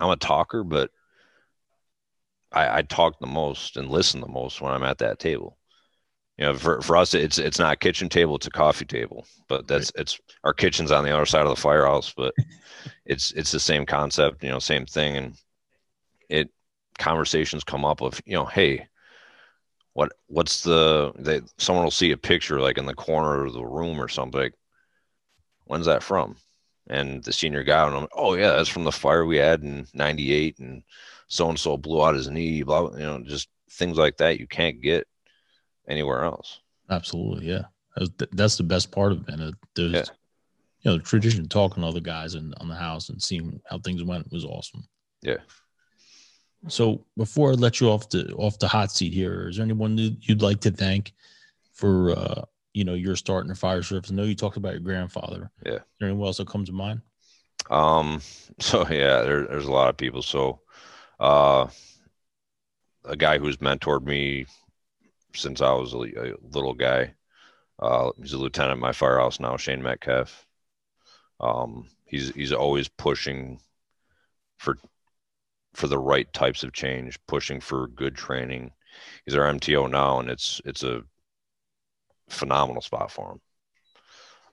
I'm 0.00 0.10
a 0.10 0.16
talker, 0.16 0.64
but 0.64 0.90
I, 2.52 2.78
I 2.78 2.82
talk 2.82 3.18
the 3.18 3.26
most 3.26 3.76
and 3.76 3.88
listen 3.88 4.20
the 4.20 4.28
most 4.28 4.60
when 4.60 4.72
I'm 4.72 4.82
at 4.82 4.98
that 4.98 5.18
table. 5.18 5.57
You 6.38 6.44
know, 6.44 6.54
for, 6.54 6.80
for 6.82 6.96
us, 6.96 7.14
it's 7.14 7.38
it's 7.38 7.58
not 7.58 7.72
a 7.72 7.76
kitchen 7.76 8.08
table; 8.08 8.36
it's 8.36 8.46
a 8.46 8.50
coffee 8.50 8.84
table. 8.84 9.26
But 9.48 9.66
that's 9.66 9.90
it's 9.96 10.20
our 10.44 10.54
kitchen's 10.54 10.92
on 10.92 11.04
the 11.04 11.10
other 11.14 11.26
side 11.26 11.42
of 11.42 11.50
the 11.50 11.60
firehouse, 11.60 12.14
but 12.16 12.34
it's 13.06 13.32
it's 13.32 13.50
the 13.50 13.60
same 13.60 13.84
concept. 13.84 14.42
You 14.44 14.50
know, 14.50 14.60
same 14.60 14.86
thing, 14.86 15.16
and 15.16 15.34
it 16.28 16.50
conversations 16.98 17.64
come 17.64 17.84
up 17.84 18.02
of 18.02 18.20
you 18.24 18.34
know, 18.34 18.44
hey, 18.46 18.86
what 19.94 20.12
what's 20.28 20.62
the 20.62 21.12
they 21.18 21.40
someone 21.58 21.84
will 21.84 21.90
see 21.90 22.12
a 22.12 22.16
picture 22.16 22.60
like 22.60 22.78
in 22.78 22.86
the 22.86 22.94
corner 22.94 23.44
of 23.44 23.52
the 23.52 23.64
room 23.64 24.00
or 24.00 24.08
something. 24.08 24.40
Like, 24.40 24.54
When's 25.64 25.86
that 25.86 26.02
from? 26.02 26.36
And 26.88 27.22
the 27.22 27.32
senior 27.32 27.62
guy, 27.64 27.86
and 27.86 27.96
I'm, 27.96 28.08
oh 28.14 28.34
yeah, 28.34 28.52
that's 28.52 28.68
from 28.68 28.84
the 28.84 28.92
fire 28.92 29.26
we 29.26 29.36
had 29.36 29.62
in 29.62 29.86
'98, 29.92 30.58
and 30.60 30.82
so 31.26 31.48
and 31.48 31.58
so 31.58 31.76
blew 31.76 32.02
out 32.02 32.14
his 32.14 32.30
knee. 32.30 32.62
Blah, 32.62 32.88
blah, 32.88 32.98
you 32.98 33.04
know, 33.04 33.22
just 33.24 33.48
things 33.70 33.98
like 33.98 34.16
that 34.18 34.40
you 34.40 34.46
can't 34.46 34.80
get 34.80 35.06
anywhere 35.88 36.24
else. 36.24 36.60
absolutely 36.90 37.46
yeah 37.48 37.62
that's, 38.32 38.56
the 38.56 38.62
best 38.62 38.92
part 38.92 39.10
of 39.12 39.22
it 39.22 39.28
man. 39.28 39.40
Uh, 39.40 39.52
there's 39.74 39.92
Yeah. 39.92 40.04
you 40.82 40.90
know 40.90 40.96
the 40.98 41.02
tradition 41.02 41.40
of 41.40 41.48
talking 41.48 41.82
to 41.82 41.88
other 41.88 42.00
guys 42.00 42.34
and 42.34 42.54
on 42.60 42.68
the 42.68 42.74
house 42.76 43.08
and 43.08 43.20
seeing 43.22 43.60
how 43.66 43.78
things 43.78 44.04
went 44.04 44.30
was 44.30 44.44
awesome 44.44 44.86
Yeah. 45.22 45.38
So 46.68 47.04
before 47.16 47.50
I 47.52 47.54
let 47.54 47.80
you 47.80 47.88
off 47.88 48.08
the 48.10 48.32
off 48.34 48.58
the 48.58 48.66
hot 48.68 48.90
seat 48.90 49.12
here, 49.14 49.48
is 49.48 49.56
there 49.56 49.64
anyone 49.64 49.94
that 49.96 50.16
you'd 50.28 50.42
like 50.42 50.60
to 50.62 50.72
thank 50.72 51.12
for 51.72 52.10
uh, 52.10 52.42
you 52.72 52.84
know 52.84 52.94
your 52.94 53.14
start 53.14 53.44
in 53.44 53.48
the 53.48 53.54
fire 53.54 53.82
service? 53.82 54.10
I 54.10 54.14
know 54.14 54.24
you 54.24 54.34
talked 54.34 54.56
about 54.56 54.72
your 54.72 54.80
grandfather. 54.80 55.50
Yeah. 55.64 55.74
Is 55.76 55.80
there 56.00 56.08
anyone 56.08 56.26
else 56.26 56.38
that 56.38 56.48
comes 56.48 56.68
to 56.68 56.74
mind? 56.74 57.00
Um, 57.70 58.20
so 58.58 58.80
yeah, 58.88 59.22
there, 59.22 59.46
there's 59.46 59.66
a 59.66 59.70
lot 59.70 59.88
of 59.88 59.96
people. 59.96 60.20
So, 60.22 60.60
uh, 61.20 61.68
a 63.04 63.16
guy 63.16 63.38
who's 63.38 63.58
mentored 63.58 64.02
me 64.04 64.46
since 65.34 65.60
I 65.60 65.72
was 65.72 65.94
a, 65.94 65.98
a 65.98 66.34
little 66.52 66.74
guy. 66.74 67.14
Uh, 67.78 68.10
he's 68.20 68.32
a 68.32 68.38
lieutenant 68.38 68.72
at 68.72 68.78
my 68.78 68.92
firehouse 68.92 69.38
now, 69.40 69.56
Shane 69.56 69.82
Metcalf. 69.82 70.46
Um, 71.40 71.88
he's 72.06 72.34
he's 72.34 72.52
always 72.52 72.88
pushing 72.88 73.60
for 74.56 74.76
for 75.74 75.86
the 75.86 75.98
right 75.98 76.30
types 76.32 76.64
of 76.64 76.72
change, 76.72 77.18
pushing 77.26 77.60
for 77.60 77.86
good 77.88 78.16
training. 78.16 78.72
He's 79.24 79.36
our 79.36 79.52
MTO 79.52 79.90
now, 79.90 80.18
and 80.18 80.28
it's 80.28 80.60
it's 80.64 80.82
a 80.82 81.02
phenomenal 82.28 82.82
spot 82.82 83.10
for 83.10 83.32
him. 83.32 83.40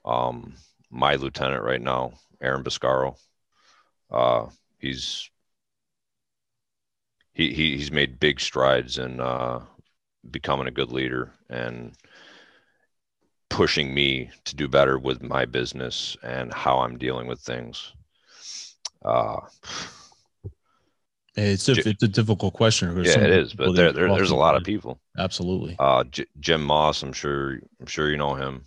Um, 0.04 0.54
my 0.90 1.16
lieutenant 1.16 1.62
right 1.62 1.80
now, 1.80 2.12
Aaron 2.40 2.62
Biscaro. 2.62 3.16
Uh, 4.10 4.46
he's 4.78 5.30
he, 7.32 7.52
he 7.52 7.76
he's 7.76 7.90
made 7.90 8.20
big 8.20 8.40
strides 8.40 8.98
in 8.98 9.20
uh, 9.20 9.62
becoming 10.30 10.66
a 10.66 10.72
good 10.72 10.92
leader 10.92 11.32
and 11.48 11.92
pushing 13.48 13.94
me 13.94 14.30
to 14.44 14.56
do 14.56 14.68
better 14.68 14.98
with 14.98 15.22
my 15.22 15.44
business 15.44 16.16
and 16.22 16.52
how 16.52 16.78
I'm 16.78 16.98
dealing 16.98 17.26
with 17.26 17.40
things. 17.40 17.92
Uh, 19.04 19.40
It's 21.36 21.68
a, 21.68 21.74
J- 21.74 21.90
it's 21.90 22.02
a 22.02 22.08
difficult 22.08 22.54
question. 22.54 22.94
There's 22.94 23.14
yeah, 23.14 23.22
it 23.22 23.30
is, 23.30 23.54
but 23.54 23.74
there, 23.74 23.92
there 23.92 24.08
there's 24.08 24.30
a 24.30 24.36
lot 24.36 24.56
of 24.56 24.64
people. 24.64 25.00
Absolutely. 25.18 25.76
Uh, 25.78 26.04
J- 26.04 26.26
Jim 26.40 26.64
Moss, 26.64 27.02
I'm 27.02 27.12
sure 27.12 27.60
I'm 27.80 27.86
sure 27.86 28.10
you 28.10 28.16
know 28.16 28.34
him. 28.34 28.64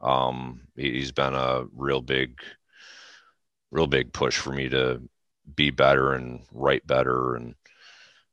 Um, 0.00 0.60
he, 0.76 0.92
he's 0.92 1.12
been 1.12 1.34
a 1.34 1.64
real 1.74 2.00
big, 2.00 2.40
real 3.70 3.88
big 3.88 4.12
push 4.12 4.38
for 4.38 4.52
me 4.52 4.68
to 4.68 5.02
be 5.56 5.70
better 5.70 6.12
and 6.12 6.40
write 6.52 6.86
better 6.86 7.34
and 7.34 7.54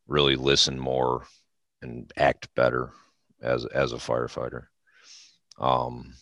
really 0.07 0.35
listen 0.35 0.79
more 0.79 1.25
and 1.81 2.11
act 2.17 2.53
better 2.55 2.91
as 3.41 3.65
as 3.65 3.93
a 3.93 3.97
firefighter. 3.97 4.65
Um, 5.59 6.13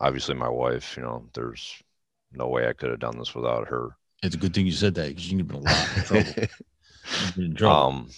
obviously 0.00 0.34
my 0.34 0.48
wife, 0.48 0.96
you 0.96 1.02
know, 1.02 1.28
there's 1.34 1.82
no 2.32 2.48
way 2.48 2.68
I 2.68 2.72
could 2.72 2.90
have 2.90 3.00
done 3.00 3.18
this 3.18 3.34
without 3.34 3.68
her. 3.68 3.96
It's 4.22 4.34
a 4.34 4.38
good 4.38 4.54
thing 4.54 4.66
you 4.66 4.72
said 4.72 4.94
that 4.94 5.08
because 5.08 5.30
you've 5.30 5.46
been 5.46 5.58
in 5.58 5.66
a 5.66 5.70
lot 5.70 5.96
of 5.96 6.04
trouble. 6.04 6.32
In 7.36 7.54
trouble. 7.56 7.76
um 7.76 8.10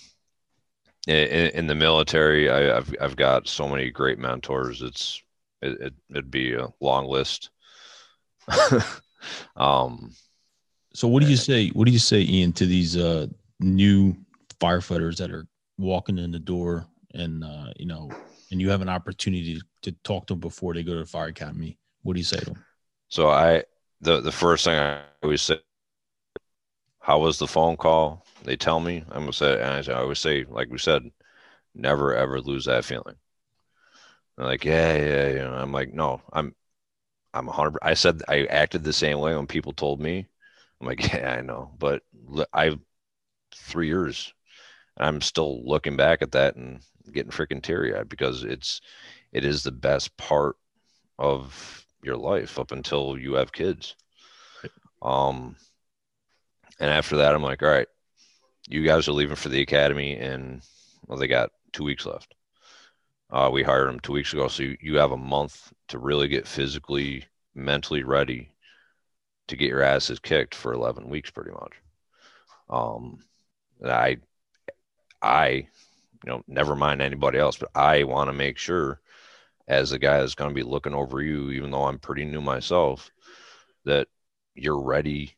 in, 1.06 1.50
in 1.50 1.66
the 1.66 1.74
military 1.74 2.50
I, 2.50 2.76
i've 2.76 2.94
i've 3.00 3.16
got 3.16 3.48
so 3.48 3.66
many 3.66 3.90
great 3.90 4.18
mentors 4.18 4.82
it's 4.82 5.22
it, 5.62 5.80
it, 5.80 5.94
it'd 6.10 6.30
be 6.30 6.52
a 6.52 6.68
long 6.80 7.06
list 7.06 7.48
um 9.56 10.12
so 10.94 11.08
what 11.08 11.22
do 11.24 11.28
you 11.28 11.36
say? 11.36 11.68
What 11.70 11.86
do 11.86 11.92
you 11.92 11.98
say, 11.98 12.20
Ian, 12.22 12.52
to 12.52 12.66
these 12.66 12.96
uh, 12.96 13.26
new 13.58 14.16
firefighters 14.60 15.16
that 15.16 15.32
are 15.32 15.46
walking 15.78 16.18
in 16.18 16.30
the 16.32 16.38
door 16.38 16.86
and 17.14 17.44
uh, 17.44 17.72
you 17.76 17.86
know, 17.86 18.10
and 18.50 18.60
you 18.60 18.70
have 18.70 18.82
an 18.82 18.88
opportunity 18.88 19.60
to 19.82 19.92
talk 20.04 20.26
to 20.26 20.34
them 20.34 20.40
before 20.40 20.74
they 20.74 20.82
go 20.82 20.94
to 20.94 21.00
the 21.00 21.06
fire 21.06 21.28
academy? 21.28 21.78
What 22.02 22.14
do 22.14 22.20
you 22.20 22.24
say 22.24 22.38
to 22.38 22.46
them? 22.46 22.64
so 23.08 23.28
i 23.28 23.62
the 24.00 24.20
the 24.20 24.32
first 24.32 24.64
thing 24.64 24.78
i 24.78 25.02
always 25.22 25.42
say 25.42 25.58
how 27.00 27.18
was 27.18 27.38
the 27.38 27.46
phone 27.46 27.76
call 27.76 28.24
they 28.44 28.56
tell 28.56 28.80
me 28.80 29.04
i'm 29.10 29.22
gonna 29.22 29.32
say 29.32 29.60
and 29.60 29.88
i 29.88 29.92
always 29.94 30.18
say 30.18 30.44
like 30.48 30.68
we 30.70 30.78
said 30.78 31.02
never 31.74 32.14
ever 32.14 32.40
lose 32.40 32.64
that 32.66 32.84
feeling 32.84 33.16
They're 34.36 34.46
like 34.46 34.64
yeah 34.64 34.96
yeah 34.96 35.28
yeah 35.28 35.50
i'm 35.54 35.72
like 35.72 35.92
no 35.92 36.20
i'm 36.32 36.54
i'm 37.34 37.46
100 37.46 37.78
i 37.82 37.94
said 37.94 38.22
i 38.28 38.44
acted 38.46 38.84
the 38.84 38.92
same 38.92 39.18
way 39.20 39.34
when 39.34 39.46
people 39.46 39.72
told 39.72 40.00
me 40.00 40.26
i'm 40.80 40.86
like 40.86 41.02
yeah 41.14 41.36
i 41.38 41.42
know 41.42 41.72
but 41.78 42.02
li- 42.26 42.46
i 42.52 42.78
three 43.54 43.88
years 43.88 44.32
i'm 44.98 45.20
still 45.20 45.62
looking 45.64 45.96
back 45.96 46.22
at 46.22 46.32
that 46.32 46.56
and 46.56 46.80
getting 47.12 47.30
freaking 47.30 47.62
teary-eyed 47.62 48.08
because 48.08 48.44
it's 48.44 48.80
it 49.32 49.44
is 49.44 49.62
the 49.62 49.72
best 49.72 50.16
part 50.16 50.56
of 51.18 51.84
your 52.02 52.16
life 52.16 52.58
up 52.58 52.72
until 52.72 53.18
you 53.18 53.34
have 53.34 53.52
kids. 53.52 53.96
Um 55.02 55.56
and 56.80 56.90
after 56.90 57.18
that 57.18 57.34
i'm 57.34 57.42
like 57.42 57.62
all 57.62 57.68
right 57.68 57.88
you 58.68 58.82
guys 58.84 59.06
are 59.06 59.12
leaving 59.12 59.36
for 59.36 59.48
the 59.48 59.62
academy 59.62 60.16
and 60.16 60.62
well 61.06 61.18
they 61.18 61.28
got 61.28 61.50
two 61.74 61.84
weeks 61.84 62.06
left. 62.06 62.34
Uh, 63.30 63.50
we 63.52 63.62
hired 63.62 63.88
them 63.88 64.00
two 64.00 64.12
weeks 64.12 64.32
ago. 64.32 64.48
So 64.48 64.62
you, 64.62 64.76
you 64.80 64.96
have 64.96 65.12
a 65.12 65.16
month 65.16 65.72
to 65.88 65.98
really 65.98 66.28
get 66.28 66.46
physically 66.46 67.24
mentally 67.54 68.02
ready 68.02 68.50
to 69.48 69.56
get 69.56 69.68
your 69.68 69.82
asses 69.82 70.18
kicked 70.18 70.54
for 70.54 70.72
11 70.72 71.08
weeks, 71.10 71.30
pretty 71.30 71.50
much. 71.50 71.72
Um, 72.70 73.18
I, 73.84 74.18
I, 75.24 75.48
you 75.48 75.66
know, 76.26 76.42
never 76.46 76.76
mind 76.76 77.02
anybody 77.02 77.38
else, 77.38 77.56
but 77.56 77.70
I 77.74 78.04
want 78.04 78.28
to 78.28 78.32
make 78.32 78.58
sure 78.58 79.00
as 79.66 79.90
the 79.90 79.98
guy 79.98 80.18
that's 80.20 80.34
going 80.34 80.50
to 80.50 80.54
be 80.54 80.62
looking 80.62 80.94
over 80.94 81.22
you, 81.22 81.50
even 81.50 81.70
though 81.70 81.84
I'm 81.84 81.98
pretty 81.98 82.24
new 82.24 82.40
myself, 82.40 83.10
that 83.84 84.08
you're 84.54 84.80
ready 84.80 85.34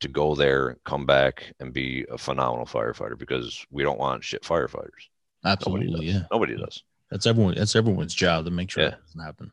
to 0.00 0.08
go 0.08 0.34
there, 0.34 0.78
come 0.84 1.06
back, 1.06 1.52
and 1.60 1.72
be 1.72 2.04
a 2.10 2.18
phenomenal 2.18 2.66
firefighter 2.66 3.16
because 3.18 3.64
we 3.70 3.82
don't 3.82 3.98
want 3.98 4.24
shit 4.24 4.42
firefighters. 4.42 5.08
Absolutely, 5.44 5.86
Nobody 5.88 6.06
yeah. 6.06 6.22
Nobody 6.30 6.56
does. 6.56 6.82
That's 7.10 7.26
everyone. 7.26 7.54
That's 7.54 7.76
everyone's 7.76 8.14
job 8.14 8.44
to 8.44 8.50
make 8.50 8.70
sure 8.70 8.84
Yeah. 8.84 8.90
that 8.90 9.00
doesn't 9.06 9.20
happen. 9.24 9.52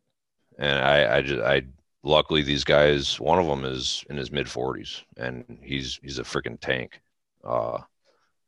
And 0.57 0.79
I, 0.79 1.17
I 1.17 1.21
just, 1.21 1.41
I, 1.41 1.63
luckily 2.03 2.41
these 2.41 2.63
guys, 2.63 3.19
one 3.19 3.39
of 3.39 3.45
them 3.45 3.65
is 3.65 4.03
in 4.09 4.17
his 4.17 4.31
mid 4.31 4.47
40s, 4.47 5.03
and 5.17 5.59
he's 5.61 5.99
he's 6.01 6.17
a 6.19 6.23
freaking 6.23 6.59
tank. 6.59 7.01
Uh, 7.43 7.79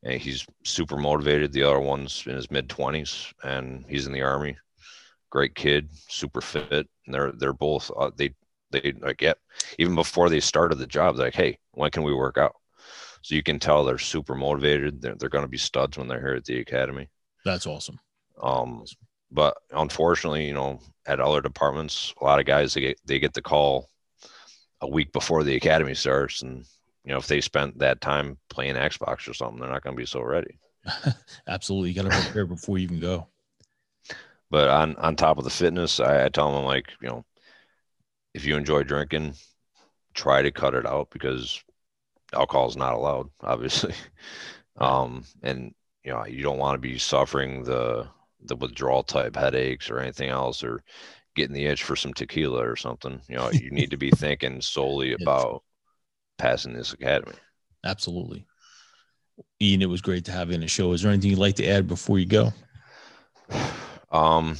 and 0.03 0.19
he's 0.21 0.45
super 0.63 0.97
motivated. 0.97 1.51
The 1.51 1.63
other 1.63 1.79
one's 1.79 2.23
in 2.25 2.35
his 2.35 2.51
mid 2.51 2.69
20s, 2.69 3.33
and 3.43 3.85
he's 3.87 4.07
in 4.07 4.13
the 4.13 4.21
army. 4.21 4.57
Great 5.29 5.55
kid, 5.55 5.89
super 6.07 6.41
fit. 6.41 6.87
And 7.05 7.13
they're 7.13 7.31
they're 7.31 7.53
both 7.53 7.91
uh, 7.97 8.11
they 8.15 8.33
they 8.71 8.93
like 8.99 9.21
yeah. 9.21 9.33
Even 9.77 9.95
before 9.95 10.29
they 10.29 10.39
started 10.39 10.77
the 10.77 10.87
job, 10.87 11.15
they're 11.15 11.27
like, 11.27 11.35
hey, 11.35 11.57
when 11.71 11.91
can 11.91 12.03
we 12.03 12.13
work 12.13 12.37
out? 12.37 12.55
So 13.21 13.35
you 13.35 13.43
can 13.43 13.59
tell 13.59 13.83
they're 13.83 13.97
super 13.97 14.35
motivated. 14.35 15.01
They're 15.01 15.15
they're 15.15 15.29
going 15.29 15.43
to 15.43 15.49
be 15.49 15.57
studs 15.57 15.97
when 15.97 16.07
they're 16.07 16.21
here 16.21 16.35
at 16.35 16.45
the 16.45 16.59
academy. 16.59 17.09
That's 17.45 17.67
awesome. 17.67 17.99
Um, 18.41 18.85
but 19.31 19.57
unfortunately, 19.71 20.47
you 20.47 20.53
know, 20.53 20.79
at 21.05 21.19
other 21.19 21.41
departments, 21.41 22.13
a 22.19 22.23
lot 22.23 22.39
of 22.39 22.45
guys 22.45 22.73
they 22.73 22.81
get 22.81 22.99
they 23.05 23.19
get 23.19 23.33
the 23.33 23.41
call 23.41 23.87
a 24.81 24.87
week 24.87 25.11
before 25.11 25.43
the 25.43 25.55
academy 25.55 25.93
starts, 25.93 26.41
and 26.41 26.65
you 27.09 27.15
know 27.15 27.19
if 27.19 27.25
they 27.25 27.41
spent 27.41 27.79
that 27.79 28.01
time 28.01 28.37
playing 28.49 28.75
Xbox 28.75 29.27
or 29.27 29.33
something, 29.33 29.59
they're 29.59 29.71
not 29.71 29.81
going 29.81 29.95
to 29.95 29.99
be 29.99 30.05
so 30.05 30.21
ready. 30.21 30.59
Absolutely, 31.47 31.89
you 31.89 31.95
got 31.95 32.07
to 32.07 32.21
prepare 32.21 32.45
before 32.45 32.77
you 32.77 32.83
even 32.83 32.99
go. 32.99 33.25
But 34.51 34.69
on 34.69 34.95
on 34.97 35.15
top 35.15 35.39
of 35.39 35.43
the 35.43 35.49
fitness, 35.49 35.99
I, 35.99 36.25
I 36.25 36.29
tell 36.29 36.53
them 36.53 36.65
like, 36.65 36.91
you 37.01 37.07
know, 37.07 37.25
if 38.35 38.45
you 38.45 38.55
enjoy 38.55 38.83
drinking, 38.83 39.33
try 40.13 40.43
to 40.43 40.51
cut 40.51 40.75
it 40.75 40.85
out 40.85 41.09
because 41.09 41.63
alcohol 42.31 42.69
is 42.69 42.77
not 42.77 42.93
allowed, 42.93 43.31
obviously. 43.41 43.95
Um, 44.77 45.23
and 45.41 45.73
you 46.03 46.11
know, 46.11 46.27
you 46.27 46.43
don't 46.43 46.59
want 46.59 46.75
to 46.75 46.87
be 46.87 46.99
suffering 46.99 47.63
the 47.63 48.07
the 48.43 48.55
withdrawal 48.55 49.01
type 49.01 49.35
headaches 49.35 49.89
or 49.89 49.97
anything 49.97 50.29
else 50.29 50.63
or 50.63 50.83
getting 51.35 51.55
the 51.55 51.65
itch 51.65 51.81
for 51.81 51.95
some 51.95 52.13
tequila 52.13 52.69
or 52.69 52.75
something. 52.75 53.19
You 53.27 53.37
know, 53.37 53.49
you 53.49 53.71
need 53.71 53.89
to 53.89 53.97
be 53.97 54.11
thinking 54.15 54.61
solely 54.61 55.13
about 55.13 55.63
passing 56.39 56.73
this 56.73 56.93
academy. 56.93 57.35
Absolutely. 57.83 58.47
Ian, 59.61 59.81
it 59.83 59.89
was 59.89 60.01
great 60.01 60.25
to 60.25 60.31
have 60.31 60.49
you 60.49 60.55
in 60.55 60.61
the 60.61 60.67
show. 60.67 60.93
Is 60.93 61.03
there 61.03 61.11
anything 61.11 61.29
you'd 61.29 61.39
like 61.39 61.55
to 61.57 61.67
add 61.67 61.87
before 61.87 62.17
you 62.17 62.25
go? 62.25 62.51
Um, 64.11 64.57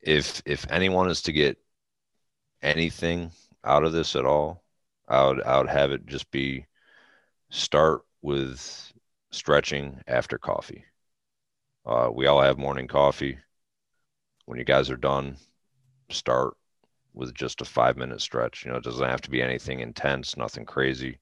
if 0.00 0.40
if 0.46 0.64
anyone 0.70 1.10
is 1.10 1.22
to 1.22 1.32
get 1.32 1.58
anything 2.62 3.32
out 3.64 3.82
of 3.82 3.92
this 3.92 4.14
at 4.14 4.24
all, 4.24 4.62
I 5.08 5.26
would 5.26 5.42
I 5.42 5.58
would 5.58 5.68
have 5.68 5.90
it 5.90 6.06
just 6.06 6.30
be 6.30 6.66
start 7.50 8.02
with 8.22 8.92
stretching 9.32 10.00
after 10.06 10.38
coffee. 10.38 10.84
Uh, 11.84 12.10
we 12.14 12.26
all 12.26 12.40
have 12.40 12.58
morning 12.58 12.86
coffee. 12.86 13.38
When 14.44 14.60
you 14.60 14.64
guys 14.64 14.88
are 14.88 14.96
done, 14.96 15.36
start 16.10 16.54
with 17.14 17.34
just 17.34 17.60
a 17.60 17.64
five 17.64 17.96
minute 17.96 18.20
stretch. 18.20 18.64
You 18.64 18.70
know, 18.70 18.78
it 18.78 18.84
doesn't 18.84 19.08
have 19.08 19.22
to 19.22 19.30
be 19.30 19.42
anything 19.42 19.80
intense, 19.80 20.36
nothing 20.36 20.64
crazy. 20.64 21.18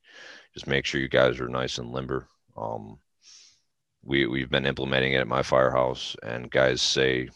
Just 0.54 0.66
make 0.66 0.84
sure 0.84 1.00
you 1.00 1.08
guys 1.08 1.40
are 1.40 1.48
nice 1.48 1.78
and 1.78 1.92
limber. 1.92 2.28
Um, 2.56 2.98
we 4.02 4.26
we've 4.26 4.50
been 4.50 4.66
implementing 4.66 5.12
it 5.12 5.20
at 5.20 5.28
my 5.28 5.42
firehouse, 5.42 6.16
and 6.22 6.50
guys 6.50 6.82
say 6.82 7.28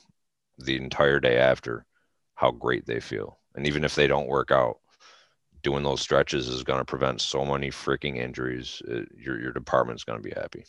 the 0.58 0.76
entire 0.76 1.20
day 1.20 1.38
after 1.38 1.84
how 2.34 2.50
great 2.50 2.86
they 2.86 3.00
feel. 3.00 3.38
And 3.54 3.66
even 3.66 3.84
if 3.84 3.94
they 3.94 4.06
don't 4.06 4.28
work 4.28 4.50
out, 4.50 4.78
doing 5.62 5.82
those 5.82 6.00
stretches 6.00 6.48
is 6.48 6.64
going 6.64 6.78
to 6.78 6.84
prevent 6.84 7.20
so 7.20 7.44
many 7.44 7.70
freaking 7.70 8.16
injuries. 8.16 8.82
It, 8.86 9.08
your 9.16 9.40
your 9.40 9.52
department's 9.52 10.04
going 10.04 10.20
to 10.20 10.28
be 10.28 10.34
happy. 10.34 10.64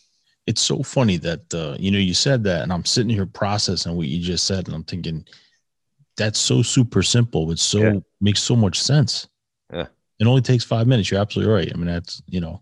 It's 0.45 0.61
so 0.61 0.84
funny 0.84 1.17
that 1.17 1.53
uh, 1.53 1.77
you 1.79 1.91
know 1.91 1.99
you 1.99 2.13
said 2.13 2.43
that, 2.45 2.63
and 2.63 2.73
I'm 2.73 2.86
sitting 2.86 3.09
here 3.09 3.25
processing 3.25 3.95
what 3.95 4.07
you 4.07 4.21
just 4.21 4.45
said, 4.45 4.67
and 4.67 4.75
I'm 4.75 4.84
thinking 4.84 5.25
that's 6.18 6.39
so 6.39 6.61
super 6.61 7.03
simple. 7.03 7.51
It's 7.51 7.64
so 7.64 7.82
Yeah. 7.82 7.99
makes 8.22 8.41
so 8.41 8.55
much 8.55 8.82
sense. 8.82 9.28
Yeah. 9.72 9.88
It 10.20 10.28
only 10.28 10.41
takes 10.41 10.64
five 10.64 10.88
minutes. 10.88 11.09
You're 11.11 11.20
absolutely 11.22 11.53
right. 11.53 11.72
I 11.74 11.78
mean, 11.78 11.88
that's 11.88 12.22
you 12.28 12.39
know, 12.39 12.61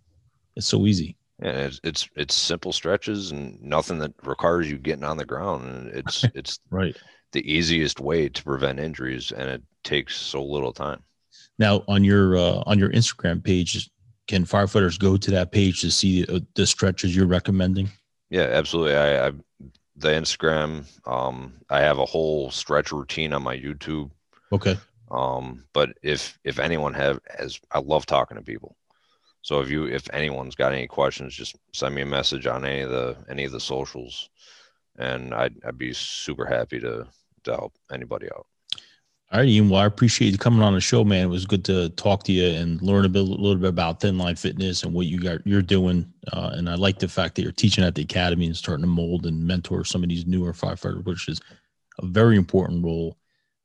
it's 0.55 0.67
so 0.67 0.85
easy. 0.85 1.17
And 1.39 1.57
it's 1.57 1.79
it's 1.83 2.09
it's 2.15 2.35
simple 2.35 2.71
stretches 2.71 3.31
and 3.31 3.61
nothing 3.61 3.99
that 3.99 4.13
requires 4.23 4.69
you 4.69 4.77
getting 4.77 5.03
on 5.03 5.17
the 5.17 5.25
ground. 5.25 5.65
And 5.67 5.87
it's 5.89 6.23
it's 6.33 6.59
Right. 6.69 6.95
the 7.31 7.51
easiest 7.51 7.99
way 7.99 8.29
to 8.29 8.43
prevent 8.43 8.79
injuries, 8.79 9.31
and 9.31 9.49
it 9.49 9.63
takes 9.83 10.15
so 10.17 10.43
little 10.43 10.71
time. 10.73 11.03
Now 11.57 11.83
on 11.87 12.03
your 12.03 12.37
uh, 12.37 12.63
on 12.65 12.79
your 12.79 12.91
Instagram 12.91 13.43
page, 13.43 13.89
can 14.27 14.45
firefighters 14.45 14.99
go 14.99 15.17
to 15.17 15.31
that 15.31 15.51
page 15.51 15.81
to 15.81 15.91
see 15.91 16.25
uh, 16.25 16.39
the 16.55 16.65
stretches 16.65 17.15
you're 17.15 17.27
recommending? 17.27 17.89
Yeah, 18.29 18.43
absolutely. 18.43 18.95
I, 18.95 19.27
I 19.27 19.31
the 19.95 20.09
Instagram. 20.09 20.85
Um, 21.07 21.53
I 21.69 21.81
have 21.81 21.99
a 21.99 22.05
whole 22.05 22.51
stretch 22.51 22.91
routine 22.91 23.33
on 23.33 23.43
my 23.43 23.57
YouTube. 23.57 24.11
Okay. 24.51 24.77
Um, 25.09 25.65
but 25.73 25.89
if 26.01 26.39
if 26.43 26.59
anyone 26.59 26.93
have 26.93 27.19
as 27.37 27.59
I 27.71 27.79
love 27.79 28.05
talking 28.05 28.37
to 28.37 28.43
people. 28.43 28.75
So 29.41 29.59
if 29.59 29.69
you 29.69 29.85
if 29.85 30.07
anyone's 30.13 30.55
got 30.55 30.73
any 30.73 30.87
questions, 30.87 31.35
just 31.35 31.55
send 31.73 31.95
me 31.95 32.03
a 32.03 32.05
message 32.05 32.47
on 32.47 32.65
any 32.65 32.81
of 32.81 32.91
the 32.91 33.17
any 33.29 33.43
of 33.43 33.51
the 33.51 33.59
socials, 33.59 34.29
and 34.97 35.33
I'd 35.33 35.55
I'd 35.65 35.77
be 35.77 35.93
super 35.93 36.45
happy 36.45 36.79
to 36.79 37.07
to 37.43 37.51
help 37.51 37.73
anybody 37.91 38.27
out. 38.33 38.45
All 39.31 39.39
right, 39.39 39.47
Ian. 39.47 39.69
Well, 39.69 39.79
I 39.79 39.85
appreciate 39.85 40.33
you 40.33 40.37
coming 40.37 40.61
on 40.61 40.73
the 40.73 40.81
show, 40.81 41.05
man. 41.05 41.23
It 41.23 41.29
was 41.29 41.45
good 41.45 41.63
to 41.65 41.87
talk 41.91 42.23
to 42.23 42.33
you 42.33 42.47
and 42.47 42.81
learn 42.81 43.05
a 43.05 43.09
bit, 43.09 43.21
a 43.21 43.23
little 43.23 43.55
bit 43.55 43.69
about 43.69 44.01
Thin 44.01 44.17
Line 44.17 44.35
Fitness 44.35 44.83
and 44.83 44.93
what 44.93 45.05
you 45.05 45.19
got, 45.19 45.47
you're 45.47 45.61
doing. 45.61 46.11
Uh, 46.33 46.51
and 46.53 46.69
I 46.69 46.75
like 46.75 46.99
the 46.99 47.07
fact 47.07 47.35
that 47.35 47.43
you're 47.43 47.53
teaching 47.53 47.85
at 47.85 47.95
the 47.95 48.01
academy 48.01 48.47
and 48.47 48.57
starting 48.57 48.83
to 48.83 48.89
mold 48.89 49.25
and 49.25 49.41
mentor 49.41 49.85
some 49.85 50.03
of 50.03 50.09
these 50.09 50.25
newer 50.25 50.51
firefighters, 50.51 51.05
which 51.05 51.29
is 51.29 51.39
a 51.99 52.07
very 52.07 52.35
important 52.35 52.83
role. 52.83 53.17